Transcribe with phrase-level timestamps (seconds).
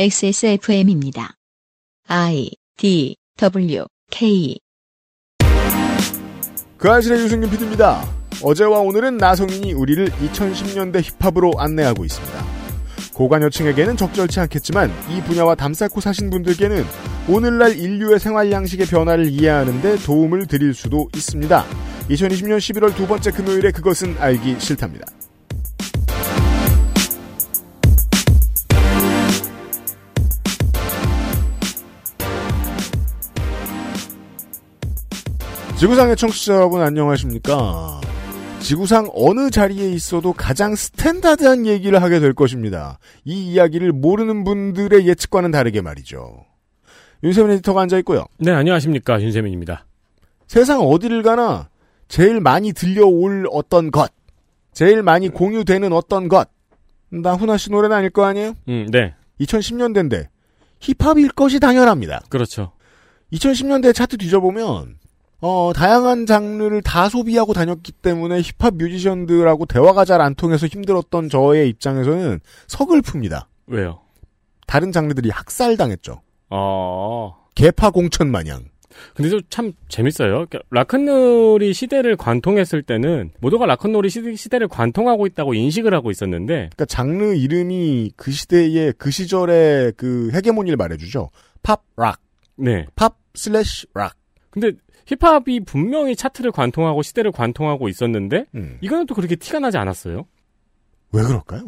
[0.00, 1.34] XSFM입니다.
[2.06, 4.56] I D W K
[6.76, 8.08] 그 아실의 유승균 PD입니다.
[8.44, 12.44] 어제와 오늘은 나성인이 우리를 2010년대 힙합으로 안내하고 있습니다.
[13.12, 16.84] 고관여층에게는 적절치 않겠지만 이 분야와 담쌓고 사신 분들께는
[17.28, 21.64] 오늘날 인류의 생활 양식의 변화를 이해하는데 도움을 드릴 수도 있습니다.
[22.08, 25.06] 2020년 11월 두 번째 금요일에 그것은 알기 싫답니다.
[35.78, 38.00] 지구상의 청취자 여러분 안녕하십니까?
[38.60, 42.98] 지구상 어느 자리에 있어도 가장 스탠다드한 얘기를 하게 될 것입니다.
[43.24, 46.44] 이 이야기를 모르는 분들의 예측과는 다르게 말이죠.
[47.22, 48.24] 윤세민 에디터가 앉아 있고요.
[48.38, 49.22] 네, 안녕하십니까.
[49.22, 49.86] 윤세민입니다.
[50.48, 51.68] 세상 어디를 가나
[52.08, 54.10] 제일 많이 들려올 어떤 것,
[54.72, 56.48] 제일 많이 공유되는 어떤 것.
[57.10, 58.54] 나훈아 씨 노래는 아닐 거 아니에요?
[58.68, 59.14] 음, 네.
[59.40, 60.26] 2010년대인데
[60.80, 62.22] 힙합일 것이 당연합니다.
[62.28, 62.72] 그렇죠.
[63.32, 64.96] 2010년대 차트 뒤져보면
[65.40, 71.68] 어, 다양한 장르를 다 소비하고 다녔기 때문에 힙합 뮤지션들하고 대화가 잘 안 통해서 힘들었던 저의
[71.68, 73.46] 입장에서는 서글픕니다.
[73.68, 74.00] 왜요?
[74.66, 76.20] 다른 장르들이 학살당했죠.
[76.50, 77.36] 어.
[77.54, 78.64] 개파 공천 마냥.
[79.14, 80.46] 근데 좀참 재밌어요.
[80.46, 86.84] 그러니까 락큰롤이 시대를 관통했을 때는 모두가 락큰롤이 시대, 시대를 관통하고 있다고 인식을 하고 있었는데 그러니까
[86.86, 91.30] 장르 이름이 그 시대의 그 시절의 그 헤게모니를 말해주죠.
[91.62, 92.20] 팝, 락.
[92.56, 92.86] 네.
[92.96, 94.14] 팝 slash 락.
[94.50, 94.72] 근데
[95.08, 98.78] 힙합이 분명히 차트를 관통하고 시대를 관통하고 있었는데 음.
[98.82, 100.26] 이거는 또 그렇게 티가 나지 않았어요.
[101.12, 101.64] 왜 그럴까요?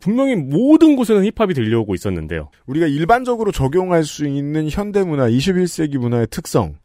[0.00, 2.50] 분명히 모든 곳에는 힙합이 들려오고 있었는데요.
[2.66, 6.76] 우리가 일반적으로 적용할 수 있는 현대 문화, 21세기 문화의 특성.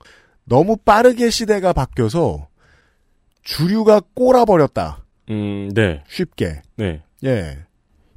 [0.43, 2.49] 너무 빠르게 시대가 바뀌어서
[3.41, 5.05] 주류가 꼬라버렸다.
[5.29, 6.03] 음, 네.
[6.07, 6.61] 쉽게.
[6.75, 7.01] 네.
[7.23, 7.57] 예.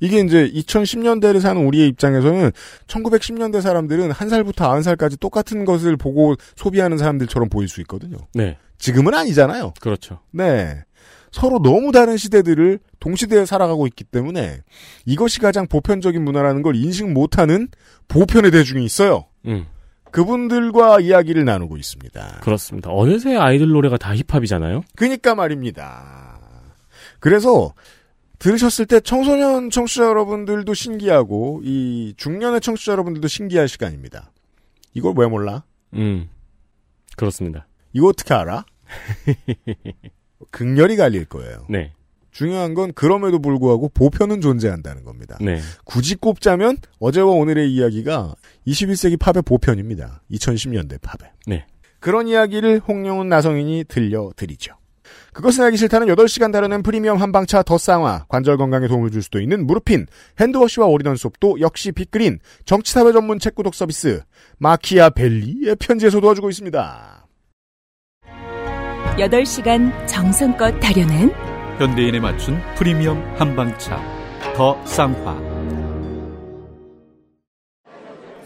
[0.00, 2.52] 이게 이제 2010년대를 사는 우리의 입장에서는
[2.86, 8.16] 1910년대 사람들은 한 살부터 아흔 살까지 똑같은 것을 보고 소비하는 사람들처럼 보일 수 있거든요.
[8.34, 8.56] 네.
[8.78, 9.74] 지금은 아니잖아요.
[9.80, 10.20] 그렇죠.
[10.30, 10.82] 네.
[11.30, 14.60] 서로 너무 다른 시대들을 동시대에 살아가고 있기 때문에
[15.04, 17.68] 이것이 가장 보편적인 문화라는 걸 인식 못하는
[18.08, 19.26] 보편의 대중이 있어요.
[19.46, 19.66] 음.
[20.10, 22.40] 그분들과 이야기를 나누고 있습니다.
[22.42, 22.90] 그렇습니다.
[22.90, 24.82] 어느새 아이들 노래가 다 힙합이잖아요.
[24.96, 26.40] 그니까 말입니다.
[27.20, 27.74] 그래서
[28.38, 34.32] 들으셨을 때 청소년 청취자 여러분들도 신기하고 이 중년의 청취자 여러분들도 신기할 시간입니다.
[34.94, 35.64] 이걸 왜 몰라?
[35.94, 36.28] 음.
[37.16, 37.66] 그렇습니다.
[37.92, 38.64] 이거 어떻게 알아?
[40.50, 41.66] 극렬히 갈릴 거예요.
[41.68, 41.92] 네.
[42.30, 45.36] 중요한 건 그럼에도 불구하고 보편은 존재한다는 겁니다.
[45.40, 45.60] 네.
[45.84, 48.34] 굳이 꼽자면 어제와 오늘의 이야기가
[48.66, 50.22] 21세기 팝의 보편입니다.
[50.30, 51.32] 2010년대 팝의.
[51.46, 51.66] 네.
[51.98, 54.77] 그런 이야기를 홍영훈 나성인이 들려드리죠.
[55.38, 59.68] 그것은 알기 싫다는 8시간 다루는 프리미엄 한방차 더 쌍화, 관절 건강에 도움을 줄 수도 있는
[59.68, 60.06] 무르핀,
[60.40, 64.20] 핸드워시와 오리던 수업도 역시 빅그린, 정치사회 전문 책 구독 서비스,
[64.58, 67.28] 마키아벨리의 편지에서 도와주고 있습니다.
[69.16, 71.32] 8시간 정성껏 다려낸
[71.78, 74.02] 현대인에 맞춘 프리미엄 한방차
[74.56, 75.40] 더 쌍화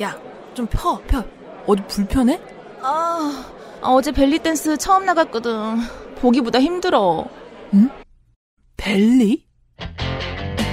[0.03, 0.21] 야,
[0.53, 1.25] 좀 펴, 펴.
[1.67, 2.39] 어디 불편해?
[2.83, 3.47] 아,
[3.81, 6.02] 어제 벨리 댄스 처음 나갔거든.
[6.23, 7.27] 보기보다 힘들어.
[8.77, 9.45] 벨리?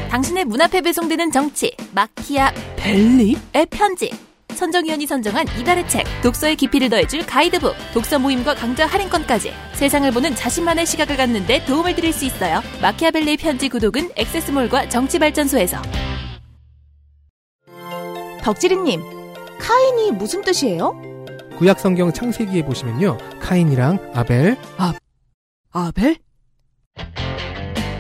[0.10, 3.36] 당신의 문 앞에 배송되는 정치 마키아 벨리?
[3.54, 4.12] 의 편지
[4.54, 10.86] 선정위원이 선정한 이달의 책 독서의 깊이를 더해줄 가이드북 독서 모임과 강좌 할인권까지 세상을 보는 자신만의
[10.86, 15.82] 시각을 갖는데 도움을 드릴 수 있어요 마키아벨리의 편지 구독은 액세스몰과 정치발전소에서
[18.42, 19.02] 덕지리님,
[19.60, 21.00] 카인이 무슨 뜻이에요?
[21.58, 23.18] 구약 성경 창세기에 보시면요.
[23.40, 24.94] 카인이랑 아벨, 아
[25.94, 26.16] 벨?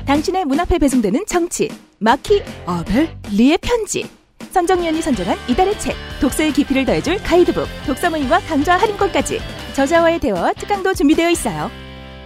[0.06, 1.70] 당신의 문 앞에 배송되는 정치,
[2.00, 3.10] 마키 아벨?
[3.32, 4.10] 리의 편지.
[4.52, 9.40] 선정위원이 선정한 이달의 책, 독서의 깊이를 더해줄 가이드북, 독서 모임과 강좌 할인권까지
[9.76, 11.70] 저자와의 대화와 특강도 준비되어 있어요.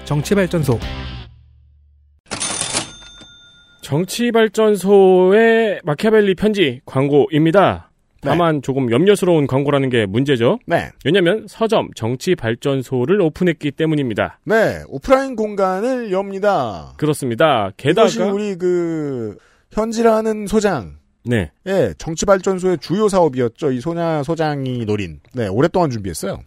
[0.06, 0.80] 정치발전소,
[3.84, 7.92] 정치발전소의 마키아벨리 편지 광고입니다.
[8.24, 8.30] 네.
[8.30, 10.60] 다만 조금 염려스러운 광고라는 게 문제죠.
[10.66, 10.90] 네.
[11.06, 14.40] 왜냐면 서점 정치발전소를 오픈했기 때문입니다.
[14.46, 16.94] 네, 오프라인 공간을 엽니다.
[16.98, 17.72] 그렇습니다.
[17.78, 19.38] 게다가 이것이 우리 그
[19.72, 21.52] 현지라는 소장 네.
[21.68, 23.72] 예, 정치발전소의 주요 사업이었죠.
[23.72, 25.20] 이 소냐 소장이 노린.
[25.34, 26.40] 네, 오랫동안 준비했어요.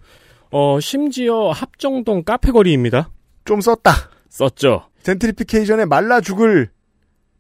[0.51, 3.11] 어, 심지어 합정동 카페거리입니다.
[3.45, 3.93] 좀 썼다.
[4.29, 4.89] 썼죠.
[5.03, 6.71] 젠트리피케이션에 말라 죽을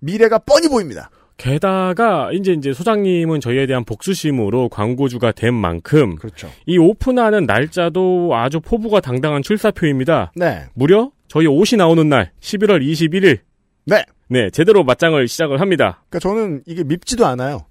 [0.01, 1.11] 미래가 뻔히 보입니다.
[1.37, 6.49] 게다가 이제 이제 소장님은 저희에 대한 복수심으로 광고주가 된 만큼 그렇죠.
[6.67, 10.33] 이 오픈하는 날짜도 아주 포부가 당당한 출사표입니다.
[10.35, 10.65] 네.
[10.75, 13.39] 무려 저희 옷이 나오는 날 11월 21일
[13.85, 14.05] 네.
[14.29, 16.03] 네 제대로 맞짱을 시작을 합니다.
[16.09, 17.67] 그러니까 저는 이게 밉지도 않아요.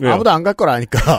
[0.00, 0.12] 왜요?
[0.14, 0.98] 아무도 안 갈 걸 아니까.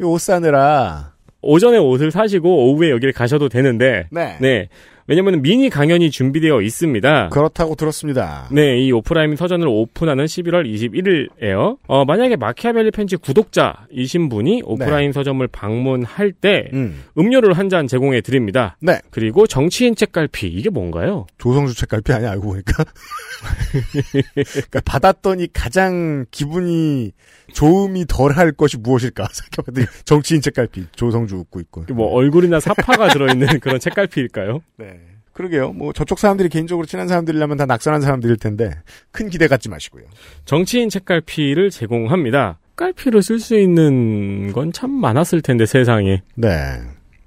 [0.00, 1.12] 이 옷 사느라.
[1.42, 4.38] 오전에 옷을 사시고 오후에 여기를 가셔도 되는데 네.
[4.40, 4.68] 네.
[5.06, 7.28] 왜냐면 미니 강연이 준비되어 있습니다.
[7.28, 8.48] 그렇다고 들었습니다.
[8.50, 11.76] 네, 이 오프라인 서점을 오픈하는 11월 21일에요.
[11.86, 17.02] 어, 만약에 마키아벨리 편지 구독자이신 분이 오프라인 서점을 방문할 때 음.
[17.18, 18.76] 음료를 한 잔 제공해 드립니다.
[18.80, 19.00] 네.
[19.10, 21.26] 그리고 정치인 책갈피 이게 뭔가요?
[21.38, 22.84] 조성주 책갈피 아니야 알고 보니까.
[24.34, 27.12] 그러니까 받았더니 가장 기분이
[27.54, 31.84] 좋음이 덜할 것이 무엇일까 생각해봤더니 정치인 책갈피 조성주 웃고 있고.
[31.94, 34.60] 뭐 얼굴이나 사파가 들어있는 그런 책갈피일까요?
[34.76, 35.00] 네.
[35.32, 35.72] 그러게요.
[35.72, 38.70] 뭐 저쪽 사람들이 개인적으로 친한 사람들이라면 다 낙선한 사람들일 텐데
[39.10, 40.04] 큰 기대 갖지 마시고요.
[40.44, 42.58] 정치인 책갈피를 제공합니다.
[42.76, 46.22] 깔피를 쓸 수 있는 건 참 많았을 텐데 세상에.
[46.36, 46.48] 네.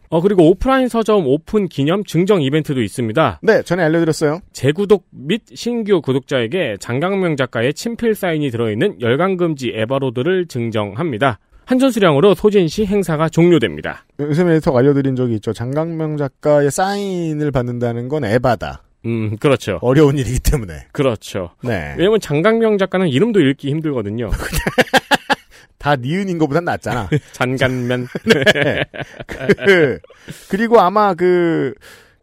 [0.09, 3.39] 어 그리고 오프라인 서점 오픈 기념 증정 이벤트도 있습니다.
[3.43, 4.39] 네, 전에 알려드렸어요.
[4.53, 11.39] 재구독 및 신규 구독자에게 장강명 작가의 친필 사인이 들어있는 열강금지 에바로드를 증정합니다.
[11.65, 14.05] 한전 수량으로 소진 시 행사가 종료됩니다.
[14.21, 15.51] 요새 에디터가 알려드린 적이 있죠.
[15.51, 18.83] 장강명 작가의 사인을 받는다는 건 에바다.
[19.05, 19.79] 음, 그렇죠.
[19.81, 20.87] 어려운 일이기 때문에.
[20.93, 21.51] 그렇죠.
[21.61, 21.93] 네.
[21.97, 24.29] 왜냐면 장강명 작가는 이름도 읽기 힘들거든요.
[25.77, 27.09] 다 니은인 것보단 낫잖아.
[27.33, 28.07] 잔간면.
[28.25, 28.83] 네.
[29.65, 29.99] 그,
[30.49, 31.73] 그리고 아마 그,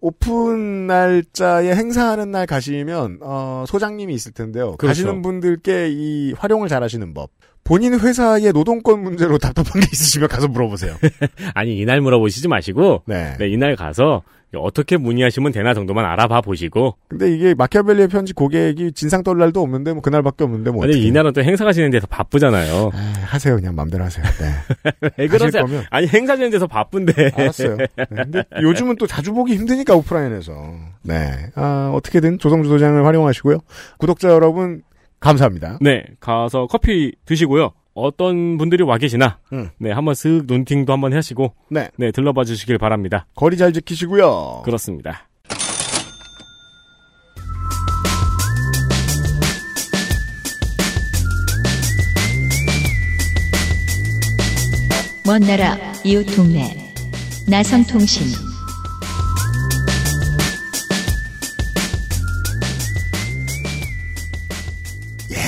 [0.01, 4.77] 오픈 날짜에 행사하는 날 가시면, 어, 소장님이 있을 텐데요.
[4.77, 4.89] 그렇죠.
[4.89, 7.31] 가시는 분들께 이 활용을 잘 하시는 법.
[7.65, 10.97] 본인 회사의 노동권 문제로 답답한 게 있으시면 가서 물어보세요.
[11.55, 13.37] 아니, 이날 물어보시지 마시고, 네.
[13.39, 14.23] 네, 이날 가서
[14.59, 19.93] 어떻게 문의하시면 되나 정도만 알아봐 보시고, 근데 이게 마키아벨리의 편지 고객이 진상 떨 날도 없는데
[19.93, 20.85] 뭐 그날밖에 없는데 뭐.
[20.85, 21.07] 아니, 어떡해.
[21.07, 22.91] 이날은 또 행사가 진행 데서 바쁘잖아요.
[22.93, 23.57] 아, 하세요.
[23.57, 24.25] 그냥 마음대로 하세요.
[24.25, 25.11] 네.
[25.19, 25.63] 왜 그러세요?
[25.63, 25.85] 거면.
[25.91, 27.33] 아니, 행사 진행 데서 바쁜데.
[27.35, 27.77] 알았어요.
[27.77, 30.53] 네, 근데 요즘은 또 자주 보기 힘드니까 오프라인에서.
[31.03, 31.51] 네.
[31.55, 33.59] 아, 어떻게든 조성주 소장을 활용하시고요.
[33.99, 34.83] 구독자 여러분
[35.21, 35.79] 감사합니다.
[35.81, 37.73] 네, 가서 커피 드시고요.
[37.95, 39.71] 어떤 분들이 와 계시나, 음.
[39.79, 41.91] 네, 한번 쓱 눈팅도 한번 하시고, 네.
[41.97, 43.27] 네, 들러봐 주시길 바랍니다.
[43.35, 44.63] 거리 잘 지키시고요.
[44.65, 45.29] 그렇습니다.
[55.27, 56.93] 먼 나라 이웃 동네
[57.49, 58.54] 나성통신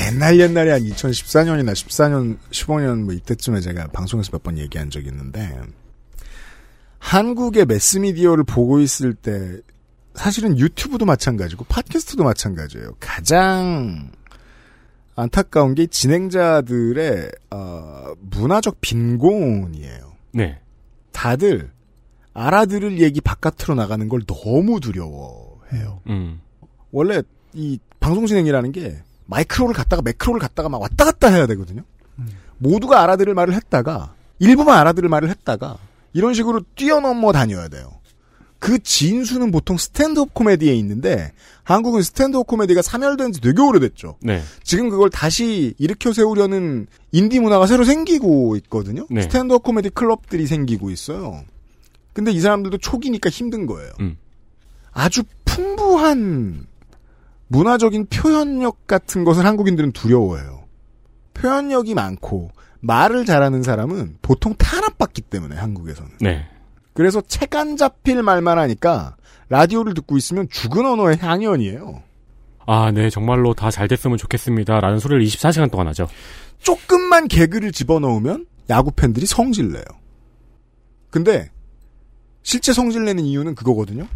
[0.06, 5.60] 옛날 옛날에 한 2014년이나 14년, 15년 뭐 이때쯤에 제가 방송에서 몇 번 얘기한 적이 있는데
[6.98, 9.58] 한국의 매스미디어를 보고 있을 때
[10.14, 12.96] 사실은 유튜브도 마찬가지고 팟캐스트도 마찬가지예요.
[13.00, 14.10] 가장
[15.14, 20.12] 안타까운 게 진행자들의 어, 문화적 빈곤이에요.
[20.32, 20.60] 네.
[21.12, 21.70] 다들
[22.34, 26.02] 알아들을 얘기 바깥으로 나가는 걸 너무 두려워해요.
[26.08, 26.40] 음.
[26.92, 27.22] 원래
[27.54, 31.82] 이 방송 진행이라는 게 micro를 갖다가 macro를 갖다가 막 왔다 갔다 해야 되거든요.
[32.58, 35.78] 모두가 알아들을 말을 했다가 일부만 알아들을 말을 했다가
[36.12, 37.93] 이런 식으로 뛰어넘어 다녀야 돼요.
[38.58, 41.32] 그 진수는 보통 stand-up 코미디에 있는데
[41.62, 44.17] 한국은 stand-up 코미디가 사멸된 지 되게 오래됐죠.
[44.20, 44.43] 네.
[44.62, 49.06] 지금 그걸 다시 일으켜 세우려는 인디 문화가 새로 생기고 있거든요.
[49.11, 49.23] 네.
[49.22, 51.43] stand-up 코미디 클럽들이 생기고 있어요.
[52.12, 53.93] 근데 이 사람들도 초기니까 힘든 거예요.
[54.00, 54.17] 음.
[54.93, 56.67] 아주 풍부한
[57.48, 60.64] 문화적인 표현력 같은 것을 한국인들은 두려워해요.
[61.34, 66.11] 표현력이 많고 말을 잘하는 사람은 보통 탄압받기 때문에 한국에서는.
[66.20, 66.47] 네.
[66.94, 69.16] 그래서 책 안 잡힐 말만 하니까
[69.49, 72.02] 라디오를 듣고 있으면 죽은 언어의 향연이에요.
[72.66, 74.80] 아, 네, 정말로 다 잘 됐으면 좋겠습니다.
[74.80, 76.09] 라는 소리를 24시간 동안 하죠.
[76.59, 79.85] 조금만 개그를 집어넣으면 야구 팬들이 성질내요.
[81.11, 81.50] 근데
[82.42, 84.06] 실제 성질내는 이유는 그거거든요.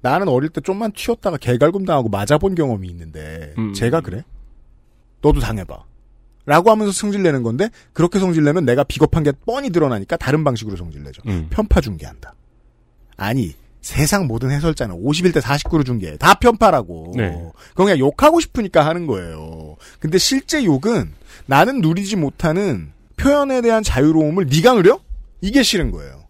[0.00, 3.72] 나는 어릴 때 좀만 튀었다가 개갈굼 당하고 맞아본 경험이 있는데 음.
[3.74, 4.24] 제가 그래?
[5.22, 5.84] 너도 당해봐.
[6.46, 11.22] 라고 하면서 성질내는 건데 그렇게 성질내면 내가 비겁한 게 뻔히 드러나니까 다른 방식으로 성질내죠.
[11.26, 11.48] 음.
[11.50, 12.34] 편파 중계한다.
[13.16, 16.16] 아니 세상 모든 해설자는 51대 49로 중계해.
[16.16, 17.14] 다 편파라고.
[17.16, 17.30] 네.
[17.70, 19.76] 그건 그냥 욕하고 싶으니까 하는 거예요.
[19.98, 21.12] 근데 실제 욕은
[21.46, 25.00] 나는 누리지 못하는 표현에 대한 자유로움을 네가 누려?
[25.40, 26.24] 이게 싫은 거예요.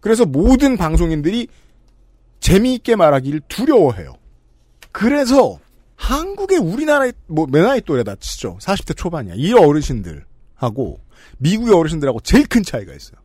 [0.00, 1.48] 그래서 모든 방송인들이
[2.40, 4.14] 재미있게 말하기를 두려워해요.
[4.92, 5.58] 그래서
[5.96, 8.58] 한국의 우리나라의 뭐내 나이 또래다 치죠.
[8.60, 9.34] 40대 초반이야.
[9.36, 11.00] 이 어르신들하고
[11.38, 13.20] 미국의 어르신들하고 제일 큰 차이가 있어요.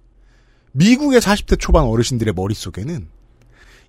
[0.73, 3.07] 미국의 40대 초반 어르신들의 머릿속에는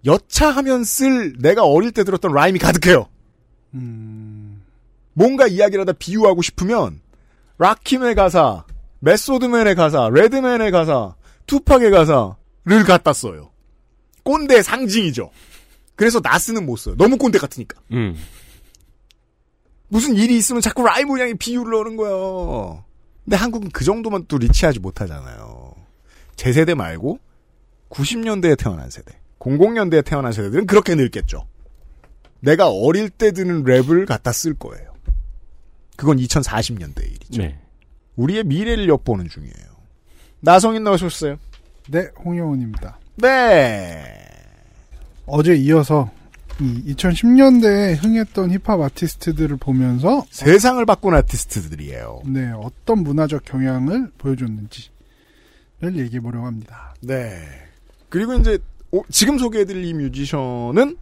[0.04, 3.08] 여차하면 쓸 내가 어릴 때 들었던 라임이 가득해요.
[5.12, 7.00] 뭔가 이야기를 하다 비유하고 싶으면
[7.58, 8.64] 락킴의 가사,
[9.00, 11.16] 메소드맨의 가사, 레드맨의 가사,
[11.46, 13.50] 투팍의 가사를 갖다 써요.
[14.26, 15.30] 꼰대의 상징이죠.
[15.94, 16.96] 그래서 나스는 못 써요.
[16.96, 17.80] 너무 꼰대 같으니까.
[17.92, 18.16] 음.
[19.88, 22.84] 무슨 일이 있으면 자꾸 라이브 향에 비유를 넣는 거예요.
[23.24, 25.74] 근데 한국은 그 정도만 또 rich하지 못하잖아요.
[26.34, 27.18] 제 세대 말고
[27.90, 31.46] 90년대에 태어난 세대, 00년대에 태어난 세대들은 그렇게 늙겠죠.
[32.40, 34.92] 내가 어릴 때 듣는 랩을 갖다 쓸 거예요.
[35.96, 37.42] 그건 2040년대 일이죠.
[37.42, 37.58] 네.
[38.16, 39.76] 우리의 미래를 엿보는 중이에요.
[40.40, 41.38] 나성인 나오셨어요?
[41.88, 42.98] 네, 홍영원입니다.
[43.16, 44.04] 네.
[45.26, 46.10] 어제 이어서
[46.60, 52.22] 이 2010년대에 흥했던 힙합 아티스트들을 보면서 세상을 바꾼 아티스트들이에요.
[52.26, 54.88] 네, 어떤 문화적 경향을 보여줬는지를
[55.96, 56.94] 얘기해 보려고 합니다.
[57.00, 57.42] 네.
[58.08, 58.58] 그리고 이제
[58.92, 60.96] 오- 지금 소개해드릴 이 뮤지션은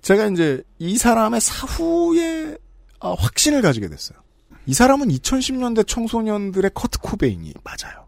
[0.00, 2.56] 제가 이제 이 사람의 사후에
[3.00, 4.18] 아, 확신을 가지게 됐어요.
[4.66, 8.03] 이 사람은 2010년대 청소년들의 커트 코베인이 맞아요.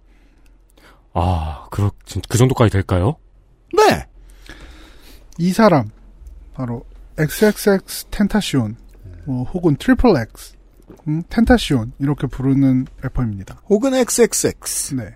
[1.19, 3.17] 아, 그렇, 진- 그 정도까지 될까요?
[3.75, 4.05] 네.
[5.39, 5.91] 이 사람
[6.55, 6.85] 바로
[7.19, 8.77] XXX 텐타시온
[9.25, 10.55] 뭐 혹은 트리플 X
[11.09, 13.63] 음, 텐타시온 이렇게 부르는 래퍼입니다.
[13.69, 14.95] 혹은 XXX.
[14.97, 15.15] 네.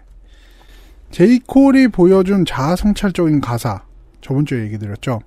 [1.11, 3.85] 제이콜이 보여준 자아 성찰적인 가사
[4.21, 5.21] 저번 주에 얘기 드렸죠.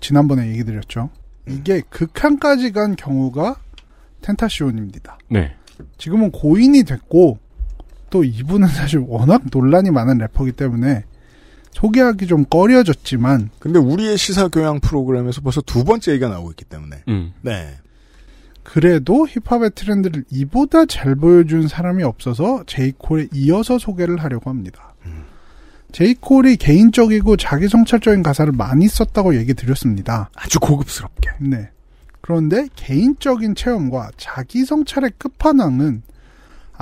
[0.00, 1.10] 지난번에 얘기 드렸죠.
[1.48, 3.56] 이게 극한까지 간 경우가
[4.22, 5.18] 텐타시온입니다.
[5.30, 5.56] 네.
[5.98, 7.38] 지금은 고인이 됐고
[8.10, 11.04] 또 이분은 사실 워낙 논란이 많은 래퍼이기 때문에
[11.72, 17.04] 소개하기 좀 꺼려졌지만 근데 우리의 시사 교양 프로그램에서 벌써 두 번째 얘기가 나오고 있기 때문에.
[17.08, 17.32] 음.
[17.42, 17.76] 네.
[18.62, 24.90] 그래도 힙합의 트렌드를 이보다 잘 보여준 사람이 없어서 제이콜에 이어서 소개를 하려고 합니다.
[25.92, 30.30] 제이콜이 개인적이고 자기 성찰적인 가사를 많이 썼다고 얘기 드렸습니다.
[30.34, 31.30] 아주 고급스럽게.
[31.40, 31.70] 네.
[32.20, 36.02] 그런데 개인적인 체험과 자기 성찰의 끝판왕은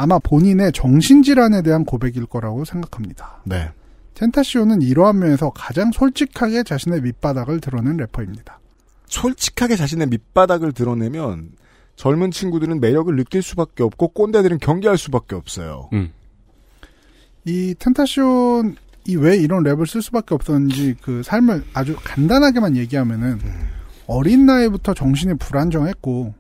[0.01, 3.43] 아마 본인의 정신질환에 대한 고백일 거라고 생각합니다.
[3.45, 3.69] 네.
[4.15, 8.61] 텐타시오는 이러한 면에서 가장 솔직하게 자신의 밑바닥을 드러낸 래퍼입니다.
[9.07, 11.51] 솔직하게 자신의 밑바닥을 드러내면
[11.97, 15.89] 젊은 친구들은 매력을 느낄 수밖에 없고 꼰대들은 경계할 수밖에 없어요.
[15.93, 16.13] 음.
[17.45, 18.77] 이 텐타시온
[19.09, 23.41] 이 왜 이런 랩을 쓸 수밖에 없었는지 그 삶을 아주 간단하게만 얘기하면은
[24.07, 26.35] 어린 나이부터 정신이 불안정했고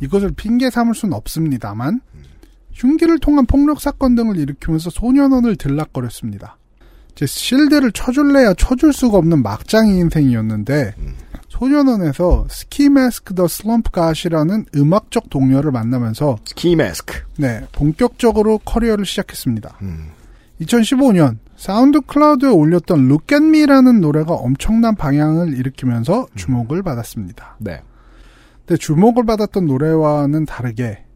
[0.00, 2.00] 이것을 핑계 삼을 수는 없습니다만
[2.78, 6.56] 흉기를 통한 폭력 사건 등을 일으키면서 소년원을 들락거렸습니다.
[7.12, 10.94] 이제 실드를 쳐줄래야 쳐줄 수가 없는 막장 인생이었는데
[11.48, 17.20] 소년원에서 스키 마스크 더 슬럼프 갓이라는 음악적 동료를 만나면서 스키 마스크.
[17.36, 19.78] 네 본격적으로 커리어를 시작했습니다.
[19.82, 20.10] 음.
[20.60, 27.56] 2015년 사운드 클라우드에 올렸던 Look at Me라는 노래가 엄청난 반향을 일으키면서 주목을 받았습니다.
[27.58, 27.82] 네.
[28.64, 31.07] 근데 주목을 받았던 노래와는 다르게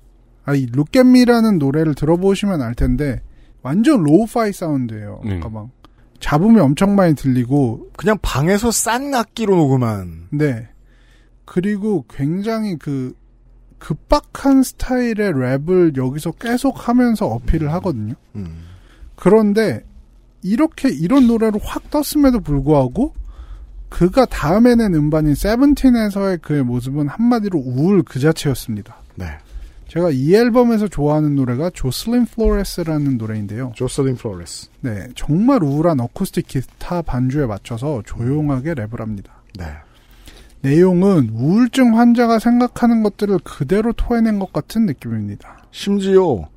[0.44, 3.22] 아, 이 Look at Me라는 노래를 들어보시면 알 텐데
[3.62, 5.20] 완전 lo-fi 사운드예요.
[5.22, 5.38] 네.
[5.38, 5.68] 그러니까 막
[6.20, 10.28] 잡음이 엄청 많이 들리고 그냥 방에서 싼 악기로 녹음한.
[10.30, 10.68] 네.
[11.44, 13.14] 그리고 굉장히 그
[13.78, 18.14] 급박한 스타일의 랩을 여기서 계속 하면서 어필을 하거든요.
[18.36, 18.64] 음.
[19.16, 19.84] 그런데
[20.42, 23.14] 이렇게 이런 노래로 확 떴음에도 불구하고
[23.88, 28.96] 그가 다음에 낸 음반인 Seventeen에서의 그의 모습은 한마디로 우울 그 자체였습니다.
[29.16, 29.26] 네.
[29.92, 33.72] 제가 이 앨범에서 좋아하는 노래가 Jocelyn Flores라는 노래인데요.
[33.76, 34.70] Jocelyn Flores.
[34.80, 39.42] 네, 정말 우울한 어쿠스틱 기타 반주에 맞춰서 조용하게 랩을 합니다.
[39.58, 39.66] 네.
[40.62, 45.66] 내용은 우울증 환자가 생각하는 것들을 그대로 토해낸 것 같은 느낌입니다.
[45.72, 46.48] 심지어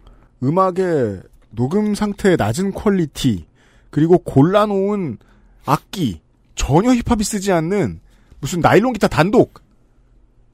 [0.42, 3.48] 음악의 녹음 상태의 낮은 퀄리티
[3.90, 5.18] 그리고 골라놓은
[5.66, 6.22] 악기
[6.56, 8.00] 전혀 힙합이 쓰지 않는
[8.40, 9.60] 무슨 나일론 기타 단독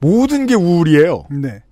[0.00, 1.26] 모든 게 우울이에요.
[1.30, 1.62] 네.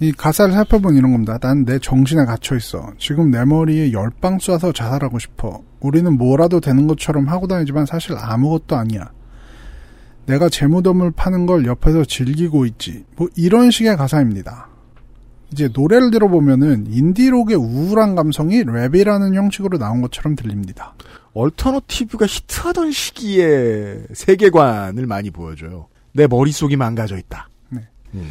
[0.00, 1.38] 이 가사를 살펴본 이런 겁니다.
[1.38, 2.92] 난 내 정신에 갇혀 있어.
[2.98, 5.62] 지금 내 머리에 열 방 쏴서 자살하고 싶어.
[5.80, 9.10] 우리는 뭐라도 되는 것처럼 하고 다니지만 사실 아무것도 아니야.
[10.26, 13.04] 내가 제 무덤을 파는 걸 옆에서 즐기고 있지.
[13.16, 14.68] 뭐 이런 식의 가사입니다.
[15.50, 20.94] 이제 노래를 들어보면은 인디록의 우울한 감성이 랩이라는 형식으로 나온 것처럼 들립니다.
[21.32, 25.86] alternative가 히트하던 시기의 세계관을 많이 보여줘요.
[26.12, 27.48] 내 머릿속이 망가져 있다.
[27.70, 27.80] 네.
[28.14, 28.30] 음.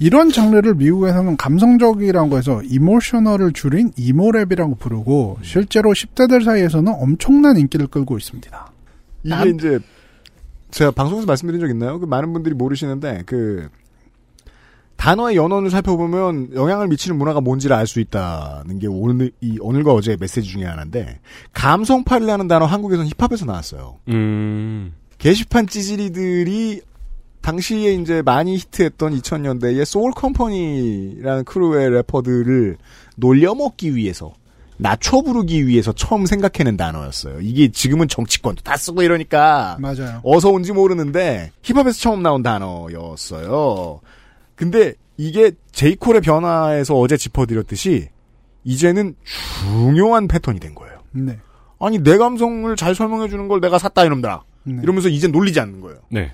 [0.00, 7.88] 이런 장르를 미국에서는 감성적이라고 해서 emotional을 줄인 emo rap이라고 부르고 실제로 10대들 사이에서는 엄청난 인기를
[7.88, 8.72] 끌고 있습니다.
[9.24, 9.78] 이게 남- 이제
[10.70, 11.98] 제가 방송에서 말씀드린 적 있나요?
[11.98, 13.68] 그 많은 분들이 모르시는데 그
[14.96, 20.16] 단어의 연원을 살펴보면 영향을 미치는 문화가 뭔지를 알 수 있다는 게 오늘 이 오늘과 어제의
[20.20, 21.20] 메시지 중에 하나인데
[21.54, 23.96] 감성팔이라는 단어 한국에서는 힙합에서 나왔어요.
[24.08, 24.92] 음.
[25.18, 26.82] 게시판 찌질이들이
[27.48, 32.76] 당시에 이제 많이 히트했던 2000년대의 소울 컴퍼니라는 크루의 래퍼들을
[33.16, 34.34] 놀려먹기 위해서
[34.76, 37.40] 낮춰 부르기 위해서 처음 생각해낸 단어였어요.
[37.40, 40.20] 이게 지금은 정치권도 다 쓰고 이러니까 맞아요.
[40.24, 44.00] 어디서 온지 모르는데 힙합에서 처음 나온 단어였어요.
[44.54, 48.08] 근데 이게 제이콜의 변화에서 어제 짚어드렸듯이
[48.64, 50.98] 이제는 중요한 패턴이 된 거예요.
[51.12, 51.38] 네.
[51.80, 54.42] 아니 내 감성을 잘 설명해 주는 걸 내가 샀다 이놈들아.
[54.64, 54.80] 네.
[54.82, 55.98] 이러면서 이제 놀리지 않는 거예요.
[56.10, 56.30] 네.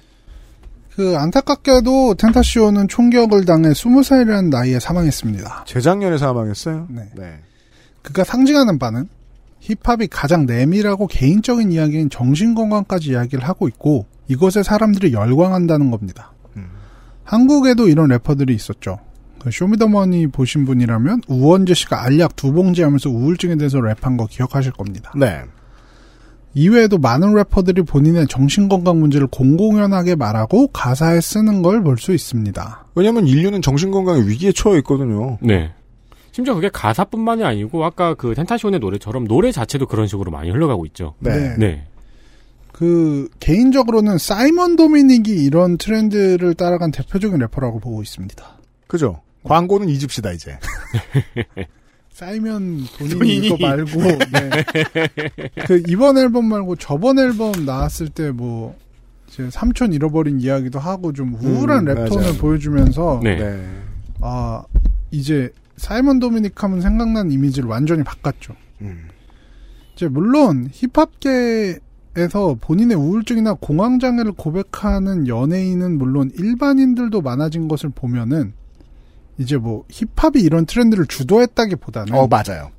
[0.94, 5.64] 그 안타깝게도 텐타시오는 총격을 당해 20살이라는 나이에 사망했습니다.
[5.66, 6.86] 재작년에 사망했어요.
[6.88, 7.08] 네.
[7.16, 7.40] 네.
[8.02, 9.08] 그가 상징하는 바는
[9.58, 16.32] 힙합이 가장 내밀하고 개인적인 이야기인 정신건강까지 이야기를 하고 있고 이것에 사람들이 열광한다는 겁니다.
[16.56, 16.68] 음.
[17.24, 18.98] 한국에도 이런 래퍼들이 있었죠.
[19.40, 24.72] 그 쇼미더머니 보신 분이라면 우원재 씨가 알약 두 봉지 하면서 우울증에 대해서 랩한 거 기억하실
[24.72, 25.12] 겁니다.
[25.16, 25.42] 네.
[26.54, 32.86] 이외에도 많은 래퍼들이 본인의 정신건강 문제를 공공연하게 말하고 가사에 쓰는 걸 볼 수 있습니다.
[32.94, 35.38] 왜냐하면 인류는 정신건강의 위기에 처해 있거든요.
[35.40, 35.72] 네.
[36.32, 41.14] 심지어 그게 가사뿐만이 아니고 아까 그 텐타시온의 노래처럼 노래 자체도 그런 식으로 많이 흘러가고 있죠.
[41.20, 41.56] 네.
[41.58, 41.86] 네.
[42.72, 48.44] 그 개인적으로는 사이먼 도미닉이 이런 트렌드를 따라간 대표적인 래퍼라고 보고 있습니다.
[48.88, 49.20] 그죠?
[49.44, 50.58] 광고는 잊읍시다 이제.
[52.14, 53.46] 사이먼 돈이 돈이니.
[53.48, 54.00] 이거 말고
[54.32, 54.62] 네.
[55.66, 58.76] 그 이번 앨범 말고 저번 앨범 나왔을 때뭐
[59.50, 62.34] 삼촌 잃어버린 이야기도 하고 좀 우울한 음, 랩톤을 맞아요.
[62.34, 63.36] 보여주면서 네.
[63.36, 63.68] 네.
[64.20, 64.62] 아
[65.10, 68.54] 이제 사이먼 도미닉 하면 생각나는 이미지를 완전히 바꿨죠.
[68.82, 69.08] 음.
[69.96, 78.52] 이제 물론 힙합계에서 본인의 우울증이나 공황 장애를 고백하는 연예인은 물론 일반인들도 많아진 것을 보면은
[79.38, 82.70] 이제 뭐 힙합이 이런 트렌드를 주도했다기보다는 어 맞아요.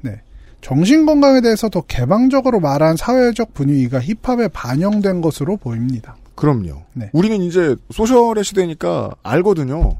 [0.61, 6.15] 정신 건강에 대해서 더 개방적으로 말한 사회적 분위기가 힙합에 반영된 것으로 보입니다.
[6.33, 6.81] 그럼요.
[6.93, 7.09] 네.
[7.13, 9.97] 우리는 이제 소셜의 시대니까 알거든요.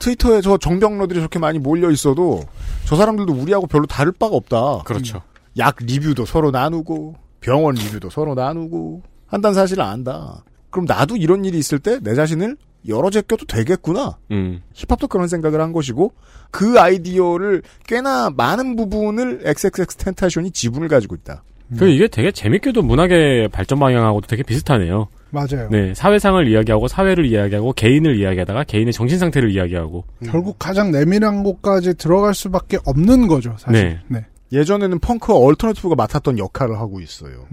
[0.00, 2.42] 트위터에 저 정병러들이 저렇게 많이 몰려 있어도
[2.86, 4.82] 저 사람들도 우리하고 별로 다를 바가 없다.
[4.84, 5.22] 그렇죠.
[5.56, 10.42] 약 리뷰도 서로 나누고 병원 리뷰도 서로 나누고 한다는 사실을 안다.
[10.70, 12.56] 그럼 나도 이런 일이 있을 때 내 자신을
[12.88, 14.18] 열어 제껴도 되겠구나.
[14.30, 14.62] 음.
[14.74, 16.12] 힙합도 그런 생각을 한 것이고
[16.50, 21.42] 그 아이디어를 꽤나 많은 부분을 XXX 텐타션이 지분을 가지고 있다.
[21.78, 25.08] 그 이게 되게 재밌게도 문학의 발전 방향하고도 되게 비슷하네요.
[25.30, 25.68] 맞아요.
[25.70, 30.04] 네, 사회상을 이야기하고 사회를 이야기하고 개인을 이야기하다가 개인의 정신 상태를 이야기하고.
[30.24, 34.00] 결국 가장 내밀한 곳까지 들어갈 수밖에 없는 거죠, 사실.
[34.08, 34.24] 네.
[34.52, 37.46] 예전에는 펑크와 alternative가 맡았던 역할을 하고 있어요.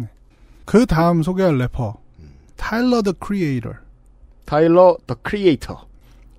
[0.65, 1.95] 그 다음 소개할 래퍼
[2.58, 3.71] 타일러 더 크리에이터.
[4.45, 5.86] 타일러 더 크리에이터.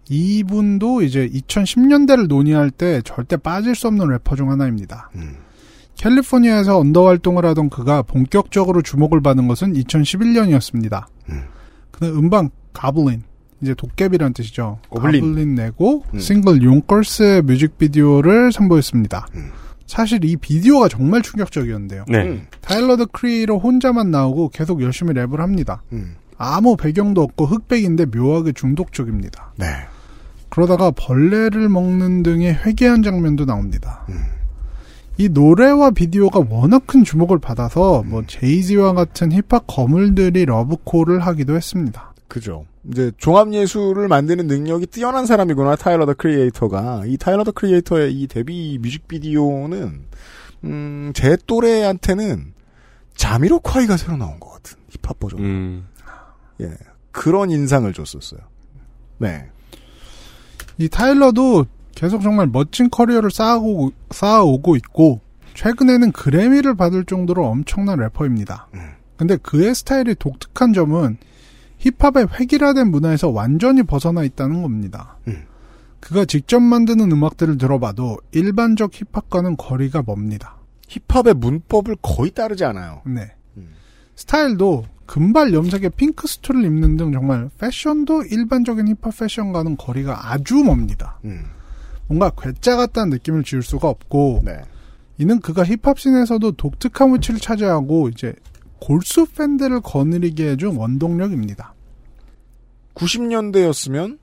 [0.09, 5.11] 이분도 이제 2010년대를 논의할 때 절대 빠질 수 없는 래퍼 중 하나입니다.
[5.15, 5.37] 음.
[5.97, 11.07] 캘리포니아에서 언더 활동을 하던 그가 본격적으로 주목을 받은 것은 2011년이었습니다.
[11.31, 11.43] 음.
[11.91, 13.23] 그는 음반 가블린
[13.61, 14.79] 이제 도깨비란 뜻이죠.
[14.89, 15.21] Goblin.
[15.23, 16.19] Goblin 내고 음.
[16.19, 19.27] 싱글 Yonkers의 뮤직비디오를 선보였습니다.
[19.37, 19.51] 음.
[19.87, 22.05] 사실 이 비디오가 정말 충격적이었는데요.
[22.09, 22.23] 네.
[22.23, 22.47] 음.
[22.61, 25.83] 타일러 드 크리에이터 혼자만 나오고 계속 열심히 랩을 합니다.
[25.93, 26.17] 음.
[26.43, 29.53] 아무 배경도 없고 흑백인데 묘하게 중독적입니다.
[29.57, 29.67] 네.
[30.49, 34.05] 그러다가 벌레를 먹는 등의 기괴한 장면도 나옵니다.
[34.09, 34.17] 음.
[35.19, 42.13] 이 노래와 비디오가 워낙 큰 주목을 받아서 뭐 제이지와 같은 힙합 거물들이 러브콜을 하기도 했습니다.
[42.27, 42.67] 그죠.
[42.91, 48.27] 이제 종합 예술을 만드는 능력이 뛰어난 사람이구나 타일러 더 크리에이터가 이 타일러 더 크리에이터의 이
[48.27, 50.01] 데뷔 뮤직비디오는
[50.65, 52.55] 음, 제 또래한테는
[53.15, 55.39] 자미로콰이가 새로 나온 것 같은 힙합 버전.
[55.39, 55.87] 음.
[56.63, 56.77] 예.
[57.11, 58.41] 그런 인상을 줬었어요.
[59.19, 59.49] 네.
[60.79, 65.21] 이 타일러도 계속 정말 멋진 커리어를 쌓아오고, 쌓아오고 있고
[65.55, 68.69] 최근에는 그래미를 받을 정도로 엄청난 래퍼입니다.
[68.75, 68.81] 음.
[69.17, 71.19] 근데 그의 스타일이 독특한 점은
[71.79, 75.19] 힙합의 획일화된 문화에서 완전히 벗어나 있다는 겁니다.
[75.29, 75.45] 음.
[76.01, 80.57] 그가 직접 만드는 음악들을 들어봐도 일반적 힙합과는 거리가 멉니다.
[80.89, 83.03] 힙합의 문법을 거의 따르지 않아요.
[83.07, 83.33] 네.
[83.57, 83.69] 음.
[84.17, 91.19] 스타일도 금발 염색에 핑크 수트를 입는 등 정말 패션도 일반적인 힙합 패션과는 거리가 아주 멉니다.
[91.25, 91.45] 음.
[92.07, 94.61] 뭔가 괴짜 같다는 느낌을 지울 수가 없고 네.
[95.19, 98.35] 이는 그가 힙합씬에서도 독특한 위치를 차지하고 이제
[98.81, 101.75] 골수 팬들을 거느리게 해준 원동력입니다.
[102.95, 104.19] 90년대였으면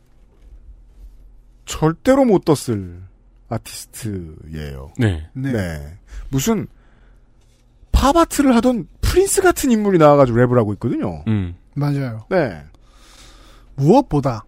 [1.66, 3.02] 절대로 못 떴을
[3.48, 4.92] 아티스트예요.
[4.98, 5.30] 네.
[5.34, 5.98] 네.
[6.30, 6.68] 무슨
[8.00, 11.24] 팝아트를 하던 프린스 같은 인물이 나와가지고 랩을 하고 있거든요.
[11.28, 11.56] 음.
[11.76, 12.26] 맞아요.
[12.30, 12.64] 네.
[13.76, 14.46] 무엇보다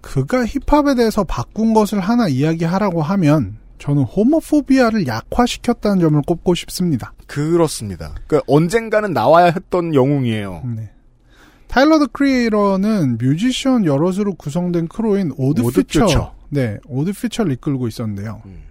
[0.00, 7.12] 그가 힙합에 대해서 바꾼 것을 하나 이야기하라고 하면 저는 호모포비아를 약화시켰다는 점을 꼽고 싶습니다.
[7.26, 8.14] 그렇습니다.
[8.26, 10.62] 그 언젠가는 나와야 했던 영웅이에요.
[10.76, 10.90] 네.
[11.66, 16.34] 타일러 드 크리에이터는 뮤지션 여럿으로 구성된 크루인 Odd, Odd Future, Future.
[16.48, 18.42] 네, Odd Future를 이끌고 있었는데요.
[18.46, 18.62] 음.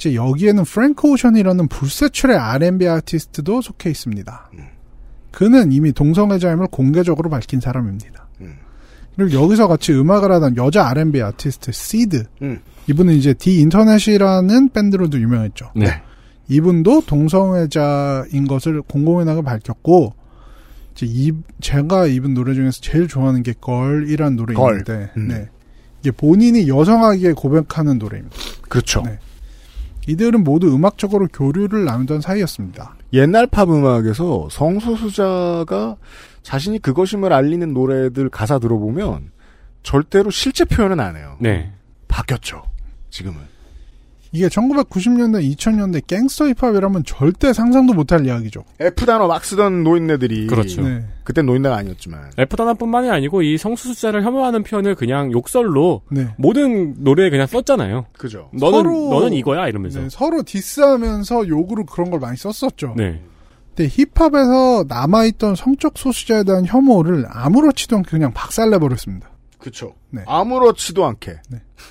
[0.00, 4.50] 이제 여기에는 프랭크 오션이라는 불세출의 R&B 아티스트도 속해 있습니다.
[4.54, 4.64] 음.
[5.30, 8.26] 그는 이미 동성애자임을 공개적으로 밝힌 사람입니다.
[8.40, 8.54] 음.
[9.14, 12.24] 그리고 여기서 같이 음악을 하던 여자 R&B 아티스트 시드.
[12.40, 12.60] 음.
[12.88, 15.72] 이분은 이제 The Internet이라는 밴드로도 유명했죠.
[15.76, 16.02] 네.
[16.48, 20.14] 이분도 동성애자인 것을 공공연하게 밝혔고
[20.94, 24.82] 이제 이 제가 이분 노래 중에서 제일 좋아하는 게 걸이란 노래 걸.
[25.16, 25.28] 음.
[25.28, 25.48] 네.
[26.00, 28.34] 이게 본인이 여성하게 고백하는 노래입니다.
[28.62, 29.02] 그렇죠.
[29.02, 29.18] 네.
[30.10, 32.96] 이들은 모두 음악적으로 교류를 나누던 사이였습니다.
[33.12, 35.96] 옛날 팝 음악에서 성소수자가
[36.42, 39.30] 자신이 그것임을 알리는 노래들 가사 들어보면
[39.82, 41.36] 절대로 실제 표현은 안 해요.
[41.40, 41.72] 네.
[42.08, 42.62] 바뀌었죠.
[43.10, 43.40] 지금은.
[44.32, 48.62] 이게 1990년대, 2000년대 갱스터 힙합이라면 절대 상상도 못할 이야기죠.
[48.78, 50.82] F 단어 막 쓰던 노인네들이 그렇죠.
[50.82, 51.04] 네.
[51.24, 56.28] 그땐 노인네가 아니었지만 F 단어뿐만이 아니고 이 성소수자를 혐오하는 표현을 그냥 욕설로 네.
[56.36, 58.06] 모든 노래에 그냥 썼잖아요.
[58.16, 58.50] 그죠.
[58.52, 60.00] 너는 서로- 너는 이거야 이러면서.
[60.00, 62.94] 네, 서로 디스하면서 욕으로 그런 걸 많이 썼었죠.
[62.96, 63.20] 네.
[63.74, 69.29] 근데 힙합에서 남아있던 성적 소수자에 대한 혐오를 아무렇지도 않게 그냥 박살내버렸습니다.
[69.60, 69.94] 그쵸.
[70.10, 70.22] 네.
[70.26, 71.36] 아무렇지도 않게.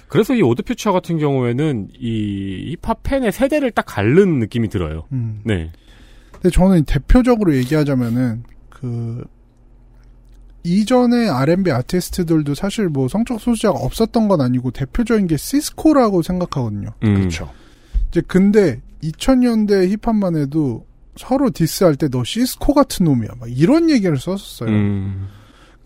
[0.08, 5.06] 그래서 이 오드 퓨처 같은 경우에는 이 힙합 팬의 세대를 딱 가른 느낌이 들어요.
[5.12, 5.42] 음.
[5.46, 5.72] 네.
[6.34, 9.24] 근데 저는 대표적으로 얘기하자면은 그
[10.64, 16.90] 이전의 R&B 아티스트들도 사실 뭐 성적 소수자가 없었던 건 아니고 대표적인 게 시스코라고 생각하거든요.
[17.04, 17.16] 음.
[17.16, 17.50] 그렇죠.
[18.10, 23.30] 이제 근데 2000년대 힙합만 해도 서로 디스할 때 너 시스코 같은 놈이야.
[23.40, 24.70] 막 이런 얘기를 썼었어요.
[24.70, 25.28] 음.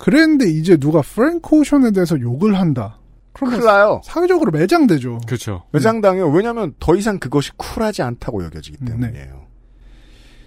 [0.03, 2.99] 그랬는데 이제 누가 프랭크 오션에 대해서 욕을 한다.
[3.31, 4.01] 그러면 큰일 나요.
[4.03, 5.19] 사회적으로 매장되죠.
[5.25, 5.63] 그렇죠.
[5.71, 6.29] 매장당해요.
[6.29, 8.91] 왜냐하면 더 이상 그것이 쿨하지 않다고 여겨지기 네.
[8.91, 9.45] 때문이에요.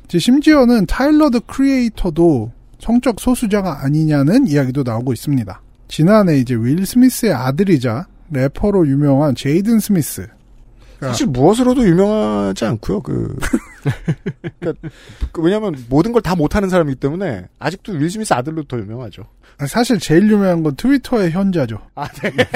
[0.04, 5.62] 이제 심지어는 타일러 드 크리에이터도 성적 소수자가 아니냐는 이야기도 나오고 있습니다.
[5.88, 10.28] 지난해 이제 윌 스미스의 아들이자 래퍼로 유명한 제이든 스미스.
[11.00, 13.00] 사실 무엇으로도 유명하지 않고요.
[13.02, 13.36] 그,
[14.60, 14.88] 그러니까
[15.32, 19.22] 그 왜냐하면 모든 걸 다 못하는 사람이기 때문에 아직도 윌 스미스 아들로 더 유명하죠.
[19.68, 21.78] 사실 제일 유명한 건 트위터의 현자죠.
[21.94, 22.32] 아, 네.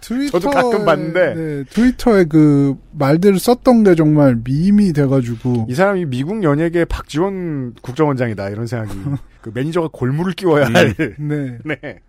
[0.00, 1.34] 트위터 저도 가끔 봤는데.
[1.34, 8.50] 네, 트위터에 그 말들을 썼던 게 정말 밈이 돼가지고 이 사람이 미국 연예계 박지원 국정원장이다
[8.50, 8.94] 이런 생각이
[9.40, 10.94] 그 매니저가 골무를 끼워야 할.
[11.18, 11.58] 네.
[11.64, 12.00] 네.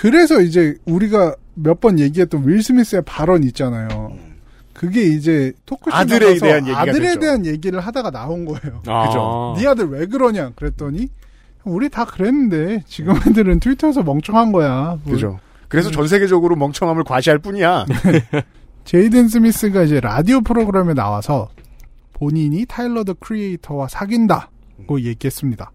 [0.00, 4.12] 그래서 이제 우리가 몇 번 얘기했던 윌 스미스의 발언 있잖아요.
[4.72, 7.20] 그게 이제 토크쇼 아들에 대한 얘기가 아들에 됐죠.
[7.20, 8.82] 대한 얘기를 하다가 나온 거예요.
[8.86, 9.06] 아.
[9.06, 9.54] 그죠.
[9.56, 11.08] 네 아들 왜 그러냐 그랬더니
[11.62, 14.98] 우리 다 그랬는데 지금 애들은 트위터에서 멍청한 거야.
[15.04, 15.38] 뭐 그죠.
[15.68, 17.86] 그래서 전 세계적으로 멍청함을 과시할 뿐이야.
[18.84, 21.48] 제이든 스미스가 이제 라디오 프로그램에 나와서
[22.14, 25.70] 본인이 타일러 더 크리에이터와 사귄다고 얘기했습니다.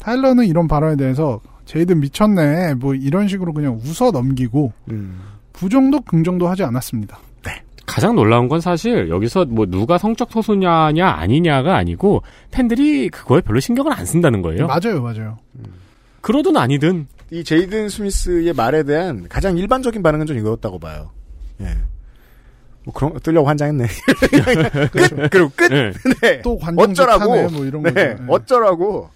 [0.00, 5.20] 타일러는 이런 발언에 대해서 제이든 미쳤네 뭐 이런 식으로 그냥 웃어 넘기고 음.
[5.52, 7.18] 부정도 긍정도 하지 않았습니다.
[7.86, 13.92] 가장 놀라운 건 사실 여기서 뭐 누가 성적 소수냐냐 아니냐가 아니고 팬들이 그거에 별로 신경을
[13.92, 14.66] 안 쓴다는 거예요.
[14.66, 15.36] 맞아요, 맞아요.
[16.22, 21.10] 그러든 아니든 이 제이든 스미스의 말에 대한 가장 일반적인 반응은 좀 이거였다고 봐요.
[21.60, 21.66] 예.
[22.84, 23.86] 뭐 그런 뜨려고 환장했네.
[24.92, 25.30] 끝.
[25.30, 25.72] 그리고 끝.
[25.72, 25.92] 네.
[26.22, 26.42] 네.
[26.42, 27.50] 또 관종 어쩌라고.
[27.50, 27.94] 뭐 이런 거죠.
[27.94, 28.02] 네.
[28.02, 28.16] 예.
[28.28, 29.10] 어쩌라고.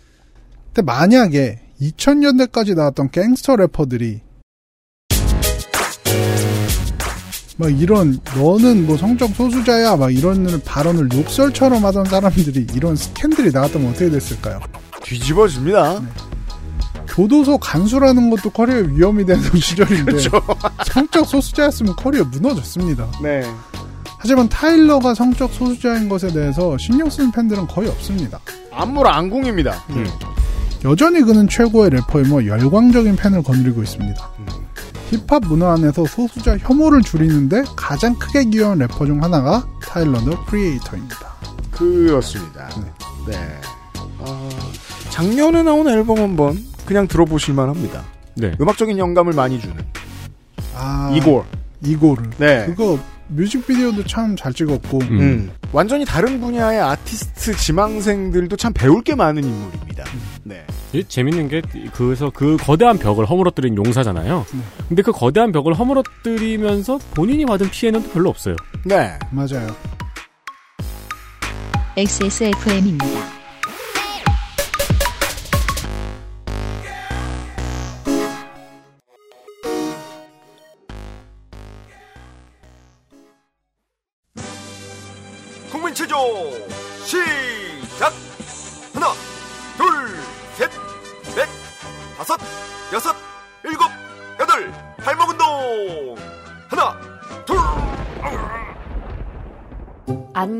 [0.72, 4.20] 근데 만약에 2000년대까지 나왔던 갱스터 래퍼들이
[7.56, 13.90] 막 이런 너는 뭐 성적 소수자야 막 이런 발언을 욕설처럼 하던 사람들이 이런 스캔들이 나왔다면
[13.90, 14.60] 어떻게 됐을까요?
[15.02, 16.00] 뒤집어집니다.
[17.08, 20.30] 교도소 간수라는 것도 커리어 위험이 되는 시절인데 그렇죠.
[20.86, 23.10] 성적 소수자였으면 커리어 무너졌습니다.
[23.20, 23.42] 네.
[24.20, 28.38] 하지만 타일러가 성적 소수자인 것에 대해서 신경 쓰는 팬들은 거의 없습니다.
[28.70, 29.84] 안물 안궁입니다.
[29.90, 30.06] 음.
[30.84, 34.30] 여전히 그는 최고의 래퍼이며 열광적인 팬을 거느리고 있습니다.
[35.10, 41.16] 힙합 문화 안에서 소수자 혐오를 줄이는데 가장 크게 기여한 래퍼 중 하나가 타일러 더 크리에이터입니다.
[41.70, 42.68] 그렇습니다.
[43.26, 43.34] 네.
[44.18, 44.48] 어,
[45.10, 48.02] 작년에 나온 앨범 한번 그냥 들어보실만 합니다.
[48.34, 48.52] 네.
[48.60, 49.76] 음악적인 영감을 많이 주는.
[50.74, 51.42] 아, 이골.
[51.82, 52.30] 이고를.
[52.38, 52.66] 네.
[52.66, 55.20] 그거 뮤직비디오도 참 잘 찍었고 음.
[55.20, 55.50] 음.
[55.72, 60.04] 완전히 다른 분야의 아티스트 지망생들도 참 배울 게 많은 인물입니다.
[60.48, 60.64] 네.
[60.94, 61.60] 이 재밌는 게
[61.92, 64.46] 그래서 그 거대한 벽을 허물어뜨린 용사잖아요.
[64.50, 64.60] 네.
[64.88, 68.56] 근데 그 거대한 벽을 허물어뜨리면서 본인이 받은 피해는 또 별로 없어요.
[68.84, 69.18] 네.
[69.30, 69.68] 맞아요.
[71.96, 73.37] XSFM입니다.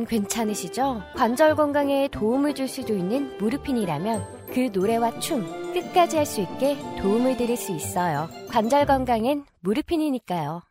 [0.08, 1.02] 괜찮으시죠?
[1.14, 7.36] 관절 건강에 도움을 줄 수도 있는 무르핀이라면 그그 노래와 춤 끝까지 할 수 있게 도움을
[7.36, 8.28] 드릴 수 있어요.
[8.48, 10.62] 관절 건강엔 무릎핀이니까요.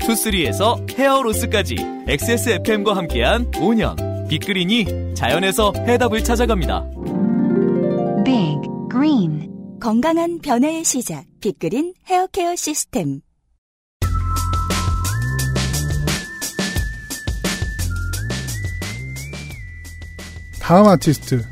[0.00, 1.76] 투쓰리에서 헤어로스까지
[2.08, 6.84] XSFM과 함께한 5년 빅그린이 자연에서 해답을 찾아갑니다.
[8.24, 13.20] Big Green 건강한 변화의 시작 빅그린 헤어케어 시스템
[20.68, 21.42] 다음 아티스트.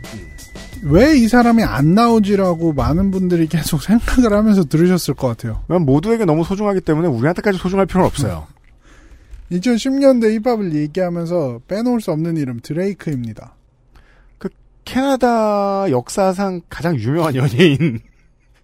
[0.83, 5.63] 왜 이 사람이 안 나오지라고 많은 분들이 계속 생각을 하면서 들으셨을 것 같아요.
[5.69, 8.47] 난 모두에게 너무 소중하기 때문에 우리한테까지 소중할 필요는 없어요.
[9.53, 13.55] 2010년대 힙합을 얘기하면서 빼놓을 수 없는 이름 드레이크입니다.
[14.37, 14.51] 그
[14.85, 18.01] 캐나다 역사상 가장 유명한 연예인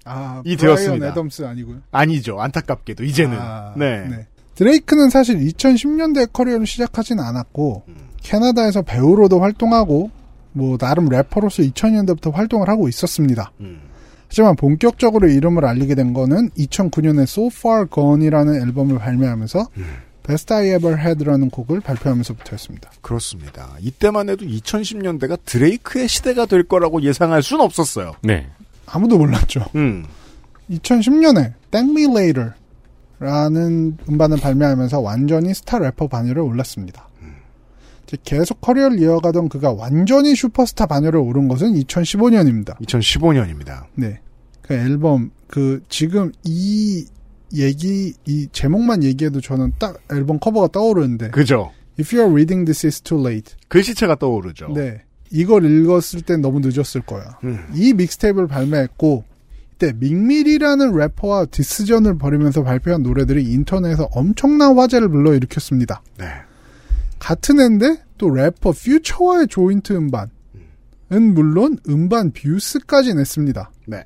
[0.05, 1.09] 아, 이 되었습니다.
[1.09, 1.79] 애덤스 아니고요?
[1.93, 2.39] 아니죠.
[2.41, 3.39] 안타깝게도 이제는.
[3.41, 4.27] 아, 네.
[4.57, 7.85] 드레이크는 사실 2010년대 커리어를 시작하진 않았고
[8.23, 10.11] 캐나다에서 배우로도 활동하고
[10.53, 13.53] 뭐 나름 래퍼로서 2000년대부터 활동을 하고 있었습니다.
[14.29, 19.67] 하지만 본격적으로 이름을 알리게 된 거는 2009년에 So Far Gone이라는 앨범을 발매하면서
[20.27, 22.91] Best I Ever Had라는 곡을 발표하면서부터였습니다.
[23.03, 23.77] 그렇습니다.
[23.81, 28.13] 이때만 해도 2010년대가 드레이크의 시대가 될 거라고 예상할 수는 없었어요.
[28.23, 28.47] 네.
[28.87, 29.67] 아무도 몰랐죠.
[29.75, 30.05] 음.
[30.71, 32.53] 2010년에 Thank Me Later
[33.19, 37.09] 라는 음반을 발매하면서 완전히 스타 래퍼 반열에 올랐습니다.
[38.25, 42.77] 계속 커리어를 이어가던 그가 완전히 슈퍼스타 반열에 오른 것은 2015년입니다.
[42.79, 43.87] 2015년입니다.
[43.95, 44.21] 네.
[44.63, 47.05] 그 앨범, 그, 지금 이
[47.55, 51.31] 얘기, 이 제목만 얘기해도 저는 딱 앨범 커버가 떠오르는데.
[51.31, 51.73] 그죠.
[51.99, 53.55] If you're reading this it's too late.
[53.69, 54.69] 글씨체가 떠오르죠.
[54.75, 55.03] 네.
[55.31, 57.39] 이걸 읽었을 땐 너무 늦었을 거야.
[57.45, 57.67] 음.
[57.75, 59.25] 이 mixtape를 발매했고
[59.83, 66.03] 이때 믹밀이라는 래퍼와 디스전을 벌이면서 발표한 노래들이 인터넷에서 엄청난 화제를 불러일으켰습니다.
[66.19, 66.27] 네.
[67.23, 70.29] 같은 해인데 또 래퍼 퓨처와의 조인트 음반은
[71.35, 73.71] 물론 음반 Views까지 냈습니다.
[73.87, 74.05] 네.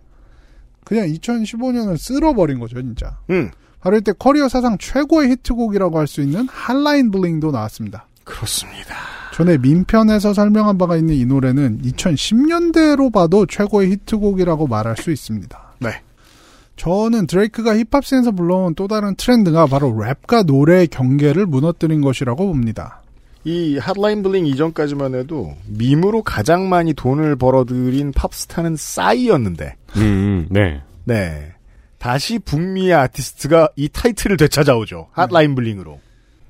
[0.85, 3.19] 그냥 2015년을 쓸어버린 거죠, 진짜.
[3.31, 3.51] 음.
[3.81, 8.07] 바로 이때 커리어 사상 최고의 히트곡이라고 할 수 있는 Hotline Bling도 나왔습니다.
[8.25, 8.95] 그렇습니다.
[9.33, 15.75] 전에 밈 편에서 설명한 바가 있는 이 노래는 2010년대로 봐도 최고의 히트곡이라고 말할 수 있습니다.
[15.81, 16.03] 네.
[16.77, 23.01] 저는 드레이크가 힙합씬에서 불러온 또 다른 트렌드가 바로 랩과 노래의 경계를 무너뜨린 것이라고 봅니다.
[23.47, 30.83] 이 Hotline Bling 이전까지만 해도 밈으로 가장 많이 돈을 벌어들인 팝스타는 싸이였는데 음, 네.
[31.05, 31.53] 네.
[31.99, 35.09] 다시 북미의 아티스트가 이 타이틀을 되찾아오죠.
[35.13, 36.01] Hotline Bling으로.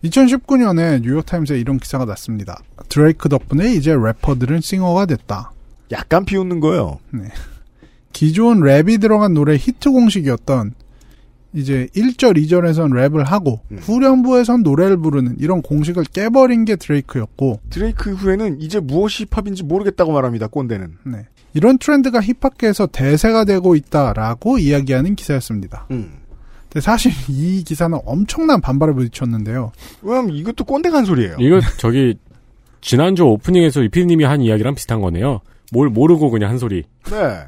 [0.04, 2.62] 2019년에 뉴욕타임스에 이런 기사가 났습니다.
[2.88, 5.52] 드레이크 덕분에 이제 래퍼들은 싱어가 됐다.
[5.92, 6.98] 약간 비웃는 거예요.
[7.10, 7.28] 네.
[8.14, 10.72] 기존 랩이 들어간 노래 히트 공식이었던
[11.56, 18.60] 이제 1절, 2절에선 랩을 하고 후렴부에선 노래를 부르는 이런 공식을 깨버린 게 드레이크였고 드레이크 후에는
[18.60, 20.48] 이제 무엇이 힙합인지 모르겠다고 말합니다.
[20.48, 20.98] 꼰대는.
[21.04, 21.26] 네.
[21.54, 25.86] 이런 트렌드가 힙합계에서 대세가 되고 있다라고 이야기하는 기사였습니다.
[25.90, 26.18] 음.
[26.64, 29.72] 근데 사실 이 기사는 엄청난 반발을 부딪혔는데요.
[30.02, 31.36] 왜냐면 이것도 꼰대가 한 소리예요.
[31.40, 32.18] 이거 저기
[32.82, 35.40] 지난주 오프닝에서 이피디님이 한 이야기랑 비슷한 거네요.
[35.72, 36.82] 뭘 모르고 그냥 한 소리.
[37.04, 37.46] 네.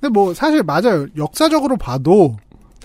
[0.00, 1.06] 근데 뭐 사실 맞아요.
[1.16, 2.36] 역사적으로 봐도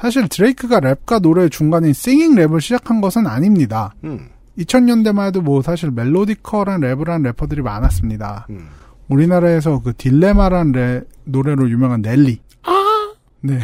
[0.01, 3.93] 사실 드레이크가 랩과 노래 중간인 싱잉 랩을 시작한 것은 아닙니다.
[4.03, 4.29] 음.
[4.57, 8.47] 2000년대만 해도 뭐 사실 멜로디컬한 랩을 한 래퍼들이 많았습니다.
[8.49, 8.67] 음.
[9.09, 12.39] 우리나라에서 그 Dilemma란 랩, 노래로 유명한 넬리.
[13.41, 13.59] 네.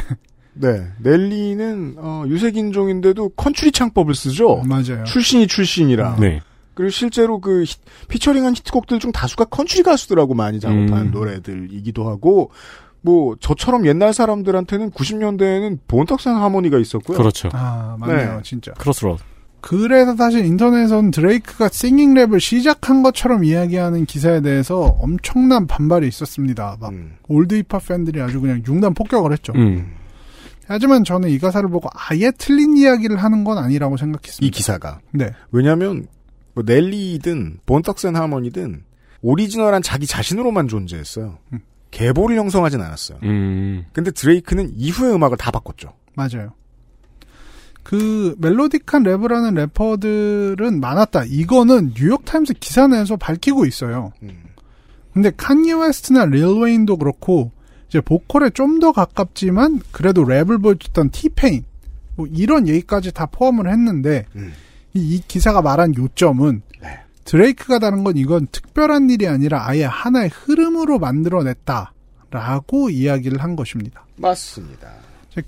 [0.54, 0.88] 네.
[1.00, 4.64] 넬리는 어, 유색인종인데도 컨츄리 창법을 쓰죠.
[4.68, 5.04] 맞아요.
[5.06, 6.18] 출신이 출신이라.
[6.20, 6.42] 네.
[6.74, 7.76] 그리고 실제로 그 히-
[8.08, 11.12] 피처링한 히트곡들 중 다수가 컨츄리 가수들하고 많이 작업한 음.
[11.12, 12.52] 노래들이기도 하고
[13.08, 17.18] 뭐 저처럼 옛날 사람들한테는 90년대에는 Bone Thugs-n-Harmony가 있었고요.
[17.18, 17.48] 그렇죠.
[17.54, 18.36] 아, 맞네요.
[18.36, 18.40] 네.
[18.44, 18.74] 진짜.
[18.74, 19.24] Crossroads.
[19.62, 26.76] 그래서 사실 인터넷에선 드레이크가 singing 랩을 시작한 것처럼 이야기하는 기사에 대해서 엄청난 반발이 있었습니다.
[26.82, 27.16] 막 음.
[27.30, 29.54] 올드 힙합 팬들이 아주 그냥 융단 폭격을 했죠.
[29.56, 29.94] 음.
[30.68, 34.46] 하지만 저는 이 기사를 보고 아예 틀린 이야기를 하는 건 아니라고 생각했습니다.
[34.46, 35.00] 이 기사가.
[35.14, 35.32] 네.
[35.52, 36.08] 왜냐하면
[36.54, 38.84] 뭐 넬리든 Bone Thugs-n-Harmony든
[39.22, 41.38] 오리지널한 자기 자신으로만 존재했어요.
[41.54, 41.60] 음.
[41.92, 43.20] 계보를 형성하진 않았어요.
[43.24, 43.86] 음.
[43.94, 45.94] 근데 드레이크는 이후의 음악을 다 바꿨죠.
[46.16, 46.54] 맞아요.
[47.84, 51.24] 그 melodic한 랩을 하는 래퍼들은 많았다.
[51.26, 54.12] 이거는 뉴욕타임스 기사 내에서 밝히고 있어요.
[54.24, 54.44] 음.
[55.14, 57.52] 근데 칸예 웨스트나 릴 웨인도 그렇고
[57.88, 61.64] 이제 보컬에 좀 더 가깝지만 그래도 랩을 보여줬던 티페인
[62.16, 64.54] 뭐 이런 얘기까지 다 포함을 했는데 음.
[64.94, 67.00] 이, 이 기사가 말한 요점은 네.
[67.28, 74.06] 드레이크가 다른 건 이건 특별한 일이 아니라 아예 하나의 흐름으로 만들어냈다라고 이야기를 한 것입니다.
[74.16, 74.90] 맞습니다.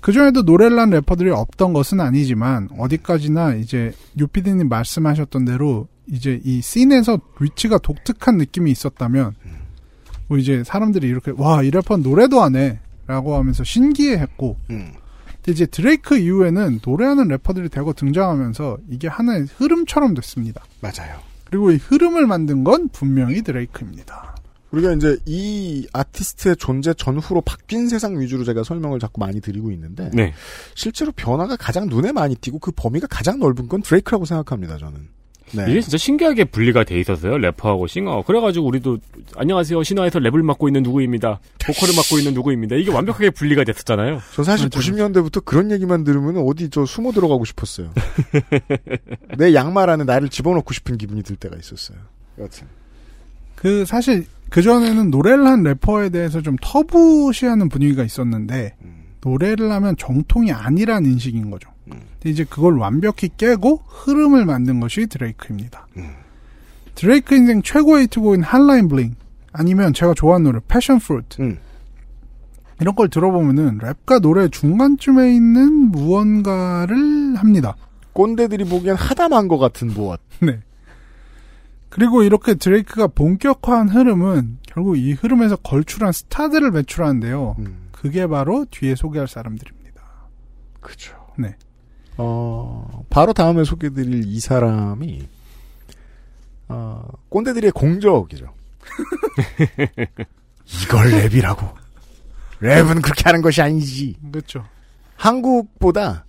[0.00, 6.60] 그 전에도 노래를 한 래퍼들이 없던 것은 아니지만 어디까지나 이제 유피디님 말씀하셨던 대로 이제 이
[6.60, 9.34] 씬에서 위치가 독특한 느낌이 있었다면
[10.28, 14.92] 뭐 이제 사람들이 이렇게 와 이 래퍼는 노래도 안 해라고 하면서 신기해했고 음.
[15.36, 20.62] 근데 이제 드레이크 이후에는 노래하는 래퍼들이 대거 등장하면서 이게 하나의 흐름처럼 됐습니다.
[20.80, 21.18] 맞아요.
[21.50, 24.36] 그리고 이 흐름을 만든 건 분명히 드레이크입니다.
[24.70, 30.10] 우리가 이제 이 아티스트의 존재 전후로 바뀐 세상 위주로 제가 설명을 자꾸 많이 드리고 있는데
[30.14, 30.32] 네.
[30.76, 34.78] 실제로 변화가 가장 눈에 많이 띄고 그 범위가 가장 넓은 건 드레이크라고 생각합니다.
[34.78, 35.08] 저는.
[35.52, 35.66] 네.
[35.68, 37.38] 이게 진짜 신기하게 분리가 돼 있었어요.
[37.38, 38.22] 래퍼하고 싱어.
[38.22, 38.98] 그래가지고 우리도
[39.36, 39.82] 안녕하세요.
[39.82, 41.40] 신화에서 랩을 맡고 있는 누구입니다.
[41.64, 42.76] 보컬을 맡고 있는 누구입니다.
[42.76, 44.20] 이게 완벽하게 분리가 됐었잖아요.
[44.34, 47.90] 전 사실 90년대부터 그런 얘기만 들으면 어디 저 숨어 들어가고 싶었어요.
[49.38, 51.98] 내 양말 안에 나를 집어넣고 싶은 기분이 들 때가 있었어요.
[52.38, 52.66] 여튼.
[53.56, 58.74] 그 사실 그 전에는 노래를 한 래퍼에 대해서 좀 터부시하는 분위기가 있었는데
[59.22, 61.70] 노래를 하면 정통이 아니란 인식인 거죠.
[61.90, 65.86] 근데 이제 그걸 완벽히 깨고 흐름을 만든 것이 드레이크입니다.
[66.94, 69.14] 드레이크 인생 최고의 히트곡인 Hotline Bling
[69.52, 71.56] 아니면 제가 좋아하는 노래 Passionfruit
[72.80, 77.76] 이런 걸 들어보면은 랩과 노래 중간쯤에 있는 무언가를 합니다.
[78.12, 80.20] 꼰대들이 보기엔 하다만 것 같은 무엇.
[80.40, 80.60] 네.
[81.90, 87.56] 그리고 이렇게 드레이크가 본격화한 흐름은 결국 이 흐름에서 걸출한 스타들을 배출하는데요.
[87.90, 90.00] 그게 바로 뒤에 소개할 사람들입니다.
[90.80, 91.16] 그죠.
[91.36, 91.56] 네.
[92.22, 95.26] 어, 바로 다음에 소개드릴 이 사람이,
[96.68, 98.52] 어, 꼰대들의 공적이죠.
[100.84, 101.72] 이걸 랩이라고.
[102.60, 104.16] 랩은 그렇게 하는 것이 아니지.
[104.30, 104.66] 그렇죠.
[105.16, 106.26] 한국보다,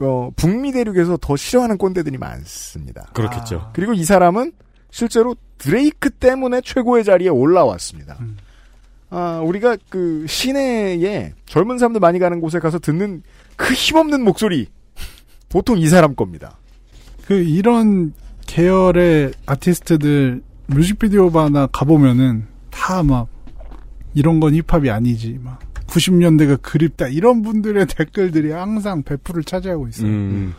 [0.00, 3.06] 어, 북미 대륙에서 더 싫어하는 꼰대들이 많습니다.
[3.14, 3.70] 그렇겠죠.
[3.72, 4.52] 그리고 이 사람은
[4.90, 8.18] 실제로 드레이크 때문에 최고의 자리에 올라왔습니다.
[9.08, 13.22] 아, 우리가 그 시내에 젊은 사람들 많이 가는 곳에 가서 듣는
[13.56, 14.68] 그 힘없는 목소리.
[15.52, 16.56] 보통 이 사람 겁니다.
[17.26, 18.12] 그 이런
[18.46, 23.28] 계열의 아티스트들 뮤직비디오 바나 가보면은 다 막
[24.14, 30.08] 이런 건 힙합이 아니지 막 90년대가 그립다 이런 분들의 댓글들이 항상 배풀을 차지하고 있어요.
[30.08, 30.54] 음.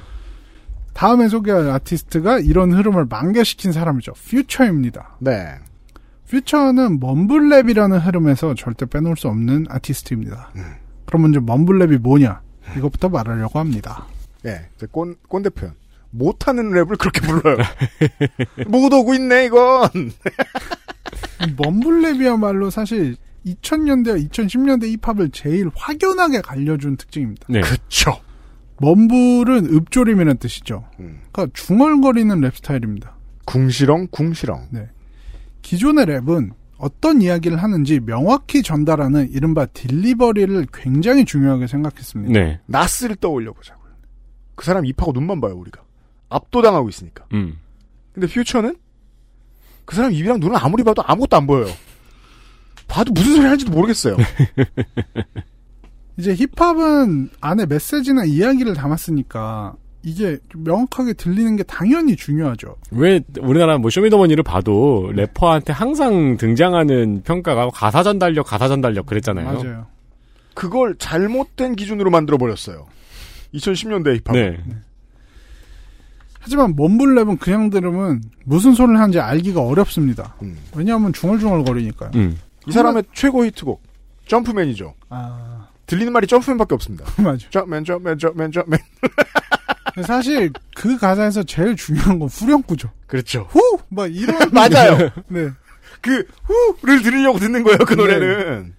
[0.93, 4.13] 다음에 소개할 아티스트가 이런 흐름을 만개시킨 사람이죠.
[4.13, 5.17] 퓨처입니다.
[5.19, 5.47] 네.
[6.29, 10.51] 퓨처는 먼블랩이라는 흐름에서 절대 빼놓을 수 없는 아티스트입니다.
[11.06, 12.41] 그럼 먼저 mumble랩이 뭐냐?
[12.77, 14.06] 이것부터 말하려고 합니다.
[14.45, 15.73] 예, 이제 꼰, 꼰 대 표현.
[16.12, 17.58] 못하는 랩을 그렇게 불러요.
[18.67, 19.89] 못 오고 있네, 이건.
[21.58, 27.45] mumble랩이야말로 사실 2000년대와 2010년대 힙합을 제일 확연하게 갈라준 특징입니다.
[27.49, 27.62] 네.
[27.62, 28.19] 그쵸.
[28.79, 30.86] mumble은 읊조림이라는 뜻이죠.
[30.97, 33.15] 그러니까 중얼거리는 랩 스타일입니다.
[33.45, 34.67] 궁시렁, 궁시렁.
[34.71, 34.89] 네.
[35.62, 42.34] 기존의 랩은 어떤 이야기를 하는지 명확히 전달하는 이른바 딜리버리를 굉장히 중요하게 생각했습니다.
[42.34, 42.60] 네.
[42.65, 43.83] 나스를 떠올려 보자고요.
[44.55, 45.81] 그 사람 입하고 눈만 봐요, 우리가.
[46.29, 47.25] 압도당하고 있으니까.
[47.33, 47.59] 음.
[48.13, 48.75] 근데 퓨처는
[49.85, 51.67] 그 사람 입이랑 눈을 아무리 봐도 아무것도 안 보여요.
[52.87, 54.17] 봐도 무슨 소리 하는지도 모르겠어요.
[56.17, 62.75] 이제 힙합은 안에 메시지나 이야기를 담았으니까 이게 좀 명확하게 들리는 게 당연히 중요하죠.
[62.91, 69.45] 왜 우리나라 뭐 쇼미더머니를 봐도 래퍼한테 항상 등장하는 평가가 가사 전달력, 가사 전달력 그랬잖아요.
[69.45, 69.87] 맞아요.
[70.53, 72.85] 그걸 잘못된 기준으로 만들어 버렸어요.
[73.53, 74.35] 2010년대 힙합.
[74.35, 74.57] 네.
[76.39, 80.35] 하지만 mumble랩은 그냥 들으면 무슨 소리를 하는지 알기가 어렵습니다.
[80.41, 80.57] 음.
[80.75, 82.11] 왜냐하면 중얼중얼 거리니까요.
[82.67, 83.81] 이 사람의 최고 히트곡
[84.27, 84.93] Jumpman이죠.
[85.09, 87.05] 아 들리는 말이 Jumpman밖에 없습니다.
[87.21, 87.47] 맞아.
[87.49, 88.79] Jumpman, Jumpman, Jumpman, Jumpman.
[90.05, 92.89] 사실 그 가사에서 제일 중요한 건 후렴구죠.
[93.07, 93.47] 그렇죠.
[93.49, 93.79] 후!
[93.89, 94.37] 막 이런.
[94.51, 95.09] 맞아요.
[95.27, 95.49] 네.
[96.01, 96.25] 그
[96.81, 97.77] 후를 들으려고 듣는 거예요.
[97.79, 98.73] 그 노래는.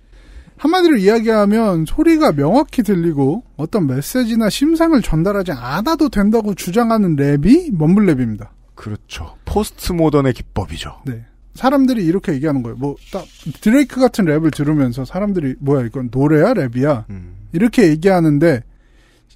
[0.64, 8.48] 한마디로 이야기하면 소리가 명확히 들리고 어떤 메시지나 심상을 전달하지 않아도 된다고 주장하는 랩이 mumble rap입니다.
[8.74, 9.37] 그렇죠.
[9.44, 11.03] 포스트 모던의 기법이죠.
[11.05, 11.27] 네.
[11.55, 12.77] 사람들이 이렇게 얘기하는 거예요.
[12.79, 13.27] 뭐, 딱,
[13.61, 17.05] 드레이크 같은 랩을 들으면서 사람들이, 뭐야, 이건 노래야, 랩이야?
[17.11, 17.35] 음.
[17.53, 18.62] 이렇게 얘기하는데,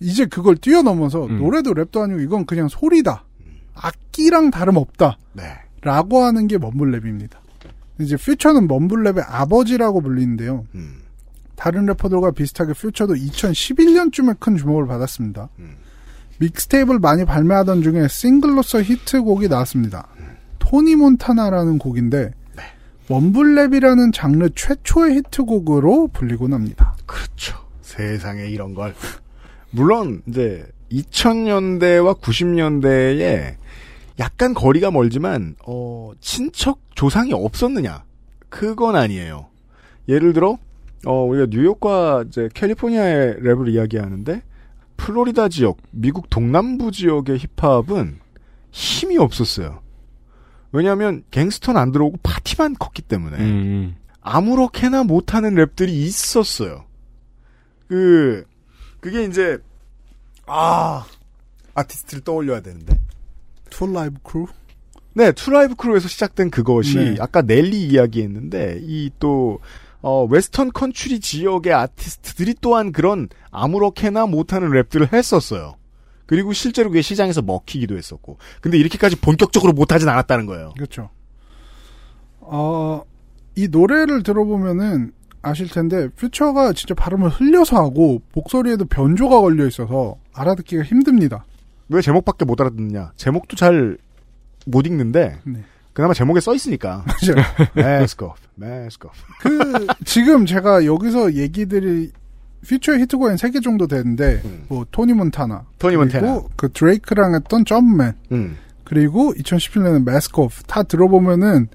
[0.00, 3.24] 이제 그걸 뛰어넘어서, 노래도 랩도 아니고, 이건 그냥 소리다.
[3.74, 5.18] 악기랑 다름없다.
[5.34, 5.44] 네.
[5.82, 7.32] 라고 하는 게 먼블랩입니다.
[8.00, 10.64] 이제 퓨처는 먼블랩의 아버지라고 불리는데요.
[10.74, 11.02] 음.
[11.58, 15.48] 다른 래퍼들과 비슷하게 퓨처도 2011년쯤에 큰 주목을 받았습니다.
[16.38, 20.06] 믹스테이프를 많이 발매하던 중에 싱글로서 히트곡이 나왔습니다.
[20.60, 22.32] 토니 몬타나라는 곡인데
[23.08, 26.94] 원블랩이라는 장르 최초의 히트곡으로 불리곤 합니다.
[27.06, 27.58] 그렇죠.
[27.80, 28.94] 세상에 이런 걸.
[29.70, 33.56] 물론 이제 2000년대와 90년대에
[34.20, 38.04] 약간 거리가 멀지만 어 친척 조상이 없었느냐?
[38.48, 39.46] 그건 아니에요.
[40.08, 40.58] 예를 들어
[41.06, 44.42] 어 우리가 뉴욕과 이제 캘리포니아의 랩을 이야기하는데
[44.96, 48.18] 플로리다 지역, 미국 동남부 지역의 힙합은
[48.70, 49.80] 힘이 없었어요.
[50.72, 53.96] 왜냐하면 갱스터는 안 들어오고 파티만 컸기 때문에 음.
[54.20, 56.84] 아무렇게나 못하는 랩들이 있었어요.
[57.86, 58.44] 그
[59.00, 59.58] 그게 이제
[60.46, 61.06] 아
[61.74, 63.00] 아티스트를 떠올려야 되는데
[63.70, 64.46] 2 Live Crew?
[65.14, 67.16] 네, 2 Live Crew에서 시작된 그것이 네.
[67.18, 69.60] 아까 넬리 이야기했는데 이 또
[70.00, 75.76] 어, western country 지역의 아티스트들이 또한 그런 아무렇게나 못하는 랩들을 했었어요.
[76.26, 78.38] 그리고 실제로 그게 시장에서 먹히기도 했었고.
[78.60, 80.72] 근데 이렇게까지 본격적으로 못하진 않았다는 거예요.
[80.76, 81.10] 그렇죠.
[82.40, 83.02] 어,
[83.56, 90.82] 이 노래를 들어보면은 아실 텐데 퓨처가 진짜 발음을 흘려서 하고 목소리에도 변조가 걸려 있어서 알아듣기가
[90.82, 91.46] 힘듭니다.
[91.88, 93.12] 왜 제목밖에 못 알아듣느냐?
[93.16, 93.98] 제목도 잘
[94.68, 95.64] 못 읽는데 네.
[95.98, 97.04] 그나마 제목에 써 있으니까.
[97.74, 99.18] Mask Off, Mask Off.
[99.42, 102.12] 그 지금 제가 여기서 얘기드린
[102.68, 105.74] 퓨처의 히트곡엔 3개 정도 되는데 뭐 Tony Montana 음.
[105.80, 106.20] Tony Montana.
[106.20, 108.56] 그리고 그 드레이크랑 했던 Jumpman 음.
[108.84, 111.66] 그리고 2017년에 마스코프 다 들어보면은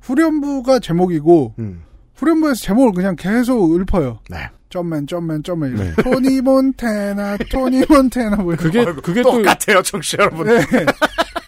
[0.00, 1.82] 후렴부가 제목이고 음.
[2.14, 4.20] 후렴부에서 제목을 그냥 계속 읊어요.
[4.30, 4.48] 네.
[4.68, 5.92] 점맨 점맨 점맨 네.
[6.04, 8.84] 토니 몬테나 토니 몬테나 뭐 그게.
[8.84, 10.46] 그게 또 똑같아요, 청취자 여러분.
[10.46, 10.60] 네.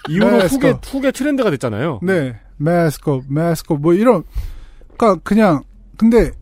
[0.08, 0.38] 이후로.
[0.40, 2.00] 후계 후계 트렌드가 됐잖아요.
[2.02, 2.36] 네.
[2.56, 4.24] 마스코 마스코 뭐 이런
[4.96, 5.62] 그러니까 그냥
[5.96, 6.32] 근데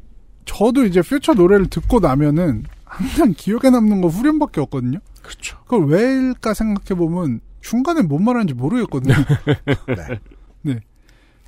[0.45, 4.99] 저도 이제 퓨처 노래를 듣고 나면은 항상 기억에 남는 거 후렴밖에 없거든요.
[5.23, 5.59] 그렇죠.
[5.65, 9.15] 그걸 왜일까 생각해 보면 중간에 뭔 말하는지 모르겠거든요.
[9.89, 10.21] 네.
[10.63, 10.81] 네.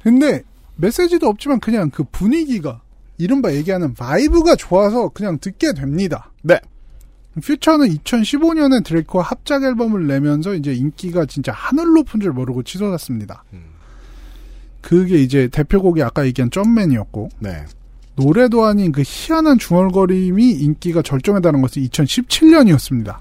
[0.03, 0.43] 근데
[0.77, 2.83] 메시지도 없지만 그냥 그 분위기가
[3.19, 6.33] 이른바 얘기하는 vibe가 좋아서 그냥 듣게 됩니다.
[6.43, 6.61] 네.
[7.41, 13.45] 퓨처는 2015년에 드레이크와 합작 앨범을 내면서 이제 인기가 진짜 하늘 높은 줄 모르고 치솟았습니다.
[14.81, 17.65] 그게 이제 대표곡이 아까 얘기한 Jumpman이었고 네.
[18.17, 23.19] 노래도 아닌 그 희한한 중얼거림이 인기가 절정에 달한 것은 2017년이었습니다.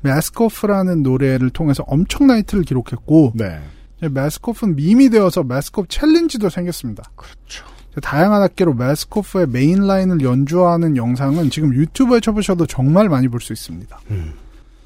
[0.00, 3.60] Mask Off라는 노래를 통해서 엄청난 히트를 기록했고 네.
[4.00, 7.02] Mask Off는 밈이 되어서 Mask Off 챌린지도 생겼습니다.
[7.16, 7.66] 그렇죠.
[8.00, 13.52] 다양한 악기로 Mask Off의 메인 라인을 연주하는 영상은 지금 유튜브에 쳐보셔도 정말 많이 볼 수
[13.52, 13.98] 있습니다.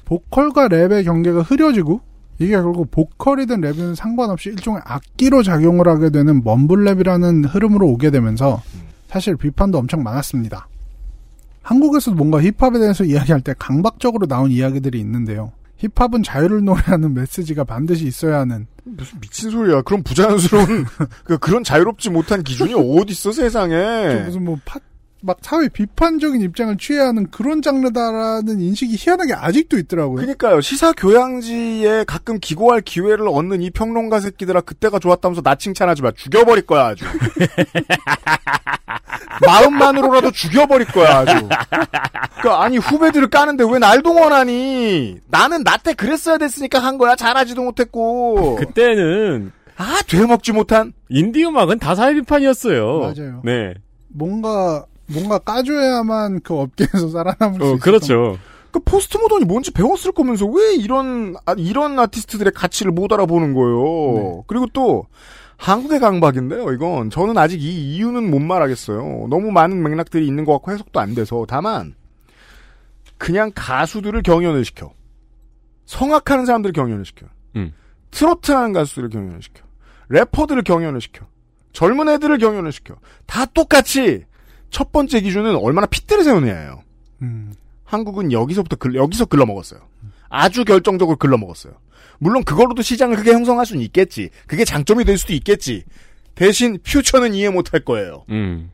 [0.05, 2.01] 보컬과 랩의 경계가 흐려지고
[2.39, 8.61] 이게 결국 보컬이든 랩이든 상관없이 일종의 악기로 작용을 하게 되는 mumble rap이라는 흐름으로 오게 되면서
[9.07, 10.67] 사실 비판도 엄청 많았습니다.
[11.61, 15.51] 한국에서도 뭔가 힙합에 대해서 이야기할 때 강박적으로 나온 이야기들이 있는데요.
[15.77, 19.81] 힙합은 자유를 노래하는 메시지가 반드시 있어야 하는 무슨 미친 소리야.
[19.81, 20.85] 그런 부자연스러운
[21.23, 24.11] 그 그런 자유롭지 못한 기준이 어디 있어 세상에.
[24.15, 24.79] 좀 무슨 뭐 파,
[25.25, 30.17] 막 사회 비판적인 입장을 취해야 하는 그런 장르다라는 인식이 희한하게 아직도 있더라고요.
[30.17, 30.59] 그러니까요.
[30.59, 36.11] 시사 교양지에 가끔 기고할 기회를 얻는 이 평론가 새끼들아 그때가 좋았다면서 나 칭찬하지 마.
[36.11, 37.05] 죽여버릴 거야 아주.
[39.45, 41.47] 마음만으로라도 죽여버릴 거야 아주.
[42.41, 45.19] 그 아니 후배들을 까는데 왜 날 동원하니?
[45.29, 47.15] 나는 나때 그랬어야 됐으니까 한 거야.
[47.15, 48.55] 잘하지도 못했고.
[48.57, 52.99] 그때는 아 되먹지 못한 인디 음악은 다 사회 비판이었어요.
[52.99, 53.41] 맞아요.
[53.45, 53.73] 네.
[54.09, 57.79] 뭔가 뭔가 까줘야만 그 업계에서 살아남을 수 어, 있어요.
[57.79, 58.37] 그렇죠.
[58.71, 64.43] 그 포스트 모던이 뭔지 배웠을 거면서 왜 이런 아, 이런 아티스트들의 가치를 못 알아보는 거예요.
[64.47, 65.05] 그리고 또
[65.57, 66.71] 한국의 강박인데요.
[66.73, 69.27] 이건 저는 아직 이 이유는 못 말하겠어요.
[69.29, 71.93] 너무 많은 맥락들이 있는 것 같고 해석도 안 돼서 다만
[73.17, 74.91] 그냥 가수들을 경연을 시켜
[75.85, 77.73] 성악하는 사람들을 경연을 시켜 음.
[78.11, 79.63] 트로트하는 가수들을 경연을 시켜
[80.09, 81.25] 래퍼들을 경연을 시켜
[81.73, 82.95] 젊은 애들을 경연을 시켜
[83.25, 84.25] 다 똑같이
[84.73, 86.81] 첫 번째 기준은 얼마나 핏대를 세우느냐예요.
[87.21, 87.53] 음.
[87.85, 89.79] 한국은 여기서부터 글, 여기서 글러먹었어요.
[90.29, 91.73] 아주 결정적으로 글러먹었어요.
[92.17, 94.29] 물론 그걸로도 시장을 크게 형성할 수는 있겠지.
[94.47, 95.83] 그게 장점이 될 수도 있겠지.
[96.33, 98.25] 대신 퓨처는 이해 못할 거예요.
[98.29, 98.71] 음.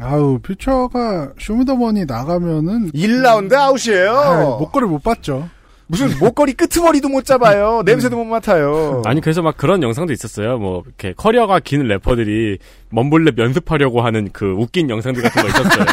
[0.00, 4.12] 아우 퓨처가 쇼미더머니 나가면은 1라운드 아웃이에요.
[4.12, 5.48] 아이, 목걸이 못 봤죠.
[5.88, 7.82] 무슨 목걸이 끄트머리도 못 잡아요.
[7.86, 9.02] 냄새도 못 맡아요.
[9.06, 10.58] 아니 그래서 막 그런 영상도 있었어요.
[10.58, 12.58] 뭐 이렇게 커리어가 긴 래퍼들이
[12.92, 15.86] mumble rap 연습하려고 하는 그 웃긴 영상들 같은 거 있었어요.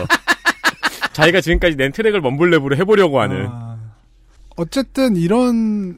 [1.13, 3.47] 자기가 지금까지 낸 트랙을 mumble rap으로 해보려고 하는.
[3.49, 3.77] 아,
[4.57, 5.97] 어쨌든 이런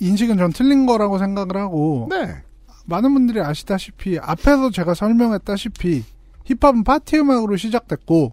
[0.00, 2.36] 인식은 전 틀린 거라고 생각을 하고 네.
[2.86, 6.04] 많은 분들이 아시다시피 앞에서 제가 설명했다시피
[6.44, 8.32] 힙합은 파티 음악으로 시작됐고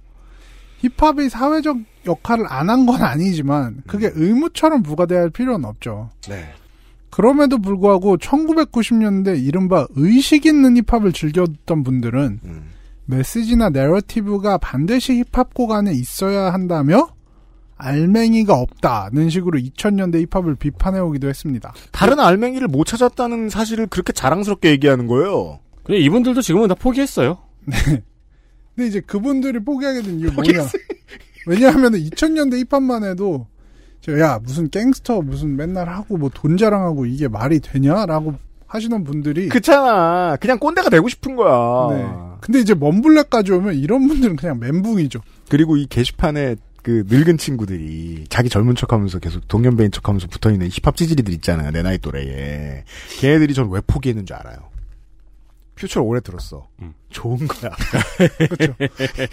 [0.81, 1.77] 힙합이 사회적
[2.07, 6.09] 역할을 안 한 건 아니지만 그게 의무처럼 부과돼야 할 필요는 없죠.
[6.27, 6.45] 네.
[7.09, 12.39] 그럼에도 불구하고 1990년대 이른바 의식 있는 힙합을 즐겼던 분들은
[13.05, 17.09] 메시지나 내러티브가 반드시 힙합곡 안에 있어야 한다며
[17.77, 21.73] 알맹이가 없다는 식으로 2000년대 힙합을 비판해오기도 했습니다.
[21.91, 25.59] 다른 알맹이를 못 찾았다는 사실을 그렇게 자랑스럽게 얘기하는 거예요.
[25.83, 27.39] 근데 이분들도 지금은 다 포기했어요.
[28.75, 30.65] 근데 이제 그분들이 포기하게 된 이유 뭐냐?
[31.47, 33.47] 왜냐하면 2000년대 힙합만 해도
[34.01, 38.35] 저, 야 무슨 갱스터 무슨 맨날 하고 뭐 돈 자랑하고 이게 말이 되냐라고
[38.67, 40.37] 하시는 분들이 그렇잖아.
[40.39, 41.95] 그냥 꼰대가 되고 싶은 거야.
[41.97, 42.07] 네.
[42.39, 45.19] 근데 이제 먼블랙까지 오면 이런 분들은 그냥 멘붕이죠.
[45.49, 51.33] 그리고 이 게시판에 그 늙은 친구들이 자기 젊은 척하면서 계속 동년배인 척하면서 붙어있는 힙합 찌질이들
[51.35, 51.69] 있잖아요.
[51.71, 52.85] 내 나이 또래에.
[53.19, 54.70] 걔네들이 전 왜 포기했는 줄 알아요.
[55.75, 56.67] 퓨처를 오래 들었어.
[57.09, 57.71] 좋은 거야.
[58.37, 58.75] 그렇죠.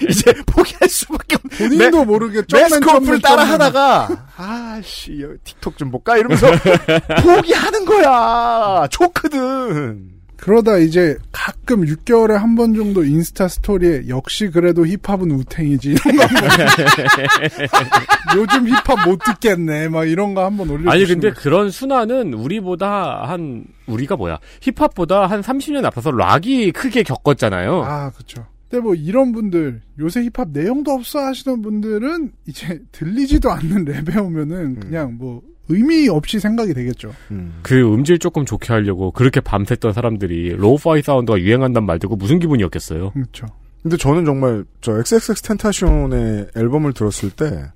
[0.08, 1.42] 이제 포기할 수밖에 없.
[1.58, 6.46] 본인도 모르게 매스코프를 따라 하다가 아씨 틱톡 좀 볼까 이러면서
[7.22, 8.86] 포기하는 거야.
[8.90, 10.17] 초크든.
[10.38, 16.26] 그러다 이제 가끔 6개월에 한 번 정도 인스타 스토리에 역시 그래도 힙합은 우탱이지 이런 거
[18.36, 23.64] 요즘 힙합 못 듣겠네 막 이런 거 한번 올려 아니 근데 그런 순환은 우리보다 한
[23.86, 27.82] 우리가 뭐야 힙합보다 한 30년 앞서서 락이 크게 겪었잖아요.
[27.84, 28.46] 아 그렇죠.
[28.70, 34.80] 근데 뭐 이런 분들 요새 힙합 내용도 없어 하시는 분들은 이제 들리지도 않는 랩에 오면은
[34.80, 37.12] 그냥 뭐 의미 없이 생각이 되겠죠.
[37.62, 43.12] 그 음질 조금 좋게 하려고 그렇게 밤샜던 사람들이 lo-fi 사운드가 유행한단 말 듣고 무슨 기분이었겠어요.
[43.12, 43.46] 그렇죠.
[43.82, 47.70] 근데 저는 정말 저 XXX 텐타션의 앨범을 들었을 때,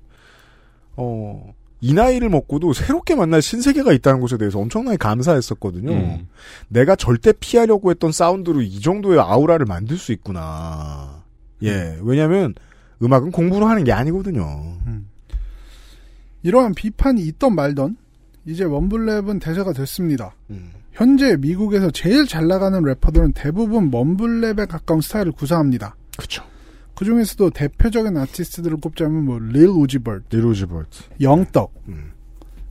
[0.95, 5.91] 어, 이 나이를 먹고도 새롭게 만날 신세계가 있다는 것에 대해서 엄청나게 감사했었거든요.
[5.91, 6.27] 음.
[6.69, 11.23] 내가 절대 피하려고 했던 사운드로 이 정도의 아우라를 만들 수 있구나.
[11.61, 12.53] 예, 왜냐면
[13.01, 14.77] 음악은 공부로 하는 게 아니거든요.
[16.43, 17.97] 이러한 비판이 있던 말던
[18.45, 20.35] 이제 먼블랩은 대세가 됐습니다.
[20.91, 25.95] 현재 미국에서 제일 잘 나가는 래퍼들은 대부분 mumble rap에 가까운 스타일을 구사합니다.
[26.17, 26.43] 그렇죠.
[26.95, 31.73] 그 중에서도 대표적인 아티스트들을 꼽자면 뭐릴 우지버트, 릴 우지버트, 영떡,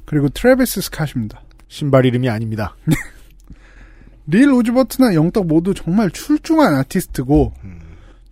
[0.04, 1.38] 그리고 트래비스 스캇입니다.
[1.66, 2.76] 신발 이름이 아닙니다.
[4.28, 7.52] Lil Uzi Vert나 Young Thug 모두 정말 출중한 아티스트고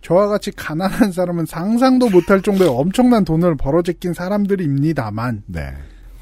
[0.01, 5.73] 저와 같이 가난한 사람은 상상도 못할 정도의 엄청난 돈을 벌어제낀 사람들입니다만 네.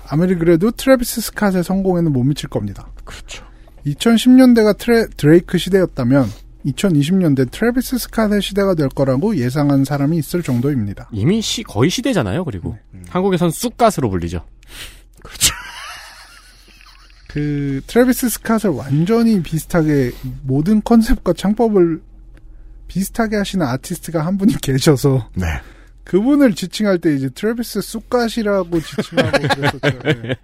[0.08, 2.88] 아무리 그래도 트래비스 스캇의 성공에는 못 미칠 겁니다.
[3.06, 3.46] 그렇죠.
[3.86, 6.28] 2010년대가 트레, 드레이크 시대였다면
[6.66, 11.10] 2020년대 트래비스 스캇의 시대가 될 거라고 예상한 사람이 있을 정도입니다.
[11.14, 12.44] 이미 시, 거의 시대잖아요.
[12.44, 12.78] 그리고
[13.10, 14.44] 한국에선 쑥갓으로 불리죠.
[17.30, 20.12] 그 트래비스 스캇을 완전히 비슷하게
[20.44, 22.02] 모든 컨셉과 창법을
[22.90, 25.46] 비슷하게 하시는 아티스트가 한 분이 계셔서 네.
[26.04, 30.00] 그분을 지칭할 때 이제 트래비스 쑥갓이라고 지칭하고 그랬었죠.
[30.04, 30.36] 네.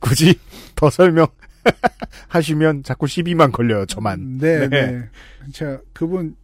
[0.00, 0.38] 굳이
[0.74, 1.26] 더 설명
[2.28, 4.38] 하시면 자꾸 시비만 걸려요, 저만.
[4.38, 5.08] 네, 네.
[5.52, 6.36] 제가 그분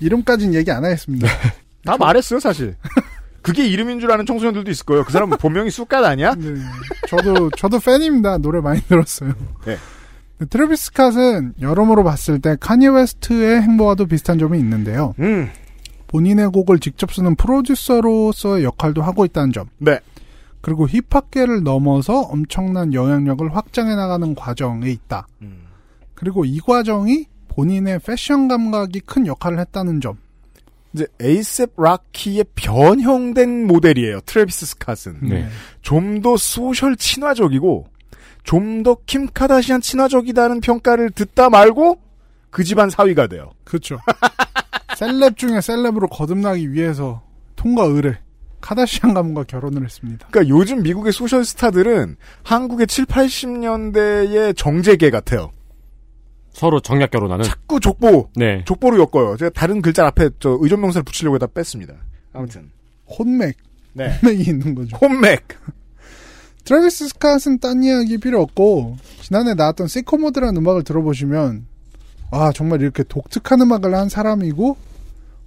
[0.00, 1.28] 이름까지는 얘기 안 하겠습니다.
[1.84, 2.76] 다 말했어요, 사실.
[3.40, 5.04] 그게 이름인 줄 아는 청소년들도 있을 거예요.
[5.04, 6.34] 그 사람은 본명이 쑥갓 아니야?
[6.34, 6.54] 네.
[7.08, 8.38] 저도 저도 팬입니다.
[8.38, 9.32] 노래 많이 들었어요.
[9.64, 9.76] 네.
[10.48, 15.14] 트래비스 스캇은 여러모로 봤을 때 카니예 웨스트의 행보와도 비슷한 점이 있는데요.
[15.18, 15.50] 음.
[16.08, 19.68] 본인의 곡을 직접 쓰는 프로듀서로서의 역할도 하고 있다는 점.
[19.78, 19.98] 네.
[20.60, 25.26] 그리고 힙합계를 넘어서 엄청난 영향력을 확장해 나가는 과정에 있다.
[25.42, 25.64] 음.
[26.14, 30.16] 그리고 이 과정이 본인의 패션 감각이 큰 역할을 했다는 점.
[30.94, 34.20] 이제 에이셉 라키의 변형된 모델이에요.
[34.26, 35.16] 트래비스 스캇은.
[35.22, 35.48] 네.
[35.80, 37.86] 좀더 social 친화적이고
[38.44, 42.00] 좀 더 킴 카다시안 친화적이다는 평가를 듣다 말고
[42.50, 43.50] 그 집안 사위가 돼요.
[43.64, 43.98] 그렇죠.
[44.96, 47.22] 셀럽 중에 셀럽으로 거듭나기 위해서
[47.56, 48.18] 통과 의례
[48.60, 50.28] 카다시안 가문과 결혼을 했습니다.
[50.30, 55.50] 그러니까 요즘 미국의 social 스타들은 한국의 7, 80년대의 정재계 같아요.
[56.52, 57.44] 서로 정략 결혼하는.
[57.44, 58.62] 자꾸 족보, 네.
[58.66, 59.36] 족보로 엮어요.
[59.38, 61.94] 제가 다른 글자 앞에 저 의존 명사를 붙이려고 하다 뺐습니다.
[62.34, 62.70] 아무튼.
[63.06, 63.56] 혼맥.
[63.94, 64.18] 네.
[64.22, 64.96] 혼맥이 있는 거죠.
[64.98, 65.48] 혼맥.
[66.64, 71.66] 트래비스 스캇은 딴 이야기 필요 없고 지난해 나왔던 Sicko Mode라는 음악을 들어보시면
[72.30, 74.76] 아 정말 이렇게 독특한 음악을 한 사람이고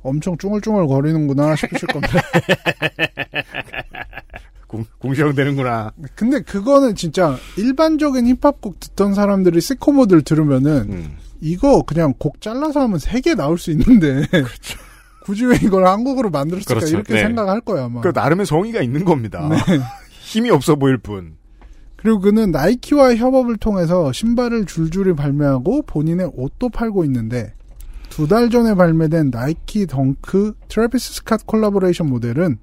[0.04, 2.22] 엄청 쭝얼쭝얼 거리는구나 싶으실 겁니다.
[4.68, 5.92] 공, 공시형 되는구나.
[6.16, 11.18] 근데 그거는 진짜 일반적인 힙합곡 듣던 사람들이 시코모드를 들으면은 음.
[11.42, 14.26] 이거 그냥 곡 잘라서 하면 세 개 나올 수 있는데
[15.24, 16.96] 굳이 왜 이걸 한국어로 만들었을까 그렇죠.
[16.96, 17.22] 이렇게 네.
[17.22, 18.02] 생각할 거야 아마.
[18.02, 19.48] 그 나름의 성의가 있는 겁니다.
[19.50, 19.58] 네.
[20.36, 21.38] 힘이 없어 보일 뿐.
[21.96, 27.54] 그리고 그는 나이키와 협업을 통해서 신발을 줄줄이 발매하고 본인의 옷도 팔고 있는데
[28.10, 32.58] 두 달 전에 발매된 나이키 덩크 트래비스 스캇 콜라보레이션 모델은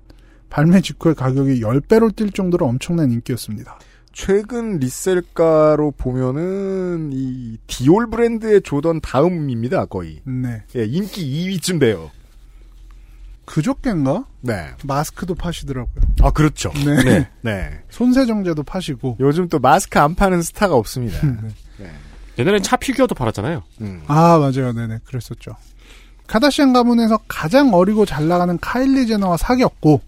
[0.50, 3.78] 발매 직후에 가격이 10배로 뛸 정도로 엄청난 인기였습니다.
[4.12, 10.20] 최근 리셀가로 보면은 이 디올 브랜드의 조던 다음입니다, 거의.
[10.24, 10.62] 네.
[10.76, 12.10] 예, 인기 2위쯤 돼요.
[13.44, 14.24] 그저께인가?
[14.40, 14.70] 네.
[14.84, 15.94] 마스크도 파시더라고요.
[16.22, 16.72] 아, 그렇죠.
[16.84, 17.02] 네.
[17.02, 17.28] 네.
[17.40, 17.82] 네.
[17.90, 19.16] 손세정제도 파시고.
[19.20, 21.18] 요즘 또 마스크 안 파는 스타가 없습니다.
[21.78, 21.90] 네.
[22.38, 23.62] 옛날엔 차 피규어도 팔았잖아요.
[23.80, 24.02] 음.
[24.06, 24.72] 아, 맞아요.
[24.72, 25.00] 네네.
[25.04, 25.56] 그랬었죠.
[26.26, 30.00] 카다시안 가문에서 가장 어리고 잘 나가는 카일리 제너와 사귀었고,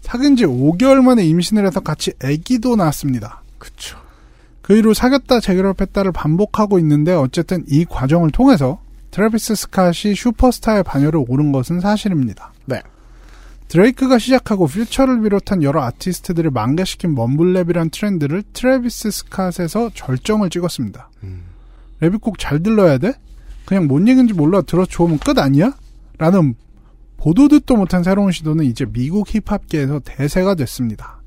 [0.00, 3.42] 사귄 지 5개월 만에 임신을 해서 같이 아기도 낳았습니다.
[3.58, 3.96] 그쵸.
[4.60, 11.52] 그 이후 사귀었다 재결합했다를 반복하고 있는데 어쨌든 이 과정을 통해서 트래비스 스캇이 슈퍼스타의 반열에 오른
[11.52, 12.51] 것은 사실입니다.
[13.72, 13.78] 네.
[13.78, 21.10] 드레이크가 시작하고 퓨처를 비롯한 여러 아티스트들을 만개시킨 mumble rap이란 트렌드를 트래비스 스캇에서 절정을 찍었습니다.
[22.00, 23.14] 랩이 꼭 잘 들려야 돼?
[23.64, 25.74] 그냥 뭔 얘기인지 몰라 들어 좋으면 끝 아니야?
[26.18, 26.54] 라는
[27.16, 31.22] 보도 듣도 못한 새로운 시도는 이제 미국 힙합계에서 대세가 됐습니다.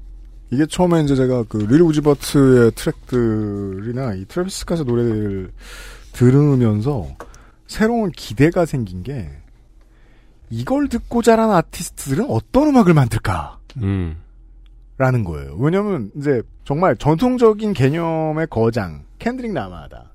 [0.52, 5.52] 이게 처음에 이제 제가 그 릴 우지 버트의 트랙들이나 이 트래비스 스캇의 노래를
[6.12, 7.08] 들으면서
[7.68, 9.32] 새로운 기대가 생긴 게
[10.50, 13.60] 이걸 듣고 자란 아티스트들은 어떤 음악을 만들까?
[13.78, 14.18] 음.
[14.98, 15.56] 라는 거예요.
[15.58, 20.12] 왜냐면 이제 정말 전통적인 개념의 거장 캔드릭 라마다.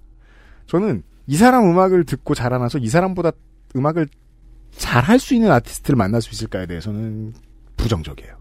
[0.66, 3.32] 저는 이 사람 음악을 듣고 자라나서 이 사람보다
[3.76, 4.08] 음악을
[4.76, 7.34] 잘 할 수 있는 아티스트를 만날 수 있을까에 대해서는
[7.76, 8.36] 부정적이에요.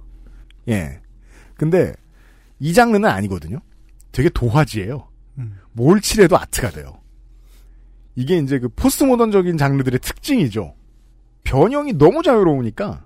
[0.69, 1.01] 예.
[1.55, 1.93] 근데
[2.59, 3.59] 이 장르는 아니거든요.
[4.11, 5.07] 되게 도화지예요.
[5.73, 6.99] 뭘 칠해도 아트가 돼요.
[8.15, 10.73] 이게 이제 그 포스트 모던적인 장르들의 특징이죠.
[11.43, 13.05] 변형이 너무 자유로우니까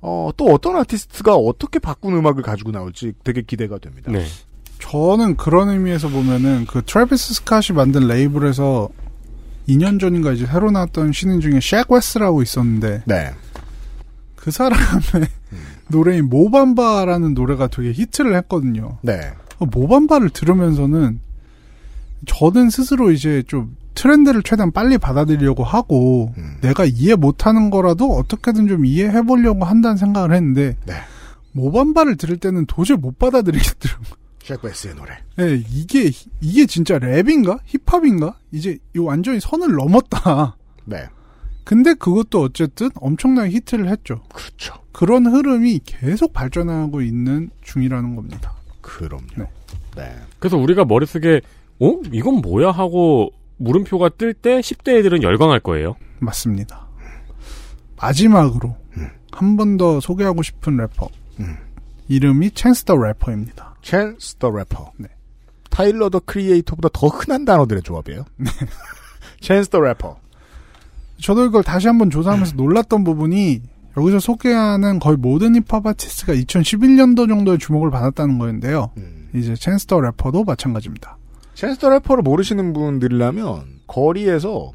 [0.00, 4.12] 어, 또 어떤 아티스트가 어떻게 바꾼 음악을 가지고 나올지 되게 기대가 됩니다.
[4.12, 4.24] 네.
[4.78, 8.88] 저는 그런 의미에서 보면은 그 트래비스 스캇이 만든 레이블에서
[9.68, 13.30] 2년 전인가 이제 새로 나왔던 신인 중에 쉑 웨스라고 있었는데 네.
[14.36, 15.28] 그 사람의
[15.88, 18.98] 노래인 Mo Bamba라는 노래가 되게 히트를 했거든요.
[19.02, 19.32] 네.
[19.58, 21.20] 어, 모밤바를 들으면서는
[22.26, 28.86] 저는 스스로 이제 좀 트렌드를 최대한 빨리 받아들이려고 하고 내가 이해 못하는 거라도 어떻게든 좀
[28.86, 30.94] 이해해 보려고 한다는 생각을 했는데 네.
[31.52, 34.18] 모밤바를 들을 때는 도저히 못 받아들이겠더라고요.
[34.44, 35.14] 쉑베스의 노래.
[35.36, 40.56] 네, 이게 이게 진짜 랩인가 힙합인가 이제 이 완전히 선을 넘었다.
[40.84, 41.08] 네.
[41.64, 44.22] 근데 그것도 어쨌든 엄청나게 히트를 했죠.
[44.32, 44.74] 그렇죠.
[44.92, 48.54] 그런 흐름이 계속 발전하고 있는 중이라는 겁니다.
[48.80, 49.48] 그럼요.
[49.96, 50.14] 네.
[50.38, 51.40] 그래서 우리가 머릿속에
[51.80, 52.00] 어?
[52.12, 55.96] 이건 뭐야 하고 물음표가 뜰 때 10대 애들은 열광할 거예요.
[56.20, 56.86] 맞습니다.
[57.96, 58.76] 마지막으로
[59.32, 61.08] 한번 더 소개하고 싶은 래퍼.
[62.08, 63.76] 이름이 챈스 더 래퍼입니다.
[63.82, 64.92] 챈스 더 래퍼.
[65.70, 68.24] 타일러 더 크리에이터보다 더 흔한 단어들의 조합이에요.
[69.40, 70.16] 챈스 더 래퍼.
[71.20, 73.60] 저도 이걸 다시 한번 조사하면서 놀랐던 부분이
[73.96, 78.92] 여기서 소개하는 거의 모든 힙합 아티스트가 2011년도 정도에 주목을 받았다는 거였는데요.
[79.34, 81.18] 이제 챈스 더 래퍼도 마찬가지입니다.
[81.58, 84.70] 챈스 더 래퍼를 모르시는 분들이라면 거리에서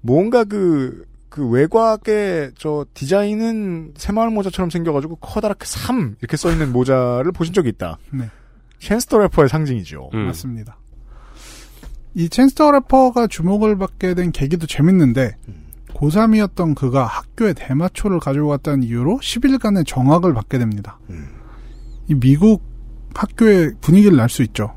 [0.00, 7.52] 뭔가 그, 그 외곽에 저 디자인은 새마을 모자처럼 생겨가지고 커다랗게 3 이렇게 써있는 모자를 보신
[7.52, 7.98] 적이 있다.
[8.12, 8.30] 네.
[8.78, 10.10] 챈스 더 래퍼의 상징이죠.
[10.12, 10.76] 맞습니다.
[12.14, 15.36] 이 챈스 더 래퍼가 주목을 받게 된 계기도 재밌는데
[15.94, 21.00] 고3이었던 그가 학교에 대마초를 가지고 갔다는 이유로 10일간의 정학을 받게 됩니다.
[22.08, 22.62] 이 미국
[23.14, 24.74] 학교의 분위기를 알 수 있죠.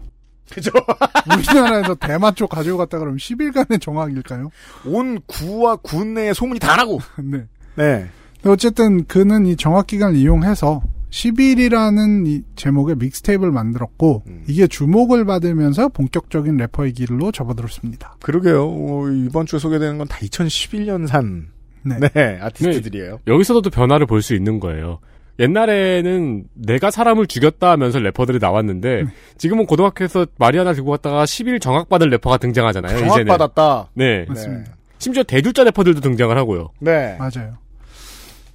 [0.52, 0.72] 그죠?
[1.38, 4.52] 우리나라에서 대마초 가지고 갔다 그러면 10일간의 정학일까요?
[4.86, 7.00] 온 구와 군 내에 소문이 다 나고.
[7.24, 7.46] 네.
[7.76, 8.08] 네.
[8.42, 15.90] 근데 어쨌든 그는 이 정학 기간을 이용해서 10일이라는 이 제목의 믹스테이프를 만들었고 이게 주목을 받으면서
[15.90, 18.18] 본격적인 래퍼의 길로 접어들었습니다.
[18.22, 18.66] 그러게요.
[18.68, 21.46] 어, 이번 주에 소개되는 건 다 2011년산.
[21.84, 22.40] 네.
[22.42, 23.20] 아티스트들이에요.
[23.28, 25.00] 여기서도 변화를 볼 수 있는 거예요.
[25.40, 29.06] 옛날에는 내가 사람을 죽였다 하면서 래퍼들이 나왔는데
[29.38, 32.98] 지금은 고등학교에서 하나 들고 갔다가 10일 정학받을 래퍼가 등장하잖아요.
[32.98, 33.26] 이제는.
[33.26, 33.90] 정학받았다.
[33.96, 34.26] 네.
[34.28, 34.72] 맞습니다.
[34.98, 36.70] 심지어 대줄자 래퍼들도 등장을 하고요.
[36.80, 37.18] 네.
[37.20, 37.54] 맞아요.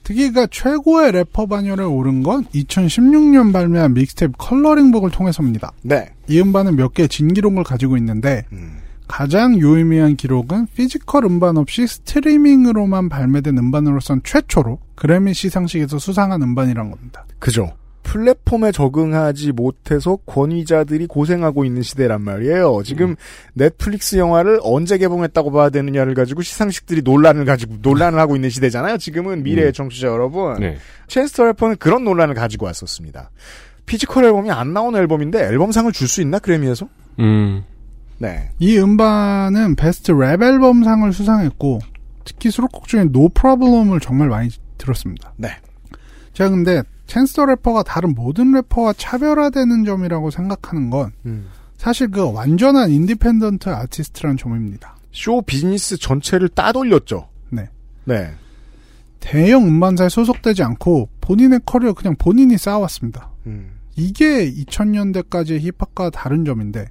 [0.03, 5.72] 특히가 최고의 래퍼 반열에 오른 건 2016년 발매한 믹스테이프 컬러링북을 통해서입니다.
[5.83, 6.11] 네.
[6.28, 8.45] 이 음반은 몇 개의 진기록을 가지고 있는데
[9.11, 17.26] 가장 유의미한 기록은 physical 음반 없이 스트리밍으로만 발매된 음반으로선 최초로 그래미 시상식에서 수상한 음반이란 겁니다.
[17.40, 17.72] 그죠.
[18.04, 22.82] 플랫폼에 적응하지 못해서 권위자들이 고생하고 있는 시대란 말이에요.
[22.84, 23.16] 지금
[23.52, 28.98] 넷플릭스 영화를 언제 개봉했다고 봐야 되느냐를 가지고 시상식들이 논란을 가지고 논란을 하고 있는 시대잖아요.
[28.98, 29.72] 지금은 미래의 음.
[29.72, 30.54] 청취자 여러분.
[30.61, 30.76] 네.
[31.09, 33.30] 챈스 더 래퍼는 그런 논란을 가지고 왔었습니다.
[33.86, 36.88] physical 앨범이 안 나온 앨범인데 앨범상을 줄 수 있나 그래미에서?
[37.18, 37.64] 음.
[38.20, 38.50] 네.
[38.58, 41.78] 이 음반은 Best Rap Album상을 수상했고
[42.24, 45.32] 특히 수록곡 중에 No Problem을 정말 많이 들었습니다.
[45.36, 45.48] 네.
[46.34, 51.48] 제가 근데 챈스 더 래퍼가 다른 모든 래퍼와 차별화되는 점이라고 생각하는 건 음.
[51.78, 54.96] 사실 그 완전한 independent 아티스트라는 점입니다.
[55.12, 57.26] 쇼 비즈니스 전체를 따돌렸죠.
[57.48, 57.68] 네.
[58.04, 58.30] 네.
[59.18, 63.30] 대형 음반사에 소속되지 않고 본인의 커리어 그냥 본인이 쌓아왔습니다.
[63.46, 63.70] 음.
[63.96, 66.90] 이게 2000년대까지의 힙합과 다른 점인데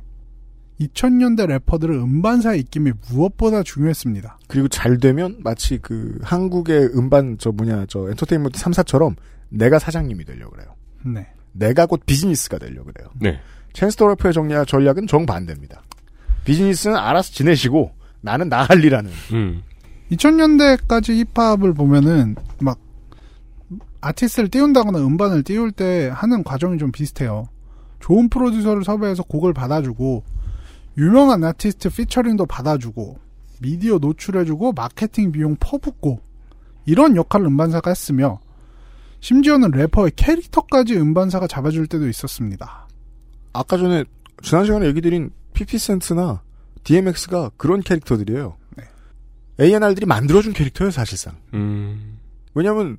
[0.79, 4.39] 2000년대 래퍼들은 음반사의 입김이 무엇보다 중요했습니다.
[4.47, 9.15] 그리고 잘 되면 마치 그 한국의 음반 저 뭐냐 저 엔터테인먼트 3사처럼
[9.49, 10.73] 내가 사장님이 되려고 그래요.
[11.05, 11.27] 네.
[11.51, 13.09] 내가 곧 비즈니스가 되려고 그래요.
[13.19, 13.39] 네.
[13.73, 15.81] 챈스 더 래퍼의 정략, 전략은 정반대입니다.
[16.45, 19.11] 비즈니스는 알아서 지내시고 나는 나 할 일하는.
[19.33, 19.61] 음.
[20.11, 22.79] 2000년대까지 힙합을 보면은 막
[24.01, 27.49] 아티스트를 띄운다거나 음반을 띄울 때 하는 과정이 좀 비슷해요.
[27.99, 30.23] 좋은 프로듀서를 섭외해서 곡을 받아주고
[30.97, 33.19] 유명한 아티스트 피처링도 받아주고
[33.61, 36.19] 미디어 노출해주고 마케팅 비용 퍼붓고
[36.85, 38.39] 이런 역할을 음반사가 했으며
[39.21, 42.87] 심지어는 래퍼의 캐릭터까지 음반사가 잡아줄 때도 있었습니다.
[43.53, 44.05] 아까 전에
[44.41, 46.41] 지난 시간에 얘기 드린 피프티 센트나
[46.83, 48.55] DMX가 그런 캐릭터들이에요.
[49.59, 51.35] A&R들이 만들어준 캐릭터예요, 사실상.
[51.53, 52.17] 음.
[52.53, 52.97] 왜냐면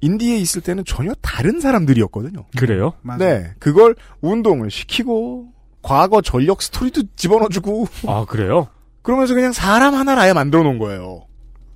[0.00, 2.46] 인디에 있을 때는 전혀 다른 사람들이었거든요.
[2.56, 2.92] 그래요?
[3.18, 5.52] 네, 그걸 운동을 시키고
[5.86, 7.86] 과거 전력 스토리도 집어넣어주고.
[8.08, 8.66] 아 그래요?
[9.02, 11.26] 그러면서 그냥 사람 하나를 아예 만들어 놓은 거예요.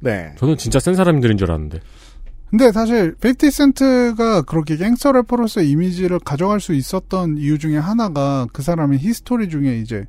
[0.01, 0.35] 네.
[0.37, 1.79] 저는 진짜 센 사람들인 줄 알았는데.
[2.51, 8.99] 근데 사실 50센트가 그렇게 갱스터 래퍼로서의 이미지를 가져갈 수 있었던 이유 중에 하나가 그 사람의
[8.99, 10.07] 히스토리 중에 이제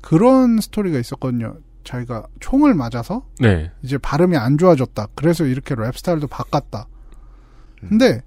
[0.00, 1.56] 그런 스토리가 있었거든요.
[1.82, 3.72] 자기가 총을 맞아서 네.
[3.82, 5.08] 이제 발음이 안 좋아졌다.
[5.16, 6.86] 그래서 이렇게 랩 스타일도 바꿨다.
[7.88, 8.22] 근데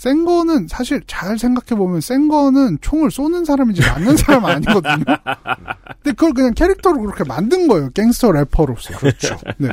[0.00, 5.04] 센 거는 사실 잘 생각해 보면 센 거는 총을 쏘는 사람이지 맞는 사람 은 아니거든요.
[5.04, 7.90] 근데 그걸 그냥 캐릭터로 그렇게 만든 거예요.
[7.90, 8.96] 갱스터 래퍼로서.
[8.96, 9.36] 그렇죠.
[9.58, 9.68] 네.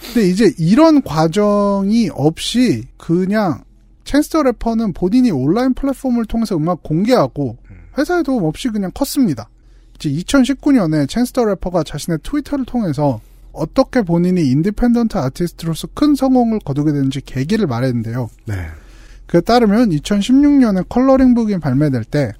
[0.00, 3.62] 근데 이제 이런 과정이 없이 그냥
[4.04, 7.58] 챈스터 래퍼는 본인이 온라인 플랫폼을 통해서 음악 공개하고
[7.98, 9.50] 회사의 도움 없이 그냥 컸습니다.
[9.96, 13.20] 이제 2019년에 챈스 더 래퍼가 자신의 트위터를 통해서
[13.52, 18.30] 어떻게 본인이 independent 아티스트로서 큰 성공을 거두게 되는지 계기를 말했는데요.
[18.46, 18.54] 네.
[19.26, 22.32] 그에 따르면 2016년에 Coloring Book이 발매될 때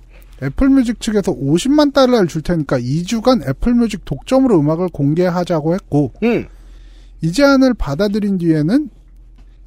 [0.43, 6.47] 애플뮤직 측에서 50만 달러를 줄 테니까 2주간 애플뮤직 독점으로 음악을 공개하자고 했고 음.
[7.23, 8.91] 이 제안을 받아들인 뒤에는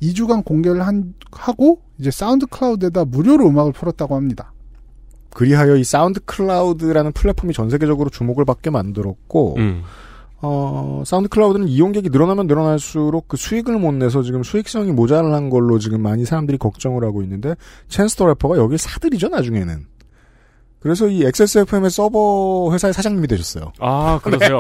[0.02, 4.54] 2주간 공개를 한, 하고 이제 사운드 클라우드에다 무료로 음악을 풀었다고 합니다.
[5.34, 9.84] 그리하여 이 사운드 클라우드라는 플랫폼이 전 세계적으로 주목을 받게 만들었고, 음.
[10.42, 16.02] 어, 사운드 클라우드는 이용객이 늘어나면 늘어날수록 그 수익을 못 내서 지금 수익성이 모자란 걸로 지금
[16.02, 17.56] 많이 사람들이 걱정을 하고 있는데,
[17.90, 19.86] 챈스 더 래퍼가 여길 사들이죠, 나중에는.
[20.80, 23.74] 그래서 이 XSFM의 서버 회사의 사장님이 되셨어요.
[23.80, 24.60] 아 그러세요?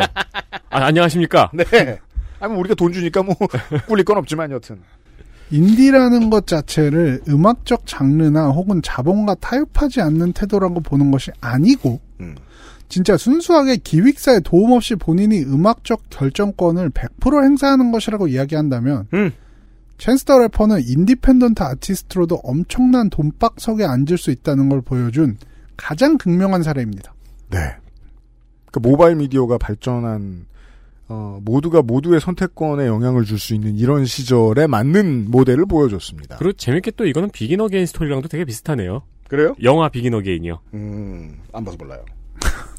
[0.69, 1.49] 아, 안녕하십니까?
[1.53, 1.63] 네.
[2.39, 3.35] 아니, 뭐 우리가 돈 주니까 뭐,
[3.87, 4.81] 꿀릴 건 없지만 여튼.
[5.51, 12.35] 인디라는 것 자체를 음악적 장르나 혹은 자본과 타협하지 않는 태도라고 보는 것이 아니고 음.
[12.89, 19.31] 진짜 순수하게 기획사에 도움 없이 본인이 음악적 결정권을 100% 행사하는 것이라고 이야기한다면 음.
[19.97, 25.37] 챈스 더 래퍼는 independent 아티스트로도 엄청난 돈방석에 앉을 수 있다는 걸 보여준
[25.77, 27.13] 가장 극명한 사례입니다.
[27.51, 27.59] 네.
[28.71, 30.45] 그 모바일 미디어가 발전한
[31.09, 36.37] 어, 모두가 모두의 선택권에 영향을 줄 수 있는 이런 시절에 맞는 모델을 보여줬습니다.
[36.37, 39.01] 그리고 재밌게 또 이거는 비긴 어게인 스토리랑도 되게 비슷하네요.
[39.27, 39.55] 그래요?
[39.63, 40.59] 영화 비긴 어게인이요.
[40.75, 42.03] 음, 안 봐서 몰라요.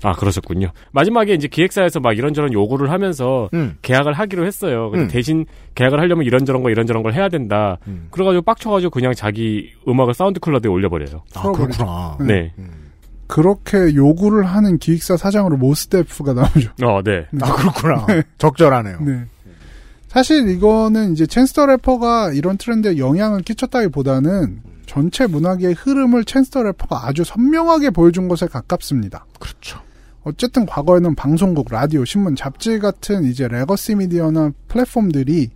[0.03, 0.71] 아 그러셨군요.
[0.93, 3.77] 마지막에 이제 기획사에서 막 이런저런 요구를 하면서 음.
[3.83, 4.91] 계약을 하기로 했어요.
[4.91, 5.09] 근데 음.
[5.09, 7.79] 대신 계약을 하려면 이런저런 거 이런저런 걸 해야 된다.
[7.87, 8.09] 음.
[8.11, 11.23] 그래가지고 빡쳐가지고 그냥 자기 음악을 사운드 클라우드에 올려버려요.
[11.35, 12.17] 아, 그렇구나.
[12.21, 12.53] 네.
[13.27, 16.71] 그렇게 요구를 하는 기획사 사장으로 모스데프가 나오죠.
[16.83, 17.27] 어, 네.
[17.41, 18.07] 아, 그렇구나.
[18.39, 19.01] 적절하네요.
[19.03, 19.25] 네.
[20.09, 26.65] 사실 이거는 이제 챈스 더 래퍼가 이런 트렌드에 영향을 끼쳤다기보다는 전체 문화의 흐름을 챈스 더
[26.65, 29.25] 래퍼가 아주 선명하게 보여준 것에 가깝습니다.
[29.39, 29.81] 그렇죠.
[30.23, 35.51] 어쨌든 과거에는 방송국, 라디오, 신문, 잡지 같은 이제 legacy 미디어나 플랫폼들이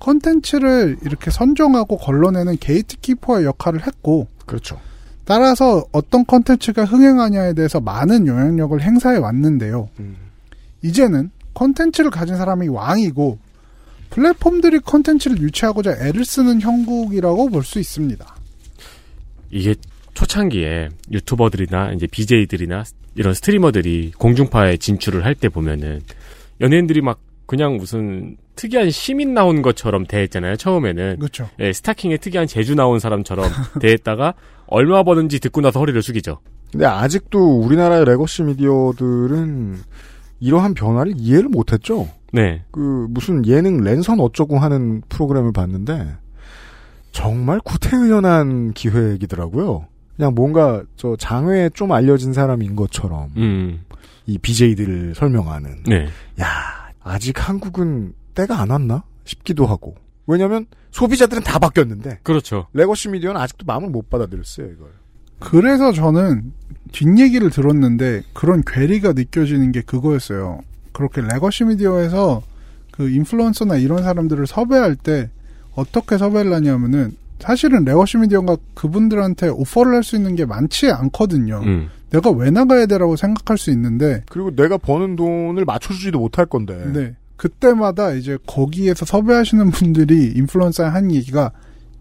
[0.00, 4.80] 컨텐츠를 이렇게 선정하고 걸러내는 gatekeeper의 역할을 했고 그렇죠.
[5.24, 9.88] 따라서 어떤 컨텐츠가 흥행하냐에 대해서 많은 영향력을 행사해 왔는데요.
[10.00, 10.16] 음.
[10.82, 13.38] 이제는 컨텐츠를 가진 사람이 왕이고
[14.10, 18.26] 플랫폼들이 컨텐츠를 유치하고자 애를 쓰는 형국이라고 볼 수 있습니다.
[19.50, 19.74] 이게
[20.20, 26.00] 초창기에 유튜버들이나 이제 BJ들이나 이런 streamer들이 공중파에 진출을 할 때 보면은
[26.60, 30.56] 연예인들이 막 그냥 무슨 특이한 시민 나온 것처럼 대했잖아요.
[30.56, 31.48] 처음에는 그렇죠.
[31.58, 33.48] 예, 스타킹에 특이한 재주 나온 사람처럼
[33.80, 34.34] 대했다가
[34.66, 36.40] 얼마 버는지 듣고 나서 허리를 숙이죠.
[36.70, 39.78] 근데 아직도 우리나라의 legacy 미디어들은
[40.40, 42.08] 이러한 변화를 이해를 못했죠.
[42.32, 42.62] 네.
[42.70, 46.08] 그 무슨 예능 랜선 어쩌고 하는 프로그램을 봤는데
[47.12, 49.86] 정말 구태의연한 기획이더라고요.
[50.20, 53.80] 그냥 뭔가 저 장외에 좀 알려진 사람인 것처럼 음.
[54.26, 55.84] 이 BJ들을 설명하는.
[55.84, 56.08] 네.
[56.42, 59.96] 야 아직 한국은 때가 안 왔나 싶기도 하고.
[60.26, 62.66] 왜냐면 소비자들은 다 바뀌었는데 그렇죠.
[62.74, 64.90] legacy 미디어는 아직도 마음을 못 받아들였어요 이걸.
[65.38, 66.52] 그래서 저는
[66.92, 70.60] 뒷얘기를 들었는데 그런 괴리가 느껴지는 게 그거였어요.
[70.92, 72.42] 그렇게 legacy 미디어에서
[72.90, 75.30] 그 인플루언서나 이런 사람들을 섭외할 때
[75.74, 81.60] 어떻게 섭외를 하냐면은 사실은 legacy 미디어가 그분들한테 오퍼를 할 수 있는 게 많지 않거든요.
[81.64, 81.88] 음.
[82.10, 86.74] 내가 왜 나가야 되라고 생각할 수 있는데 그리고 내가 버는 돈을 맞춰주지도 못할 건데.
[86.92, 87.14] 네.
[87.36, 91.52] 그때마다 이제 거기에서 섭외하시는 분들이 인플루언서에 한 얘기가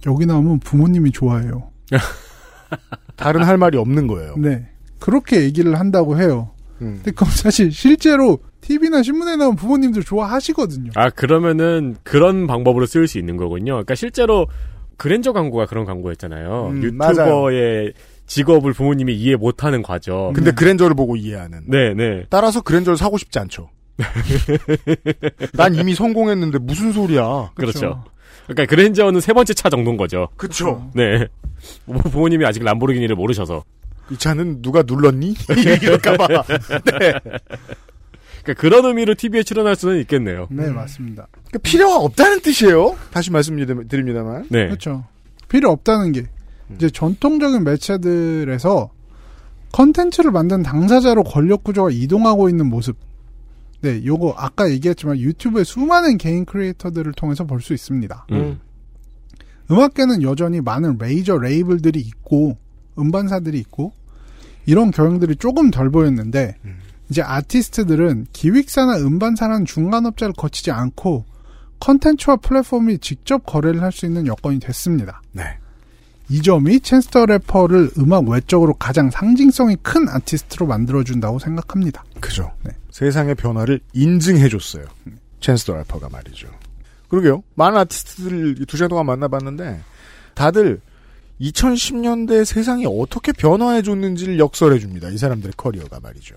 [0.06, 1.70] 여기 나오면 부모님이 좋아해요.
[3.16, 4.36] 다른 할 말이 없는 거예요.
[4.38, 4.68] 네.
[5.00, 6.52] 그렇게 얘기를 한다고 해요.
[6.82, 6.96] 음.
[6.98, 10.92] 근데 그럼 사실 실제로 TV나 신문에 나온 부모님들 좋아하시거든요.
[10.96, 13.74] 아 그러면은 그런 방법으로 쓰일 수 있는 거군요.
[13.74, 14.48] 그러니까 실제로
[15.00, 16.68] 그랜저 광고가 그런 광고였잖아요.
[16.74, 17.93] 음, 유튜버의
[18.28, 20.34] 직업을 부모님이 이해 못하는 과정.
[20.34, 21.64] 근데 그랜저를 보고 이해하는.
[21.68, 22.26] 네, 네.
[22.30, 23.70] 따라서 그랜저를 사고 싶지 않죠.
[25.54, 27.52] 난 이미 성공했는데 무슨 소리야.
[27.56, 28.04] 그렇죠.
[28.43, 30.28] 그러니까 그랜저는 세 번째 차 정도인 거죠.
[30.36, 30.91] 그쵸.
[30.93, 31.28] 네.
[31.86, 33.64] 뭐 부모님이 아직 람보르기니를 모르셔서.
[34.12, 35.36] 이 차는 누가 눌렀니?
[35.82, 36.43] 이럴까봐.
[37.00, 37.14] 네.
[38.50, 40.47] 그러니까 그런 의미로 TV에 출연할 수는 있겠네요.
[40.50, 41.28] 네, 맞습니다.
[41.32, 42.97] 그러니까 필요가 없다는 뜻이에요.
[43.12, 44.47] 다시 말씀드립니다만.
[44.50, 44.68] 네.
[44.68, 45.06] 그렇죠.
[45.47, 46.26] 필요 없다는 게
[46.76, 48.89] 이제 전통적인 매체들에서
[49.72, 52.97] 컨텐츠를 만든 당사자로 권력 구조가 이동하고 있는 모습.
[53.82, 58.26] 네, 요거 아까 얘기했지만 유튜브의 수많은 개인 크리에이터들을 통해서 볼 수 있습니다.
[58.32, 58.60] 음.
[59.72, 62.58] 음악계는 여전히 많은 메이저 레이블들이 있고
[62.97, 63.93] 음반사들이 있고
[64.66, 66.56] 이런 경향들이 조금 덜 보였는데
[67.10, 71.26] 이제 아티스트들은 기획사나 음반사라는 중간업자를 거치지 않고
[71.80, 75.22] 컨텐츠와 플랫폼이 직접 거래를 할 수 있는 여건이 됐습니다.
[75.32, 75.43] 네.
[76.30, 82.03] 이 점이 챈스 더 래퍼를 음악 외적으로 가장 상징성이 큰 아티스트로 만들어준다고 생각합니다.
[82.20, 82.51] 그죠.
[82.64, 82.72] 네.
[82.91, 84.86] 세상의 변화를 인증해줬어요.
[85.39, 86.47] 챈스 더 래퍼가 말이죠.
[87.07, 87.43] 그러게요.
[87.55, 89.82] 많은 아티스트들 두 시간 동안 만나봤는데
[90.36, 90.82] 다들
[91.41, 95.10] 2010년대 세상이 어떻게 변화해왔는지를 역설해줍니다.
[95.10, 96.36] 이 사람들의 커리어가 말이죠.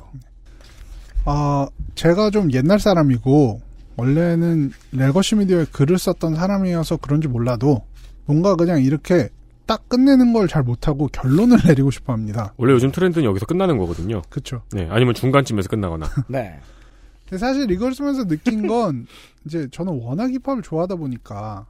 [1.24, 3.60] 아, 제가 좀 옛날 사람이고,
[3.96, 7.82] 원래는 legacy 미디어에 글을 썼던 사람이어서 그런지 몰라도,
[8.26, 9.28] 뭔가 그냥 이렇게
[9.66, 12.52] 딱 끝내는 걸 잘 못하고 결론을 내리고 싶어 합니다.
[12.56, 14.22] 원래 요즘 트렌드는 여기서 끝나는 거거든요.
[14.28, 14.62] 그쵸.
[14.72, 14.88] 네.
[14.90, 16.08] 아니면 중간쯤에서 끝나거나.
[16.28, 16.58] 네.
[17.28, 19.06] 근데 사실 이걸 쓰면서 느낀 건,
[19.46, 21.66] 이제 저는 워낙 힙합을 좋아하다 보니까,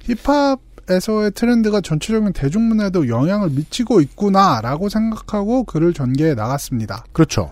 [0.00, 7.04] 힙합에서의 트렌드가 전체적인 대중문화에도 영향을 미치고 있구나라고 생각하고 글을 전개해 나갔습니다.
[7.12, 7.50] 그렇죠.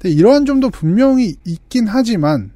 [0.00, 2.52] 근데 이러한 점도 분명히 있긴 하지만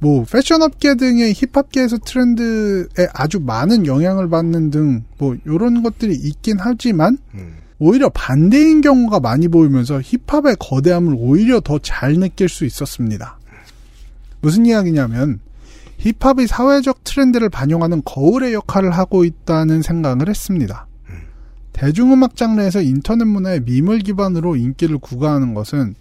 [0.00, 7.18] 뭐 패션업계 등의 힙합계에서 트렌드에 아주 많은 영향을 받는 등 뭐 이런 것들이 있긴 하지만
[7.78, 13.38] 오히려 반대인 경우가 많이 보이면서 힙합의 거대함을 오히려 더 잘 느낄 수 있었습니다.
[14.40, 15.38] 무슨 이야기냐면
[15.98, 20.86] 힙합이 사회적 트렌드를 반영하는 거울의 역할을 하고 있다는 생각을 했습니다.
[21.72, 25.94] 대중음악 장르에서 인터넷 문화의 밈을 기반으로 인기를 구가하는 것은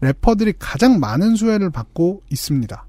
[0.00, 2.86] 래퍼들이 가장 많은 수혜를 받고 있습니다.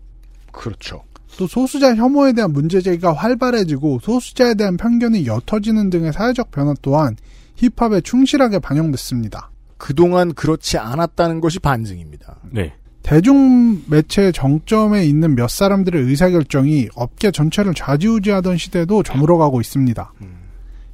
[0.51, 1.03] 그렇죠.
[1.37, 7.15] 또 소수자 혐오에 대한 문제 제기가 활발해지고 소수자에 대한 편견이 옅어지는 등의 사회적 변화 또한
[7.55, 9.51] 힙합에 충실하게 반영됐습니다.
[9.77, 12.37] 그동안 그렇지 않았다는 것이 반증입니다.
[12.51, 12.73] 네.
[13.03, 20.13] 대중 매체의 정점에 있는 몇 사람들의 의사결정이 업계 전체를 좌지우지하던 시대도 저물어가고 있습니다.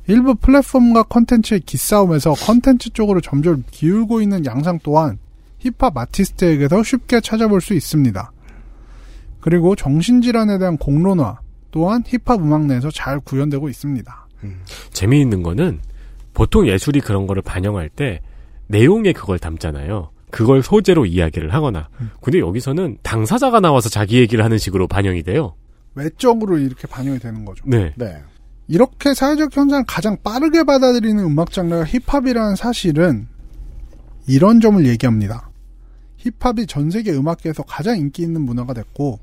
[0.07, 5.17] 일부 플랫폼과 컨텐츠의 기싸움에서 컨텐츠 쪽으로 점점 기울고 있는 양상 또한
[5.63, 8.31] 힙합 아티스트에게서 쉽게 찾아볼 수 있습니다.
[9.39, 11.39] 그리고 정신질환에 대한 공론화
[11.71, 14.27] 또한 힙합 음악 내에서 잘 구현되고 있습니다.
[14.91, 15.79] 재미있는 거는
[16.33, 18.21] 보통 예술이 그런 거를 반영할 때
[18.67, 20.11] 내용에 그걸 담잖아요.
[20.31, 21.89] 그걸 소재로 이야기를 하거나.
[22.21, 25.55] 근데 여기서는 당사자가 나와서 자기 얘기를 하는 식으로 반영이 돼요.
[25.95, 27.63] 외적으로 이렇게 반영이 되는 거죠.
[27.67, 27.93] 네.
[27.95, 28.21] 네.
[28.67, 33.27] 이렇게 사회적 현상을 가장 빠르게 받아들이는 음악 장르가 힙합이라는 사실은
[34.27, 35.49] 이런 점을 얘기합니다.
[36.23, 39.19] 힙합이 전 세계 음악계에서 가장 인기 있는 문화가 됐고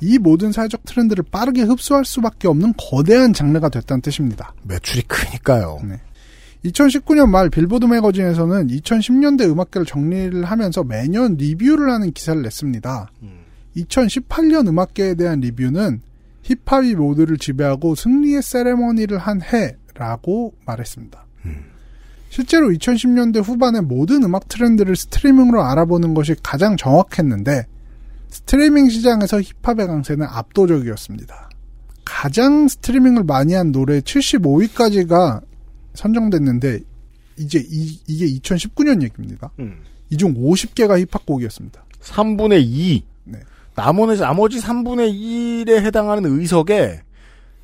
[0.00, 4.54] 이 모든 사회적 트렌드를 빠르게 흡수할 수밖에 없는 거대한 장르가 됐다는 뜻입니다.
[4.62, 5.80] 매출이 크니까요.
[5.84, 6.00] 네.
[6.64, 13.10] 2019년 말 빌보드 매거진에서는 2010년대 음악계를 정리를 하면서 매년 리뷰를 하는 기사를 냈습니다.
[13.76, 16.00] 2018년 음악계에 대한 리뷰는
[16.42, 21.26] 힙합이 모두를 지배하고 승리의 세레머니를 한 해라고 말했습니다.
[22.28, 27.66] 실제로 2010년대 후반의 모든 음악 트렌드를 스트리밍으로 알아보는 것이 가장 정확했는데
[28.28, 31.50] 스트리밍 시장에서 힙합의 강세는 압도적이었습니다.
[32.04, 35.42] 가장 스트리밍을 많이 한 노래 75위까지가
[35.94, 36.80] 선정됐는데
[37.38, 39.50] 이제 이, 이게 2019년 얘기입니다.
[40.10, 41.84] 이중 50개가 힙합곡이었습니다.
[42.00, 43.02] 3분의 2.
[43.24, 43.40] 네.
[43.74, 45.12] 나머지, 나머지 3분의
[45.66, 47.02] 1에 해당하는 의석에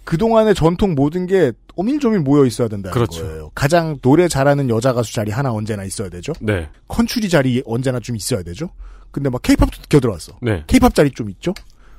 [0.04, 3.22] 그동안의 전통 모든 게 오밀조밀 모여 있어야 된다는 그렇죠.
[3.22, 3.50] 거예요.
[3.54, 6.32] 가장 노래 잘하는 여자 가수 자리 하나 언제나 있어야 되죠.
[6.40, 6.68] 네.
[6.88, 8.70] 컨츄리 자리 언제나 좀 있어야 되죠.
[9.10, 10.38] 근데 막 케이팝도 껴들어왔어.
[10.42, 10.64] 네.
[10.66, 11.54] 케이팝 자리 좀 있죠.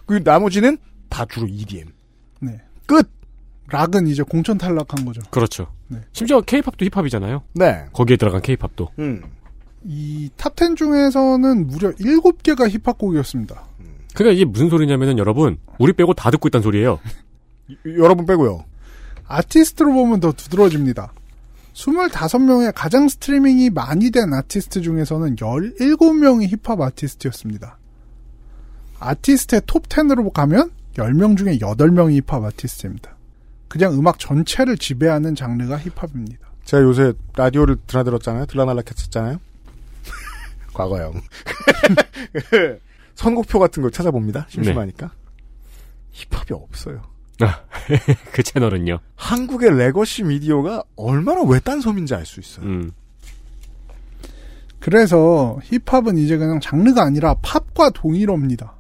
[0.06, 0.78] 그리고 나머지는
[1.10, 1.88] 다 주로 EDM.
[2.42, 2.62] 네.
[2.86, 3.10] 끝!
[3.72, 5.22] 락은 이제 공천 탈락한 거죠.
[5.32, 5.68] 그렇죠.
[5.88, 6.00] 네.
[6.12, 7.44] 심지어 케이팝도 힙합이잖아요.
[7.56, 7.86] 네.
[7.94, 8.90] 거기에 들어간 케이팝도.
[9.00, 9.24] 음.
[9.84, 13.64] 이 탑 10 중에서는 무려 7개가 힙합 곡이었습니다.
[14.16, 17.00] 그러니까 이게 무슨 소리냐면은 여러분 우리 빼고 다 듣고 있단 소리예요.
[17.98, 18.66] 여러분 빼고요.
[19.28, 21.14] 아티스트로 보면 더 두드러집니다.
[21.74, 27.78] 25명의 가장 스트리밍이 많이 된 아티스트 중에서는 17명이 힙합 아티스트였습니다.
[29.00, 33.16] 아티스트의 톱 10으로 가면 10명 중에 8명이 힙합 아티스트입니다.
[33.68, 36.48] 그냥 음악 전체를 지배하는 장르가 힙합입니다.
[36.64, 38.46] 제가 요새 라디오를 드나들었잖아요.
[38.46, 39.40] 들락날락 했었잖아요.
[40.74, 41.14] 과거형.
[43.16, 44.46] 선곡표 같은 걸 찾아봅니다.
[44.50, 45.12] 심심하니까.
[46.12, 47.15] 힙합이 없어요.
[47.42, 47.62] 아,
[48.32, 49.00] 그 채널은요.
[49.16, 52.66] 한국의 legacy 미디어가 얼마나 외딴 섬인지 알 수 있어요.
[52.66, 52.92] 음.
[54.80, 58.76] 그래서 힙합은 이제 그냥 장르가 아니라 팝과 동일어입니다.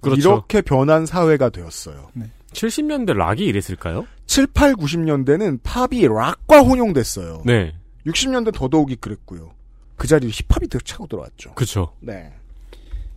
[0.00, 0.30] 그렇죠.
[0.30, 2.10] 이렇게 변한 사회가 되었어요.
[2.52, 4.06] 70년대 락이 이랬을까요?
[4.26, 7.42] 7, 8, 90년대는 팝이 락과 혼용됐어요.
[7.44, 7.74] 네.
[8.06, 9.50] 60년대 더더욱이 그랬고요.
[9.96, 11.54] 그 자리에 힙합이 더 차고 들어왔죠.
[11.54, 11.92] 그렇죠.
[12.00, 12.32] 네.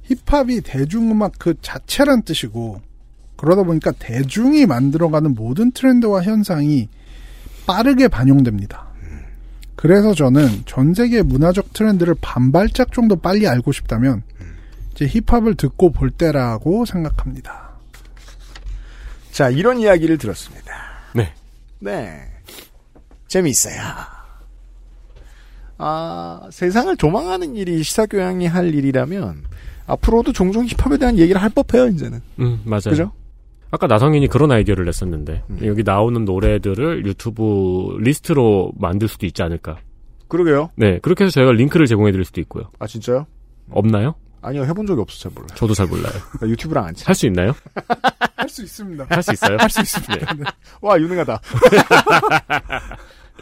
[0.03, 2.81] 힙합이 대중음악 그 자체란 뜻이고
[3.39, 6.89] 그러다 보니까 대중이 만들어가는 모든 트렌드와 현상이
[7.65, 8.85] 빠르게 반영됩니다.
[9.77, 14.23] 그래서 저는 전 세계 문화적 트렌드를 반발짝 정도 빨리 알고 싶다면
[14.91, 17.69] 이제 힙합을 듣고 볼 때라고 생각합니다.
[19.31, 20.73] 자, 이런 이야기를 들었습니다.
[21.15, 21.31] 네.
[21.79, 22.19] 네.
[23.29, 23.81] 재미있어요.
[25.77, 29.45] 아, 세상을 조망하는 일이 시사교양이 할 일이라면
[29.85, 32.21] 앞으로도 종종 힙합에 대한 얘기를 할 법해요, 이제는.
[32.39, 32.89] 음, 맞아요.
[32.89, 33.11] 그죠?
[33.71, 39.77] 아까 나성인이 그런 아이디어를 냈었는데 여기 나오는 노래들을 유튜브 리스트로 만들 수도 있지 않을까.
[40.27, 40.71] 그러게요.
[40.75, 42.65] 네, 그렇게 해서 저희가 링크를 제공해드릴 수도 있고요.
[42.79, 43.25] 아, 진짜요?
[43.71, 44.15] 없나요?
[44.41, 45.47] 아니요, 해본 적이 없어서 잘 몰라요.
[45.55, 46.13] 저도 잘 몰라요.
[46.39, 47.03] 나 유튜브랑 안 치.
[47.05, 47.53] 할수 있나요?
[48.37, 49.05] 할 수 있습니다.
[49.09, 49.57] 할 수 있어요?
[49.59, 50.33] 할 수 있습니다.
[50.35, 50.43] 네.
[50.81, 51.41] 와, 유능하다.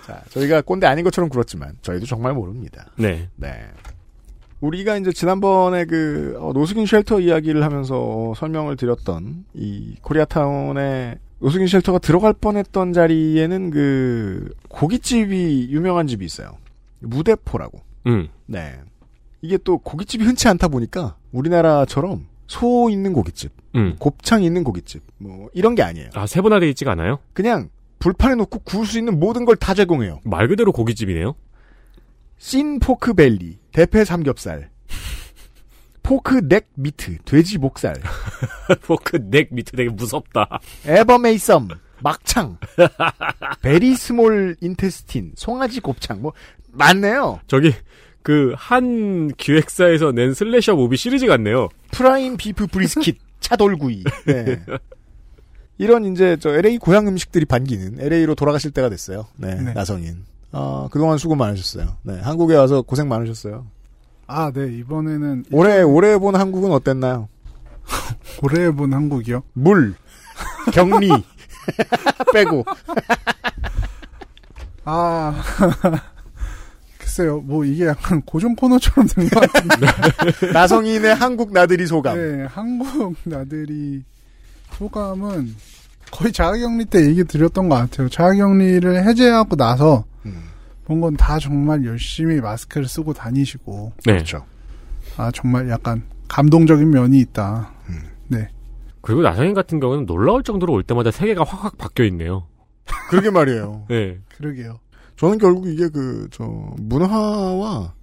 [0.05, 2.87] 자, 저희가 꼰대 아닌 것처럼 굴었지만, 저희도 정말 모릅니다.
[2.97, 3.29] 네.
[3.35, 3.51] 네.
[4.61, 11.67] 우리가 이제 지난번에 그, 어, 노숙인 shelter 이야기를 하면서 어, 설명을 드렸던, 이 코리아타운에 노숙인
[11.67, 16.57] shelter가 들어갈 뻔했던 자리에는 그, 고깃집이 유명한 집이 있어요.
[17.01, 17.79] 무대포라고.
[18.07, 18.29] 음.
[18.47, 18.73] 네.
[19.41, 23.95] 이게 또 고깃집이 흔치 않다 보니까, 우리나라처럼 소 있는 고깃집, 음.
[23.99, 26.09] 곱창 있는 고깃집, 뭐, 이런 게 아니에요.
[26.15, 27.19] 아, 세분화되어 있지가 않아요?
[27.33, 30.19] 그냥, 불판에 놓고 구울 수 있는 모든 걸 다 제공해요.
[30.23, 31.33] 말 그대로 고깃집이네요?
[32.37, 34.69] thin pork belly, 대패 삼겹살,
[36.03, 37.95] pork neck meat, 돼지 목살,
[38.83, 40.59] pork neck meat 되게 무섭다.
[40.85, 41.67] abomasum,
[42.01, 42.57] 막창,
[43.61, 46.33] veal small intestine, 송아지 곱창, 뭐,
[46.71, 47.39] 많네요.
[47.47, 47.73] 저기,
[48.21, 51.69] 그, 한 기획사에서 낸 slasher movie 시리즈 같네요.
[51.91, 54.03] prime beef brisket, 차돌구이.
[54.25, 54.59] 네.
[55.77, 59.27] 이런 이제 저 LA 고향 음식들이 반기는 LA로 돌아가실 때가 됐어요.
[59.37, 59.73] 네, 네.
[59.73, 60.25] 나성인.
[60.51, 61.97] 어, 그동안 수고 많으셨어요.
[62.03, 63.65] 네, 한국에 와서 고생 많으셨어요.
[64.27, 64.67] 아, 네.
[64.79, 67.29] 이번에는 올해 올해 본 한국은 어땠나요?
[68.43, 69.43] 올해 본 한국이요?
[69.53, 69.95] 물,
[70.73, 71.09] 격리
[72.33, 72.65] 빼고.
[74.85, 75.33] 아,
[76.97, 77.39] 글쎄요.
[77.41, 80.51] 뭐 이게 약간 고정 코너처럼 된 것 같은데.
[80.53, 82.17] 나성인의 한국 나들이 소감.
[82.17, 84.03] 네, 한국 나들이
[84.77, 85.55] 소감은
[86.11, 88.07] 거의 자가격리 때 얘기 드렸던 것 같아요.
[88.09, 90.05] 자가격리를 해제하고 나서
[90.87, 93.91] 본 건 다 정말 열심히 마스크를 쓰고 다니시고.
[94.05, 94.13] 네.
[94.13, 94.45] 그렇죠.
[95.17, 97.73] 아, 정말 약간 감동적인 면이 있다.
[98.29, 98.47] 네.
[99.01, 102.47] 그리고 나성인 같은 경우는 놀라울 정도로 올 때마다 세계가 확확 바뀌어 있네요.
[103.09, 103.85] 그러게 말이에요.
[103.89, 104.19] 네.
[104.37, 104.79] 그러게요.
[105.17, 106.43] 저는 결국 이게 그, 저,
[106.77, 107.93] 문화와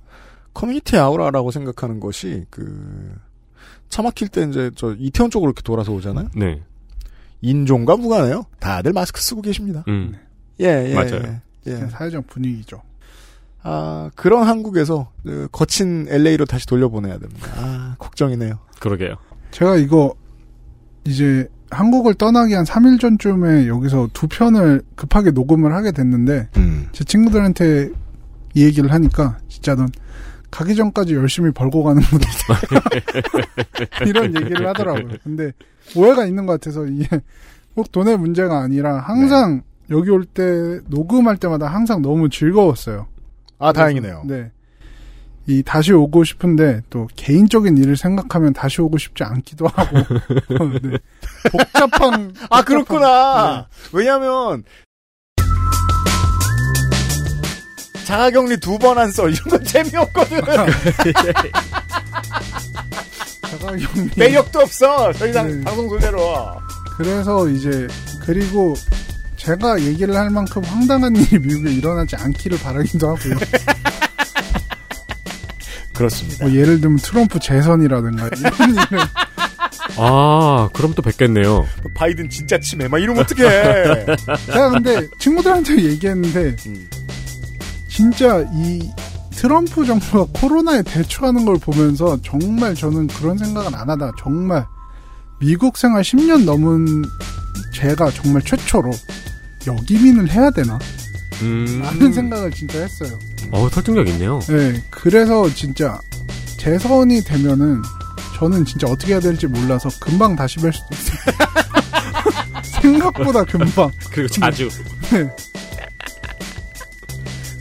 [0.52, 3.14] 커뮤니티 아우라라고 생각하는 것이 그,
[3.88, 6.28] 차 막힐 때 이제 저 이태원 쪽으로 이렇게 돌아서 오잖아요?
[6.36, 6.62] 네.
[7.40, 8.44] 인종과 무관해요.
[8.58, 9.84] 다들 마스크 쓰고 계십니다.
[9.88, 10.16] 음.
[10.60, 10.94] 예, 예.
[10.94, 11.22] 맞아요.
[11.24, 11.40] 예.
[11.66, 11.86] 예.
[11.88, 12.82] 사회적 분위기죠.
[13.62, 17.50] 아, 그런 한국에서 그 거친 LA로 다시 돌려보내야 됩니다.
[17.56, 18.58] 아, 걱정이네요.
[18.78, 19.16] 그러게요.
[19.50, 20.14] 제가 이거
[21.04, 26.88] 이제 한국을 떠나기 한 3일 전쯤에 여기서 두 편을 급하게 녹음을 하게 됐는데 음.
[26.92, 27.90] 제 친구들한테
[28.54, 29.88] 이 얘기를 하니까 진짜 넌
[30.50, 32.30] 가기 전까지 열심히 벌고 가는 분이다.
[34.06, 35.16] 이런 얘기를 하더라고요.
[35.24, 35.52] 근데
[35.96, 37.08] 오해가 있는 것 같아서 이게
[37.74, 43.06] 꼭 돈의 문제가 아니라 항상 여기 올 때 녹음할 때마다 항상 너무 즐거웠어요.
[43.58, 44.22] 아, 다행이네요.
[44.26, 44.50] 네.
[45.46, 49.98] 이 다시 오고 싶은데 또 개인적인 일을 생각하면 다시 오고 싶지 않기도 하고
[50.82, 50.96] 네.
[51.52, 53.68] 복잡한 아, 복잡한- 그렇구나.
[53.92, 54.64] 왜냐면,
[58.06, 59.28] 자가격리 두 번 안 써.
[59.28, 60.40] 이런 건 재미없거든.
[63.50, 65.12] 자가격리 매력도 없어.
[65.12, 65.62] 더 이상 네.
[65.64, 66.20] 방송 소재로.
[66.96, 67.86] 그래서 이제
[68.24, 68.74] 그리고
[69.44, 73.36] 제가 얘기를 할 만큼 황당한 일이 미국에 일어나지 않기를 바라기도 하고요.
[75.92, 76.46] 그렇습니다.
[76.46, 79.00] 뭐 예를 들면 트럼프 재선이라든가 이런 일을
[79.98, 81.66] 아, 그럼 또 뵙겠네요.
[81.94, 84.06] 바이든 진짜 치매 막 이러면 어떡해.
[84.46, 86.56] 제가 근데 친구들한테 얘기했는데
[87.86, 88.90] 진짜 이
[89.30, 94.66] 트럼프 정부가 코로나에 대처하는 걸 보면서 정말 저는 그런 생각은 안 하다가 정말
[95.38, 97.04] 미국 생활 10년 넘은
[97.74, 98.90] 제가 정말 최초로
[99.66, 100.78] 역이민을 해야 되나?
[101.42, 101.80] 음.
[101.82, 103.18] 라는 생각을 진짜 했어요.
[103.50, 104.40] 어, 설득력 있네요.
[104.48, 106.00] 네, 그래서 진짜
[106.58, 107.82] 재선이 되면은
[108.36, 111.36] 저는 진짜 어떻게 해야 될지 몰라서 금방 다시 뵐 수도 있어요.
[112.82, 113.90] 생각보다 금방.
[114.10, 114.68] 그리고 자주.
[115.10, 115.28] 네.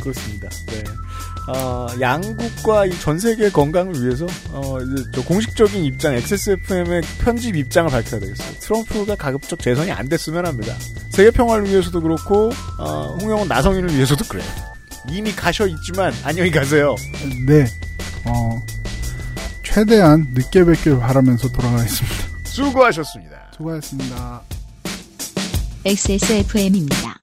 [0.02, 0.50] 그렇습니다.
[0.68, 0.84] 네.
[1.48, 7.92] 어, 양국과 이 전 세계 건강을 위해서 어, 이제 저 공식적인 입장 XSFM의 편집 입장을
[7.92, 8.54] 밝혀야 되겠어요.
[8.62, 10.74] 트럼프가 가급적 재선이 안 됐으면 합니다.
[11.10, 14.46] 세계 평화를 위해서도 그렇고 어, 홍영원 나성인을 위해서도 그래요.
[15.10, 16.96] 이미 가셔 있지만 안녕히 가세요.
[17.46, 17.66] 네.
[18.26, 18.62] 어,
[19.64, 22.16] 최대한 늦게 뵙길 바라면서 돌아가겠습니다.
[22.46, 23.52] 수고하셨습니다.
[23.58, 24.42] 수고하셨습니다.
[25.86, 27.23] XSFM입니다.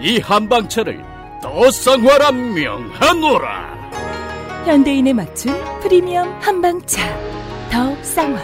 [0.00, 1.02] 이 한방차를
[1.42, 3.76] 더 쌍화라 명하노라.
[4.66, 7.00] 현대인에 맞춘 프리미엄 한방차
[7.70, 8.36] 더 쌍화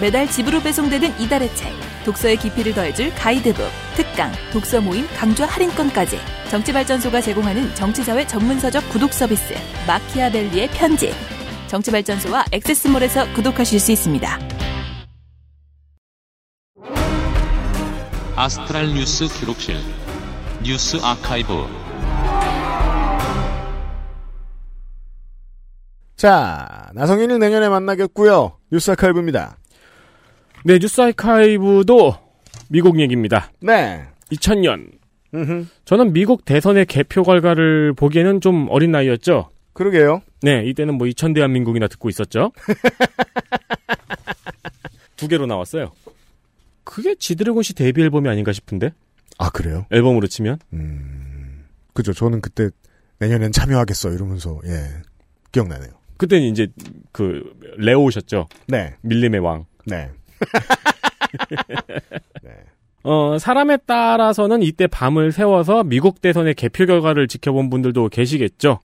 [0.00, 1.72] 매달 집으로 배송되는 이달의 책
[2.04, 6.18] 독서의 깊이를 더해줄 가이드북 특강 독서 모임 강좌 할인권까지
[6.50, 9.54] 정치발전소가 제공하는 정치사회 전문서적 구독 서비스
[9.86, 11.12] 마키아벨리의 편지
[11.68, 14.47] 정치발전소와 액세스몰에서 구독하실 수 있습니다.
[18.40, 19.74] 아스트랄 뉴스 기록실
[20.62, 21.66] 뉴스 아카이브
[26.14, 28.52] 자, 나성인을 내년에 만나겠고요.
[28.70, 29.58] 뉴스 아카이브입니다.
[30.64, 32.14] 네, 뉴스 아카이브도
[32.68, 33.50] 미국 얘기입니다.
[33.58, 34.04] 네.
[34.30, 34.92] 2000년.
[35.34, 35.66] 음흠.
[35.84, 39.48] 저는 미국 대선의 개표 결과를 보기에는 좀 어린 나이였죠.
[39.72, 40.22] 그러게요.
[40.42, 42.52] 네, 이때는 뭐 2000 대한민국이나 듣고 있었죠.
[45.16, 45.90] 두 개로 나왔어요.
[46.88, 48.94] 그게 지드래곤 씨 데뷔 앨범이 아닌가 싶은데.
[49.36, 49.84] 아, 그래요?
[49.90, 50.58] 앨범으로 치면?
[51.92, 52.14] 그죠.
[52.14, 52.70] 저는 그때
[53.18, 55.02] 내년엔 참여하겠어 이러면서 예
[55.52, 55.90] 기억나네요.
[56.16, 56.68] 그때는 이제
[57.12, 57.42] 그
[57.76, 58.48] 레오셨죠.
[58.68, 58.94] 네.
[59.02, 59.66] 밀림의 왕.
[59.84, 60.10] 네.
[63.04, 68.80] 어, 사람에 따라서는 이때 밤을 새워서 미국 대선의 개표 결과를 지켜본 분들도 계시겠죠.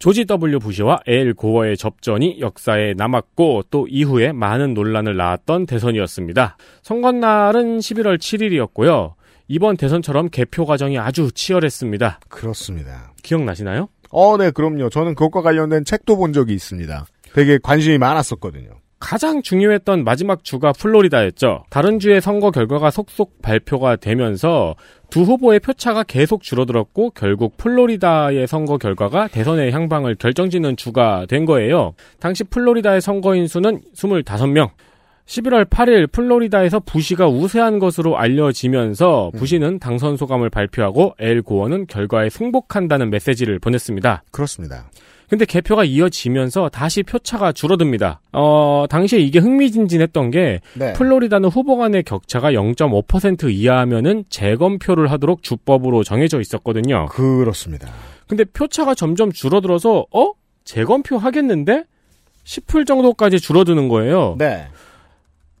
[0.00, 0.58] 조지 W.
[0.60, 6.56] 부시와 엘 고어의 접전이 역사에 남았고 또 이후에 많은 논란을 낳았던 대선이었습니다.
[6.80, 9.12] 선거날은 11월 7일이었고요.
[9.48, 12.20] 이번 대선처럼 개표 과정이 아주 치열했습니다.
[12.30, 13.12] 그렇습니다.
[13.22, 13.90] 기억나시나요?
[14.08, 14.88] 어, 네, 그럼요.
[14.88, 17.04] 저는 그것과 관련된 책도 본 적이 있습니다.
[17.34, 18.70] 되게 관심이 많았었거든요.
[19.00, 21.64] 가장 중요했던 마지막 주가 플로리다였죠.
[21.68, 24.76] 다른 주의 선거 결과가 속속 발표가 되면서
[25.10, 31.94] 두 후보의 표차가 계속 줄어들었고 결국 플로리다의 선거 결과가 대선의 향방을 결정짓는 주가 된 거예요.
[32.18, 34.70] 당시 플로리다의 선거인 수는 25명.
[35.26, 43.10] 11월 8일 플로리다에서 부시가 우세한 것으로 알려지면서 부시는 당선 소감을 발표하고 엘 고어는 결과에 승복한다는
[43.10, 44.24] 메시지를 보냈습니다.
[44.32, 44.90] 그렇습니다.
[45.30, 48.20] 근데 개표가 이어지면서 다시 표차가 줄어듭니다.
[48.32, 50.92] 어, 당시에 이게 흥미진진했던 게 네.
[50.94, 57.06] 플로리다는 후보 간의 격차가 0.5% 이하면은 재검표를 하도록 주법으로 정해져 있었거든요.
[57.06, 57.88] 그렇습니다.
[58.26, 60.32] 근데 표차가 점점 줄어들어서 어?
[60.64, 61.84] 재검표 하겠는데?
[62.42, 64.34] 싶을 정도까지 줄어드는 거예요.
[64.36, 64.66] 네.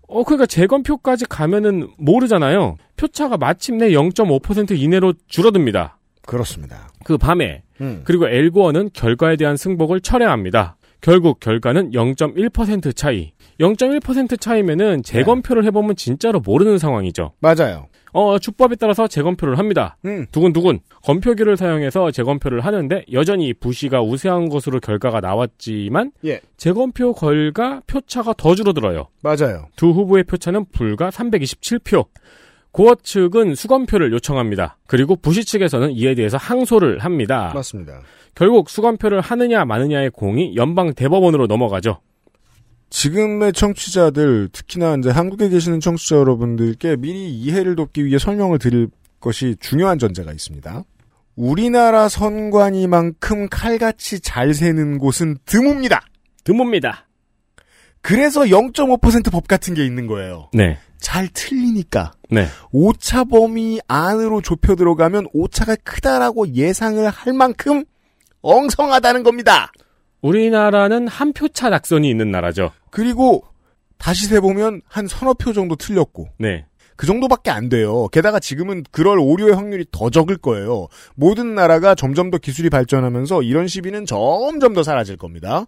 [0.08, 2.74] 어, 그러니까 재검표까지 가면은 모르잖아요.
[2.96, 5.99] 표차가 마침내 0.5% 이내로 줄어듭니다.
[6.30, 6.88] 그렇습니다.
[7.04, 8.02] 그 밤에 음.
[8.04, 10.76] 그리고 엘고어는 결과에 대한 승복을 철회합니다.
[11.00, 13.32] 결국 결과는 0.1% 차이.
[13.58, 17.32] 0.1% 차이면은 재검표를 해보면 진짜로 모르는 상황이죠.
[17.40, 17.88] 맞아요.
[18.12, 19.96] 어, 주법에 따라서 재검표를 합니다.
[20.04, 20.26] 음.
[20.30, 20.80] 두근두근.
[21.02, 26.40] 검표기를 사용해서 재검표를 하는데 여전히 부시가 우세한 것으로 결과가 나왔지만 예.
[26.56, 29.08] 재검표 결과 표차가 더 줄어들어요.
[29.22, 29.66] 맞아요.
[29.76, 32.06] 두 후보의 표차는 불과 327표.
[32.72, 34.78] 고어 측은 수검표를 요청합니다.
[34.86, 37.52] 그리고 부시 측에서는 이에 대해서 항소를 합니다.
[37.54, 38.00] 맞습니다.
[38.34, 42.00] 결국 수검표를 하느냐 마느냐의 공이 연방 대법원으로 넘어가죠.
[42.90, 48.88] 지금의 청취자들, 특히나 이제 한국에 계시는 청취자 여러분들께 미리 이해를 돕기 위해 설명을 드릴
[49.20, 50.84] 것이 중요한 전제가 있습니다.
[51.36, 56.00] 우리나라 선관위만큼 칼같이 잘 세는 곳은 드뭅니다.
[56.44, 57.04] 드뭅니다.
[58.02, 60.50] 그래서 0.5%법 같은 게 있는 거예요.
[60.52, 60.78] 네.
[61.00, 62.12] 잘 틀리니까.
[62.30, 62.46] 네.
[62.72, 67.84] 오차 범위 안으로 좁혀 들어가면 오차가 크다라고 예상을 할 만큼
[68.42, 69.72] 엉성하다는 겁니다.
[70.22, 72.72] 우리나라는 한 표차 낙선이 있는 나라죠.
[72.90, 73.44] 그리고
[73.98, 76.28] 다시 세보면 한 서너 표 정도 틀렸고.
[76.38, 76.66] 네.
[76.96, 78.08] 그 정도밖에 안 돼요.
[78.08, 80.86] 게다가 지금은 그럴 오류의 확률이 더 적을 거예요.
[81.14, 85.64] 모든 나라가 점점 더 기술이 발전하면서 이런 시비는 점점 더 사라질 겁니다.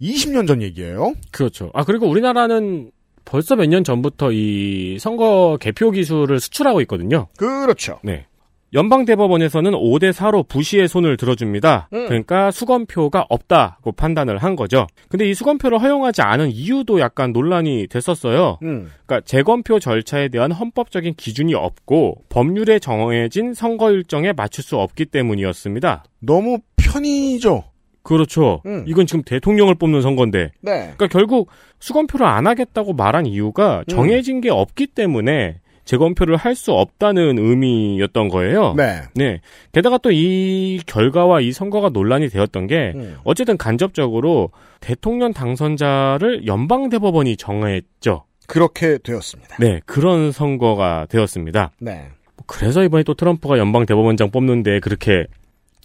[0.00, 1.14] 20년 전 얘기예요.
[1.30, 1.70] 그렇죠.
[1.74, 2.90] 아 그리고 우리나라는
[3.24, 7.28] 벌써 몇 년 전부터 이 선거 개표 기술을 수출하고 있거든요.
[7.36, 7.98] 그렇죠.
[8.02, 8.26] 네.
[8.74, 11.88] 연방대법원에서는 5대 4로 부시의 손을 들어줍니다.
[11.92, 12.06] 음.
[12.06, 14.86] 그러니까 수검표가 없다고 판단을 한 거죠.
[15.10, 18.58] 근데 이 수검표를 허용하지 않은 이유도 약간 논란이 됐었어요.
[18.62, 18.90] 음.
[19.06, 26.04] 그러니까 재검표 절차에 대한 헌법적인 기준이 없고 법률에 정해진 선거 일정에 맞출 수 없기 때문이었습니다.
[26.20, 27.64] 너무 편의죠.
[28.02, 28.60] 그렇죠.
[28.66, 28.84] 음.
[28.86, 30.50] 이건 지금 대통령을 뽑는 선거인데.
[30.60, 30.72] 네.
[30.96, 31.48] 그러니까 결국
[31.80, 33.84] 수검표를 안 하겠다고 말한 이유가 음.
[33.88, 38.74] 정해진 게 없기 때문에 재검표를 할 수 없다는 의미였던 거예요.
[38.76, 39.40] 네.
[39.72, 43.16] 게다가 또 이 결과와 이 선거가 논란이 되었던 게 음.
[43.24, 44.50] 어쨌든 간접적으로
[44.80, 48.24] 대통령 당선자를 연방 대법원이 정했죠.
[48.46, 49.56] 그렇게 되었습니다.
[49.58, 51.72] 네, 그런 선거가 되었습니다.
[51.80, 52.08] 네.
[52.46, 55.26] 그래서 이번에 또 트럼프가 연방 대법원장 뽑는데 그렇게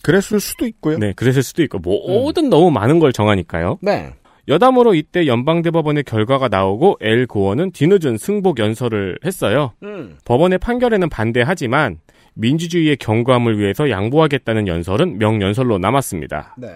[0.07, 0.97] 그랬을 수도 있고요.
[0.97, 3.79] 네, 그랬을 수도 있고 모든 너무 많은 걸 정하니까요.
[3.81, 4.13] 네.
[4.47, 9.73] 여담으로 이때 연방대법원의 결과가 나오고 엘 고원은 뒤늦은 승복 연설을 했어요.
[9.83, 10.15] 음.
[10.23, 11.99] 법원의 판결에는 반대하지만
[12.35, 16.55] 민주주의의 경고함을 위해서 양보하겠다는 연설은 명연설로 남았습니다.
[16.57, 16.69] 네.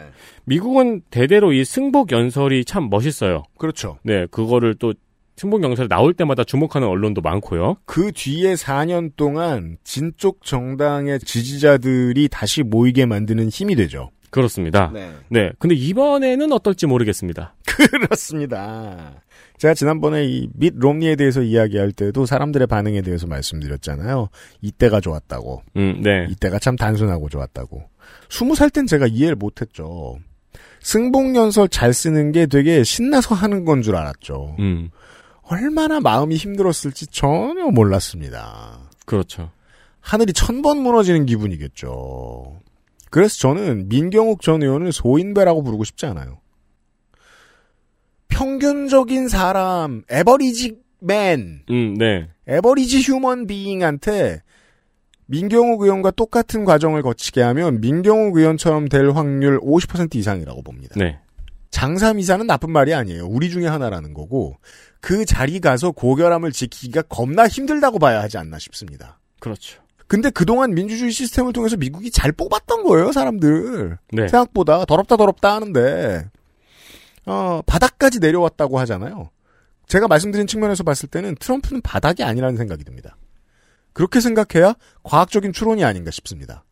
[0.44, 3.44] 미국은 대대로 이 승복 연설이 참 멋있어요.
[3.58, 3.98] 그렇죠.
[4.03, 4.94] 네, 그거를 또
[5.38, 7.78] 승복 연설이 나올 때마다 주목하는 언론도 많고요.
[7.86, 14.12] 그 뒤에 4년 동안 진쪽 정당의 지지자들이 다시 모이게 만드는 힘이 되죠.
[14.30, 14.91] 그렇습니다.
[15.30, 15.52] 네.
[15.60, 17.56] 근데 이번에는 어떨지 모르겠습니다.
[17.66, 19.22] 그렇습니다.
[19.58, 24.30] 제가 지난번에 이 밋 롬니에 대해서 이야기할 때도 사람들의 반응에 대해서 말씀드렸잖아요.
[24.62, 25.64] 이때가 좋았다고.
[25.76, 26.28] 음, 네.
[26.30, 27.84] 이때가 참 단순하고 좋았다고.
[28.30, 30.18] 스무 살 땐 제가 이해를 못했죠.
[30.82, 34.56] 승복연설 잘 쓰는 게 되게 신나서 하는 건 줄 알았죠.
[34.60, 34.90] 음,
[35.52, 38.90] 얼마나 마음이 힘들었을지 전혀 몰랐습니다.
[39.06, 39.52] 그렇죠.
[39.99, 42.61] 하늘이 천 번 무너지는 기분이겠죠.
[43.10, 46.40] 그래서 저는 민경욱 전 의원을 소인배라고 부르고 싶지 않아요.
[48.30, 52.30] 평균적인 사람, 에버리지 맨, 음, 네.
[52.48, 54.41] 에버리지 휴먼 비잉한테
[55.26, 60.95] 민경욱 의원과 똑같은 과정을 거치게 하면 민경욱 의원처럼 될 확률 50% 이상이라고 봅니다.
[60.98, 61.19] 네.
[61.72, 63.26] 장삼이사는 나쁜 말이 아니에요.
[63.28, 64.57] 우리 중에 하나라는 거고
[65.02, 69.19] 그 자리 가서 고결함을 지키기가 겁나 힘들다고 봐야 하지 않나 싶습니다.
[69.40, 69.82] 그렇죠.
[70.07, 73.98] 근데 그동안 민주주의 시스템을 통해서 미국이 잘 뽑았던 거예요, 사람들.
[74.11, 74.28] 네.
[74.28, 76.30] 생각보다 더럽다 더럽다 하는데
[77.26, 79.32] 어, 바닥까지 내려왔다고 하잖아요.
[79.88, 83.18] 제가 말씀드린 측면에서 봤을 때는 트럼프는 바닥이 아니라는 생각이 듭니다.
[83.94, 86.64] 그렇게 생각해야 과학적인 추론이 아닌가 싶습니다.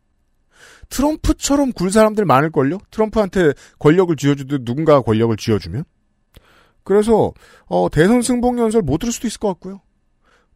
[0.88, 2.78] 트럼프처럼 굴 사람들 많을걸요?
[2.90, 5.84] 트럼프한테 권력을 쥐어주듯 누군가가 권력을 쥐어주면?
[6.84, 7.32] 그래서,
[7.66, 9.80] 어, 대선 승복 연설 못 들을 수도 있을 것 같고요.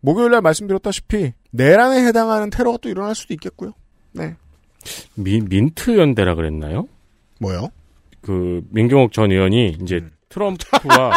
[0.01, 3.73] 목요일 날 말씀드렸다시피, 내란에 해당하는 테러가 또 일어날 수도 있겠고요.
[4.13, 4.35] 네.
[5.15, 6.87] 미, 민트 연대라 그랬나요?
[7.41, 7.69] 뭐요?
[8.21, 10.11] 그 민경욱 전 의원이 이제 음.
[10.29, 11.13] 트럼프와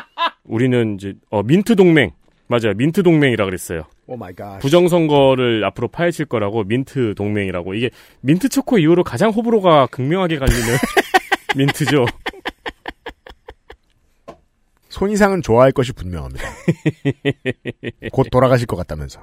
[0.44, 2.10] 우리는 이제 어 민트 동맹
[2.48, 3.82] 맞아요 민트 동맹이라 그랬어요.
[4.06, 4.58] Oh my God.
[4.60, 7.90] 부정선거를 앞으로 파헤칠 거라고 민트 동맹이라고 이게
[8.22, 10.62] 민트 초코 이후로 가장 호불호가 극명하게 갈리는
[11.56, 12.06] 민트죠.
[14.96, 16.42] 손이상은 좋아할 것이 분명합니다.
[18.12, 19.22] 곧 돌아가실 것 같다면서.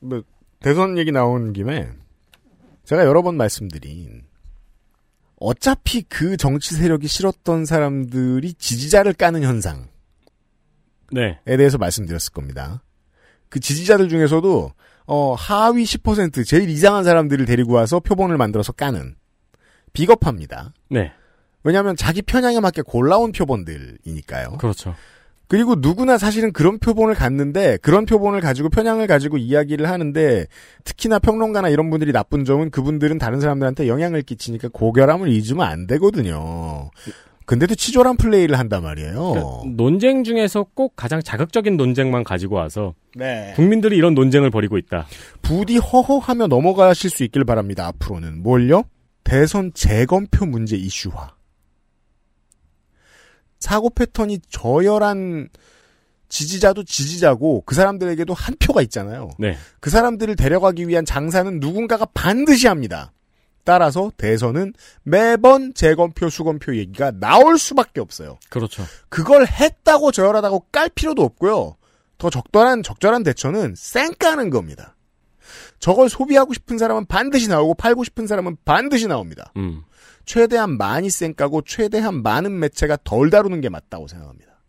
[0.00, 0.22] 뭐,
[0.60, 1.88] 대선 얘기 나온 김에,
[2.84, 4.24] 제가 여러 번 말씀드린,
[5.36, 9.84] 어차피 그 정치 세력이 싫었던 사람들이 지지자를 까는 현상에
[11.10, 11.40] 네.
[11.46, 12.82] 대해서 말씀드렸을 겁니다.
[13.48, 14.72] 그 지지자들 중에서도,
[15.06, 19.16] 어, 하위 10% 제일 이상한 사람들을 데리고 와서 표본을 만들어서 까는,
[19.94, 20.74] 비겁합니다.
[20.90, 21.14] 네.
[21.64, 24.58] 왜냐하면 자기 편향에 맞게 골라온 표본들이니까요.
[24.58, 24.94] 그렇죠.
[25.48, 30.46] 그리고 누구나 사실은 그런 표본을 갖는데 그런 표본을 가지고 편향을 가지고 이야기를 하는데
[30.84, 36.90] 특히나 평론가나 이런 분들이 나쁜 점은 그분들은 다른 사람들한테 영향을 끼치니까 고결함을 잊으면 안 되거든요.
[37.44, 39.30] 근데도 치졸한 플레이를 한단 말이에요.
[39.30, 43.52] 그러니까 논쟁 중에서 꼭 가장 자극적인 논쟁만 가지고 와서 네.
[43.54, 45.06] 국민들이 이런 논쟁을 벌이고 있다.
[45.42, 47.86] 부디 허허하며 넘어가실 수 있길 바랍니다.
[47.86, 48.82] 앞으로는 뭘요?
[49.22, 51.35] 대선 재검표 문제 이슈화.
[53.58, 55.48] 사고 패턴이 저열한
[56.28, 59.30] 지지자도 지지자고 그 사람들에게도 한 표가 있잖아요.
[59.38, 59.56] 네.
[59.80, 63.12] 그 사람들을 데려가기 위한 장사는 누군가가 반드시 합니다.
[63.64, 68.38] 따라서 대선은 매번 재검표, 수검표 얘기가 나올 수밖에 없어요.
[68.48, 68.84] 그렇죠.
[69.08, 71.76] 그걸 했다고 저열하다고 깔 필요도 없고요.
[72.18, 74.96] 더 적절한 적절한 대처는 쌩까는 겁니다.
[75.80, 79.52] 저걸 소비하고 싶은 사람은 반드시 나오고 팔고 싶은 사람은 반드시 나옵니다.
[79.56, 79.82] 음.
[80.26, 84.60] 최대한 많이 쌩까고 최대한 많은 매체가 덜 다루는 게 맞다고 생각합니다.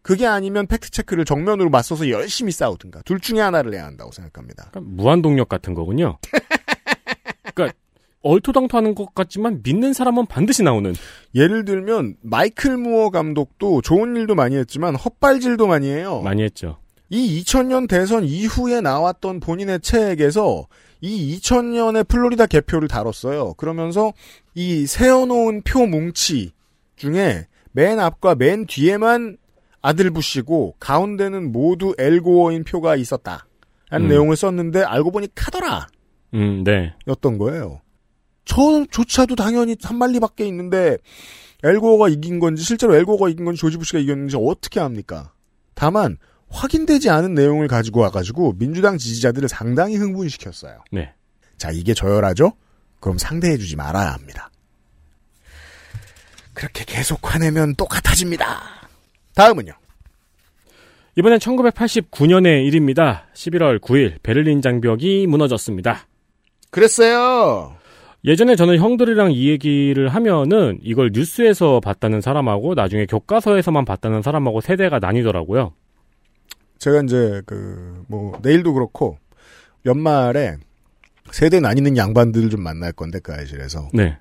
[0.00, 4.68] 그게 아니면 팩트 체크를 정면으로 맞서서 열심히 싸우든가 둘 중에 하나를 해야 한다고 생각합니다.
[4.70, 6.18] 그러니까 무한동력 같은 거군요.
[7.54, 7.76] 그러니까
[8.22, 10.94] 얼토당토하는 것 같지만 믿는 사람은 반드시 나오는.
[11.34, 16.22] 예를 들면 마이클 무어 감독도 좋은 일도 많이 했지만 헛발질도 많이 해요.
[16.22, 16.78] 많이 했죠.
[17.10, 20.66] 이 2000년 대선 이후에 나왔던 본인의 책에서
[21.00, 23.54] 이 2000년의 플로리다 개표를 다뤘어요.
[23.54, 24.12] 그러면서
[24.58, 26.50] 이 세어놓은 표 뭉치
[26.96, 29.36] 중에 맨 앞과 맨 뒤에만
[29.80, 33.46] 아들 부시고 가운데는 모두 엘고어인 표가 있었다.
[33.88, 34.08] 라는 음.
[34.08, 35.86] 내용을 썼는데 알고 보니 카더라.
[36.34, 36.92] 음, 네.
[37.06, 37.82] 였던 거예요.
[38.46, 40.98] 저조차도 당연히 한 말리밖에 있는데
[41.62, 45.32] 엘고어가 이긴 건지 실제로 엘고어가 이긴 건지 조지 부시가 이겼는지 어떻게 합니까?
[45.74, 46.16] 다만
[46.48, 50.82] 확인되지 않은 내용을 가지고 와가지고 민주당 지지자들을 상당히 흥분시켰어요.
[50.90, 51.12] 네.
[51.56, 52.54] 자 이게 저열하죠?
[53.00, 54.50] 그럼 상대해주지 말아야 합니다.
[56.54, 58.60] 그렇게 계속 화내면 똑같아집니다.
[59.34, 59.72] 다음은요.
[61.16, 63.26] 이번엔 1989년의 일입니다.
[63.34, 66.06] 11월 9일 베를린 장벽이 무너졌습니다.
[66.70, 67.76] 그랬어요.
[68.24, 74.98] 예전에 저는 형들이랑 이 얘기를 하면은 이걸 뉴스에서 봤다는 사람하고 나중에 교과서에서만 봤다는 사람하고 세대가
[74.98, 75.72] 나뉘더라고요.
[76.78, 79.18] 제가 이제 그 뭐 내일도 그렇고
[79.86, 80.56] 연말에
[81.32, 84.16] 세대 나뉘는 양반들을 좀 만날 건데 그 아실에서 네.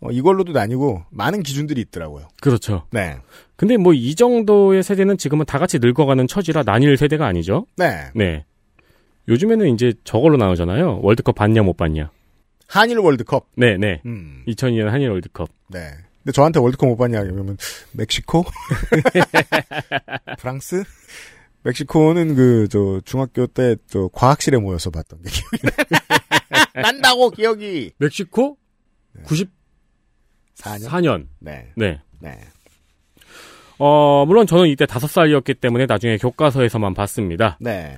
[0.00, 2.28] 어, 이걸로도 나뉘고 많은 기준들이 있더라고요.
[2.40, 2.86] 그렇죠.
[2.92, 3.16] 네.
[3.56, 7.66] 근데 뭐 이 정도의 세대는 지금은 다 같이 늙어가는 처지라 나뉠 세대가 아니죠.
[7.76, 8.10] 네.
[8.14, 8.44] 네.
[9.28, 11.00] 요즘에는 이제 저걸로 나오잖아요.
[11.02, 12.10] 월드컵 봤냐 못 봤냐.
[12.68, 13.48] 한일 월드컵.
[13.56, 14.00] 네, 네.
[14.06, 14.42] 음.
[14.46, 15.48] 2002년 한일 월드컵.
[15.68, 15.80] 네.
[16.22, 17.56] 근데 저한테 월드컵 못 봤냐 그러면
[17.92, 18.44] 멕시코?
[20.38, 20.84] 프랑스?
[21.68, 25.58] 멕시코는 그 저 중학교 때 저 과학실에 모여서 봤던 게 기억이
[26.74, 26.82] 나.
[26.82, 27.92] 난다고 기억이.
[27.98, 28.56] 멕시코?
[29.24, 29.48] 94년.
[30.62, 31.26] 4년.
[31.40, 31.72] 네.
[31.76, 32.00] 네.
[32.20, 32.38] 네.
[33.78, 37.58] 어, 물론 저는 이때 다섯 살이었기 때문에 나중에 교과서에서만 봤습니다.
[37.60, 37.96] 네.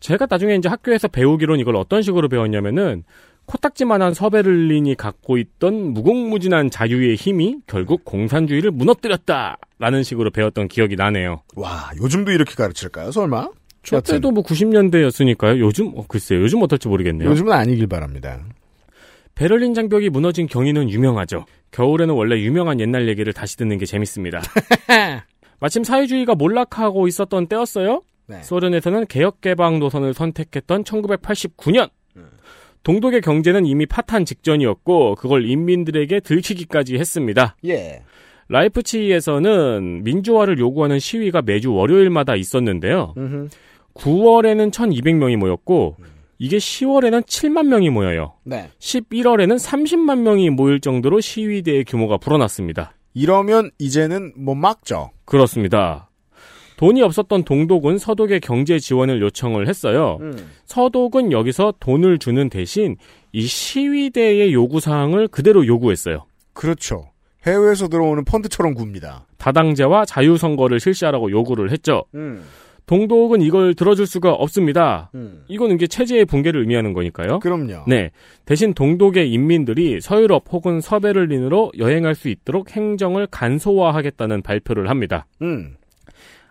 [0.00, 3.04] 제가 나중에 이제 학교에서 배우기로는 이걸 어떤 식으로 배웠냐면은
[3.50, 11.42] 코딱지만한 서베를린이 갖고 있던 무궁무진한 자유의 힘이 결국 공산주의를 무너뜨렸다라는 식으로 배웠던 기억이 나네요.
[11.56, 13.48] 와, 요즘도 이렇게 가르칠까요, 설마?
[13.82, 15.58] 저 때도 뭐 90년대였으니까요.
[15.58, 16.42] 요즘 어, 글쎄요.
[16.42, 17.28] 요즘 어떨지 모르겠네요.
[17.28, 18.40] 요즘은 아니길 바랍니다.
[19.34, 21.44] 베를린 장벽이 무너진 경위는 유명하죠.
[21.72, 24.42] 겨울에는 원래 유명한 옛날 얘기를 다시 듣는 게 재밌습니다.
[25.58, 28.02] 마침 사회주의가 몰락하고 있었던 때였어요.
[28.26, 28.42] 네.
[28.42, 31.90] 소련에서는 개혁개방 노선을 선택했던 1989년.
[32.82, 37.56] 동독의 경제는 이미 파탄 직전이었고 그걸 인민들에게 들키기까지 했습니다.
[37.66, 38.02] 예.
[38.48, 43.14] 라이프치히에서는 민주화를 요구하는 시위가 매주 월요일마다 있었는데요.
[43.94, 45.96] 9월에는 1200명이 모였고
[46.38, 48.34] 이게 10월에는 7만 명이 모여요.
[48.44, 48.70] 네.
[48.78, 52.94] 11월에는 30만 명이 모일 정도로 시위대의 규모가 불어났습니다.
[53.14, 55.10] 이러면 이제는 못 막죠.
[55.24, 56.09] 그렇습니다.
[56.80, 60.16] 돈이 없었던 동독은 서독의 경제 지원을 요청을 했어요.
[60.22, 60.32] 음.
[60.64, 62.96] 서독은 여기서 돈을 주는 대신
[63.32, 66.24] 이 시위대의 요구 사항을 그대로 요구했어요.
[66.54, 67.10] 그렇죠.
[67.46, 69.26] 해외에서 들어오는 펀드처럼 굽니다.
[69.36, 72.04] 다당제와 자유선거를 실시하라고 요구를 했죠.
[72.14, 72.44] 음.
[72.86, 75.10] 동독은 이걸 들어줄 수가 없습니다.
[75.14, 75.44] 음.
[75.48, 77.40] 이건 이게 체제의 붕괴를 의미하는 거니까요.
[77.40, 77.84] 그럼요.
[77.88, 78.10] 네.
[78.46, 85.26] 대신 동독의 인민들이 서유럽 혹은 서베를린으로 여행할 수 있도록 행정을 간소화하겠다는 발표를 합니다.
[85.42, 85.76] 음.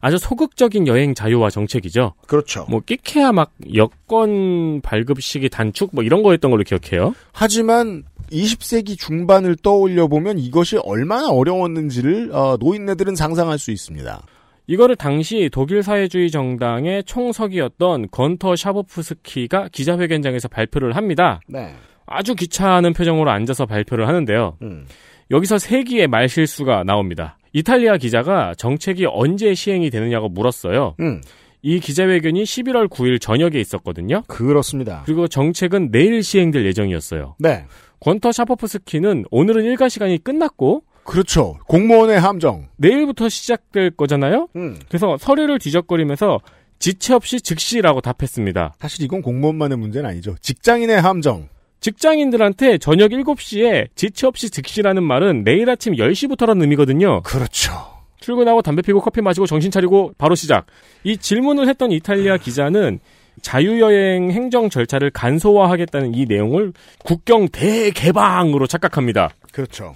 [0.01, 2.13] 아주 소극적인 여행 자유화 정책이죠.
[2.27, 2.65] 그렇죠.
[2.69, 7.13] 뭐 끼케야 막 여권 발급 시기 단축 뭐 이런 거였던 걸로 기억해요.
[7.31, 14.21] 하지만 20세기 중반을 떠올려 보면 이것이 얼마나 어려웠는지를 어, 노인네들은 상상할 수 있습니다.
[14.67, 21.41] 이거를 당시 독일 사회주의 정당의 총석이었던 건터 샤보프스키가 기자회견장에서 발표를 합니다.
[21.47, 21.73] 네.
[22.05, 24.57] 아주 귀찮은 표정으로 앉아서 발표를 하는데요.
[24.61, 24.85] 음.
[25.31, 27.38] 여기서 세기의 말실수가 나옵니다.
[27.53, 30.95] 이탈리아 기자가 정책이 언제 시행이 되느냐고 물었어요.
[30.99, 31.21] 음.
[31.61, 34.23] 이 기자회견이 11월 9일 저녁에 있었거든요.
[34.27, 35.03] 그렇습니다.
[35.05, 37.35] 그리고 정책은 내일 시행될 예정이었어요.
[37.39, 37.65] 네.
[37.99, 41.57] 권터 샤퍼프스키는 오늘은 일과 시간이 끝났고 그렇죠.
[41.67, 42.67] 공무원의 함정.
[42.77, 44.47] 내일부터 시작될 거잖아요.
[44.55, 44.77] 음.
[44.87, 46.39] 그래서 서류를 뒤적거리면서
[46.77, 48.75] 지체 없이 즉시라고 답했습니다.
[48.79, 50.35] 사실 이건 공무원만의 문제는 아니죠.
[50.39, 51.49] 직장인의 함정.
[51.79, 57.21] 직장인들한테 저녁 7시에 지체 없이 즉시라는 말은 내일 아침 10시부터라는 의미거든요.
[57.23, 57.71] 그렇죠.
[58.19, 60.65] 출근하고 담배 피고 커피 마시고 정신 차리고 바로 시작.
[61.03, 62.99] 이 질문을 했던 이탈리아 기자는
[63.41, 66.73] 자유여행 행정 절차를 간소화하겠다는 이 내용을
[67.05, 69.29] 국경 대개방으로 착각합니다.
[69.53, 69.95] 그렇죠.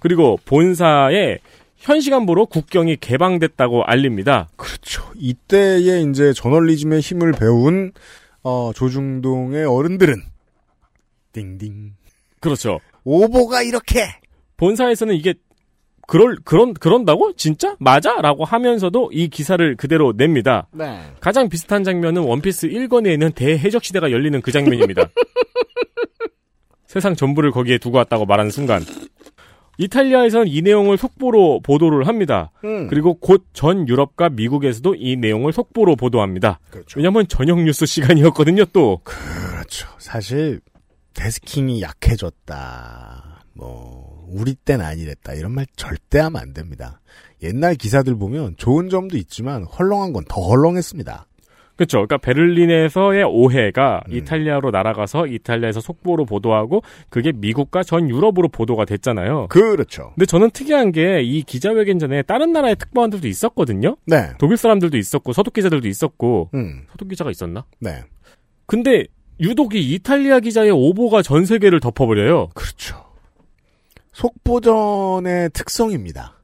[0.00, 1.38] 그리고 본사에
[1.76, 4.48] 현 시간부로 국경이 개방됐다고 알립니다.
[4.56, 5.04] 그렇죠.
[5.16, 7.92] 이때에 이제 저널리즘의 힘을 배운
[8.42, 10.22] 어, 조중동의 어른들은
[11.32, 11.94] 띵띵.
[12.40, 12.78] 그렇죠.
[13.04, 14.06] 오보가 이렇게
[14.56, 15.34] 본사에서는 이게
[16.06, 20.66] 그럴 그런 그런다고 진짜 맞아라고 하면서도 이 기사를 그대로 냅니다.
[20.72, 21.00] 네.
[21.20, 25.08] 가장 비슷한 장면은 원피스 1권에 있는 대해적 시대가 열리는 그 장면입니다.
[26.86, 28.82] 세상 전부를 거기에 두고 왔다고 말하는 순간
[29.80, 32.50] 이탈리아에서는 이 내용을 속보로 보도를 합니다.
[32.64, 32.88] 음.
[32.88, 36.58] 그리고 곧 전 유럽과 미국에서도 이 내용을 속보로 보도합니다.
[36.70, 36.98] 그렇죠.
[36.98, 38.64] 왜냐하면 저녁 뉴스 시간이었거든요.
[38.72, 39.88] 또 그렇죠.
[39.98, 40.60] 사실
[41.18, 43.42] 데스킹이 약해졌다.
[43.54, 45.34] 뭐 우리 땐 아니랬다.
[45.34, 47.00] 이런 말 절대 하면 안 됩니다.
[47.42, 51.26] 옛날 기사들 보면 좋은 점도 있지만 헐렁한 건 더 헐렁했습니다.
[51.76, 51.98] 그렇죠.
[51.98, 54.16] 그러니까 베를린에서의 오해가 음.
[54.16, 59.46] 이탈리아로 날아가서 이탈리아에서 속보로 보도하고 그게 미국과 전 유럽으로 보도가 됐잖아요.
[59.48, 60.10] 그렇죠.
[60.14, 63.96] 근데 저는 특이한 게 이 기자회견 전에 다른 나라의 특파원들도 있었거든요.
[64.06, 64.30] 네.
[64.38, 66.82] 독일 사람들도 있었고 서독 기자들도 있었고 음.
[66.92, 67.64] 서독 기자가 있었나?
[67.80, 68.02] 네.
[68.66, 69.04] 근데
[69.40, 72.48] 유독 이 이탈리아 기자의 오보가 전 세계를 덮어버려요.
[72.54, 73.04] 그렇죠.
[74.12, 76.34] 속보전의 특성입니다.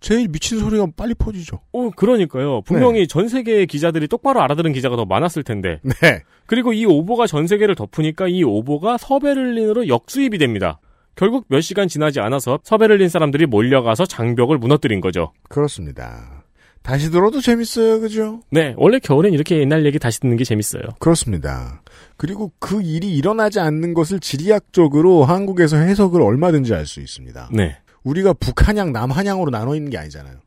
[0.00, 1.60] 제일 미친 소리가 빨리 퍼지죠.
[1.72, 2.62] 어, 그러니까요.
[2.62, 5.78] 분명히 전 세계의 기자들이 똑바로 알아들은 기자가 더 많았을 텐데.
[5.82, 6.22] 네.
[6.46, 10.80] 그리고 이 오보가 전 세계를 덮으니까 이 오보가 서베를린으로 역수입이 됩니다.
[11.14, 15.32] 결국 몇 시간 지나지 않아서 서베를린 사람들이 몰려가서 장벽을 무너뜨린 거죠.
[15.48, 16.39] 그렇습니다.
[16.82, 18.40] 다시 들어도 재밌어요, 그죠?
[18.50, 20.82] 네, 원래 겨울엔 이렇게 옛날 얘기 다시 듣는 게 재밌어요.
[20.98, 21.82] 그렇습니다.
[22.16, 27.50] 그리고 그 일이 일어나지 않는 것을 지리학적으로 한국에서 해석을 얼마든지 할수 있습니다.
[27.52, 27.76] 네.
[28.02, 30.38] 우리가 북한양, 남한양으로 나눠 있는 게 아니잖아요.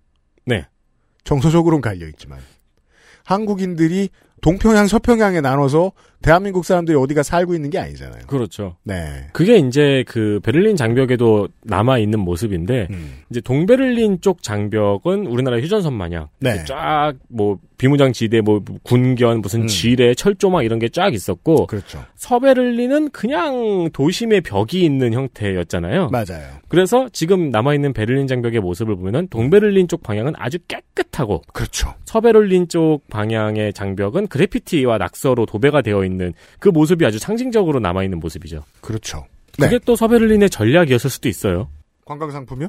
[0.46, 0.66] 네.
[1.24, 2.40] 정서적으로는 갈려 있지만
[3.24, 4.10] 한국인들이
[4.42, 5.94] 동평양, 서평양에 나눠서
[6.24, 8.24] 대한민국 사람들이 어디가 살고 있는 게 아니잖아요.
[8.28, 8.78] 그렇죠.
[8.84, 9.28] 네.
[9.34, 13.20] 그게 이제 그 베를린 장벽에도 남아 있는 모습인데 음.
[13.30, 16.64] 이제 동베를린 쪽 장벽은 우리나라 휴전선 마냥 네.
[16.64, 21.68] 쫙뭐 비무장 지대 뭐 군견 무슨 지뢰 철조망 이런 게 쫙 있었고 음.
[21.68, 22.04] 그렇죠.
[22.16, 26.10] 서베를린은 그냥 도심의 벽이 있는 형태였잖아요.
[26.10, 26.48] 맞아요.
[26.70, 31.94] 그래서 지금 남아 있는 베를린 장벽의 모습을 보면은 동베를린 쪽 방향은 아주 깨끗하고 그렇죠.
[32.06, 36.13] 서베를린 쪽 방향의 장벽은 그래피티와 낙서로 도배가 되어 있는
[36.60, 38.64] 그 모습이 아주 상징적으로 남아 있는 모습이죠.
[38.82, 39.26] 그렇죠.
[39.60, 41.70] 그게 또 서베를린의 전략이었을 수도 있어요.
[42.06, 42.68] 관광 상품이요?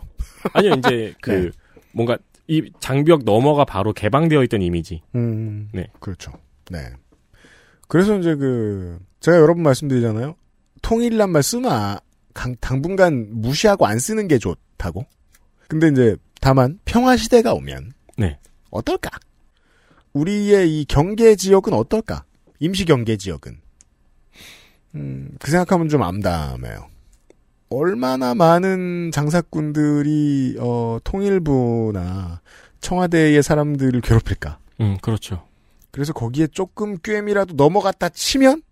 [0.52, 1.50] 아니요, 이제 그 네.
[1.92, 5.00] 뭔가 이 장벽 너머가 바로 개방되어 있던 이미지.
[5.14, 5.68] 음.
[5.72, 5.86] 네.
[6.00, 6.32] 그렇죠.
[6.70, 6.78] 네.
[7.88, 10.36] 그래서 이제 그 제가 여러 번 말씀드리잖아요.
[10.82, 11.98] 통일이란 말 쓰나
[12.34, 15.06] 강- 당분간 무시하고 안 쓰는 게 좋다고.
[15.68, 18.38] 근데 이제 다만 평화 시대가 오면 네.
[18.70, 19.10] 어떨까?
[20.12, 22.24] 우리의 이 경계 지역은 어떨까?
[22.64, 23.58] 임시 경계 지역은
[24.94, 26.88] 음, 그 생각하면 좀 암담해요.
[27.68, 32.40] 얼마나 많은 장사꾼들이 어, 통일부나
[32.80, 34.58] 청와대의 사람들을 괴롭힐까?
[34.80, 35.46] 음, 그렇죠.
[35.90, 38.62] 그래서 거기에 조금 꿰미라도 넘어갔다 치면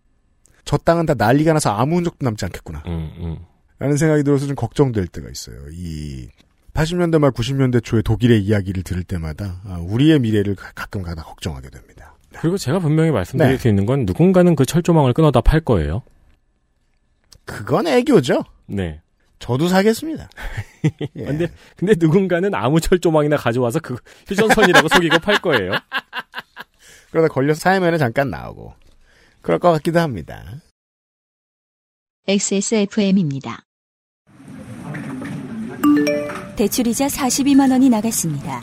[0.64, 2.82] 저 땅은 다 난리가 나서 아무 흔적도 남지 않겠구나.
[2.86, 3.36] 음, 음.
[3.78, 5.56] 라는 생각이 들어서 좀 걱정될 때가 있어요.
[5.72, 6.28] 이
[6.72, 11.68] 80년대 말 90년대 초에 독일의 이야기를 들을 때마다 아, 우리의 미래를 가- 가끔 가다 걱정하게
[11.70, 12.11] 됩니다.
[12.40, 13.58] 그리고 제가 분명히 말씀드릴 네.
[13.58, 16.02] 수 있는 건 누군가는 그 철조망을 끊어다 팔 거예요.
[17.44, 18.44] 그건 애교죠.
[18.66, 19.00] 네.
[19.38, 20.28] 저도 사겠습니다.
[21.16, 21.24] 예.
[21.24, 23.96] 근데 근데 누군가는 아무 철조망이나 가져와서 그
[24.28, 25.72] 휴전선이라고 속이고 팔 거예요.
[27.10, 28.74] 그러다 걸려서 사회면에 잠깐 나오고
[29.40, 30.44] 그럴 것 같기도 합니다.
[32.28, 33.64] XSFM입니다.
[36.56, 38.62] 대출이자 42만 원이 나갔습니다.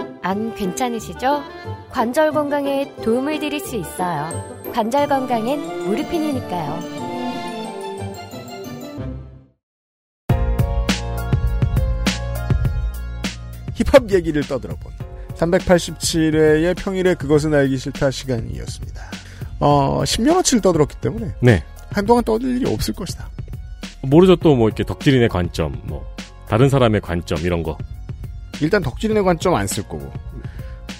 [0.23, 1.43] 안 괜찮으시죠?
[1.89, 4.29] 관절 건강에 도움을 드릴 수 있어요.
[4.73, 7.01] 관절 건강엔 무르핀이니까요.
[13.75, 14.91] 힙합 얘기를 떠들어본
[15.35, 19.01] 387회의 평일에 그것은 알기 싫다 시간이었습니다.
[19.59, 21.63] 어, 10년어치를 떠들었기 때문에 네.
[21.89, 23.27] 한동안 떠들 일이 없을 것이다.
[24.03, 26.05] 모르죠 또 뭐 이렇게 덕질인의 관점, 뭐
[26.47, 27.77] 다른 사람의 관점 이런 거.
[28.61, 30.11] 일단 덕질인의 관점 안 쓸 거고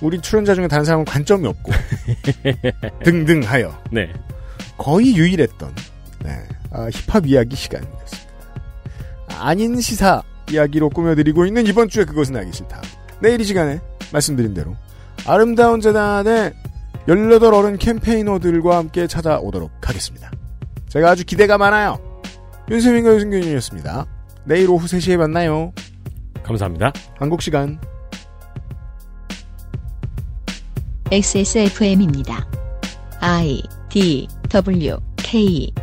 [0.02, 1.72] 우리 출연자 중에 다른 사람은 관점이 없고
[3.04, 4.12] 등등하여 네.
[4.78, 5.76] 거의 유일했던
[6.24, 8.32] 네, 아, 힙합 이야기 시간이었습니다.
[9.40, 12.82] 아닌 시사 이야기로 꾸며드리고 있는 이번 주에 그것은 알기 싫다.
[13.22, 13.80] 내일 이 시간에
[14.12, 14.76] 말씀드린 대로
[15.26, 16.54] 아름다운 재단의
[17.08, 20.32] 18 어른 캠페이너들과 함께 찾아오도록 하겠습니다.
[20.90, 22.00] 제가 아주 기대가 많아요.
[22.70, 24.06] 윤세민과 유승균이었습니다.
[24.46, 25.74] 내일 오후 3시에 만나요.
[26.44, 26.92] 감사합니다.
[27.18, 27.80] 한국 시간
[31.12, 32.48] XSFM입니다.
[33.20, 35.74] I D W K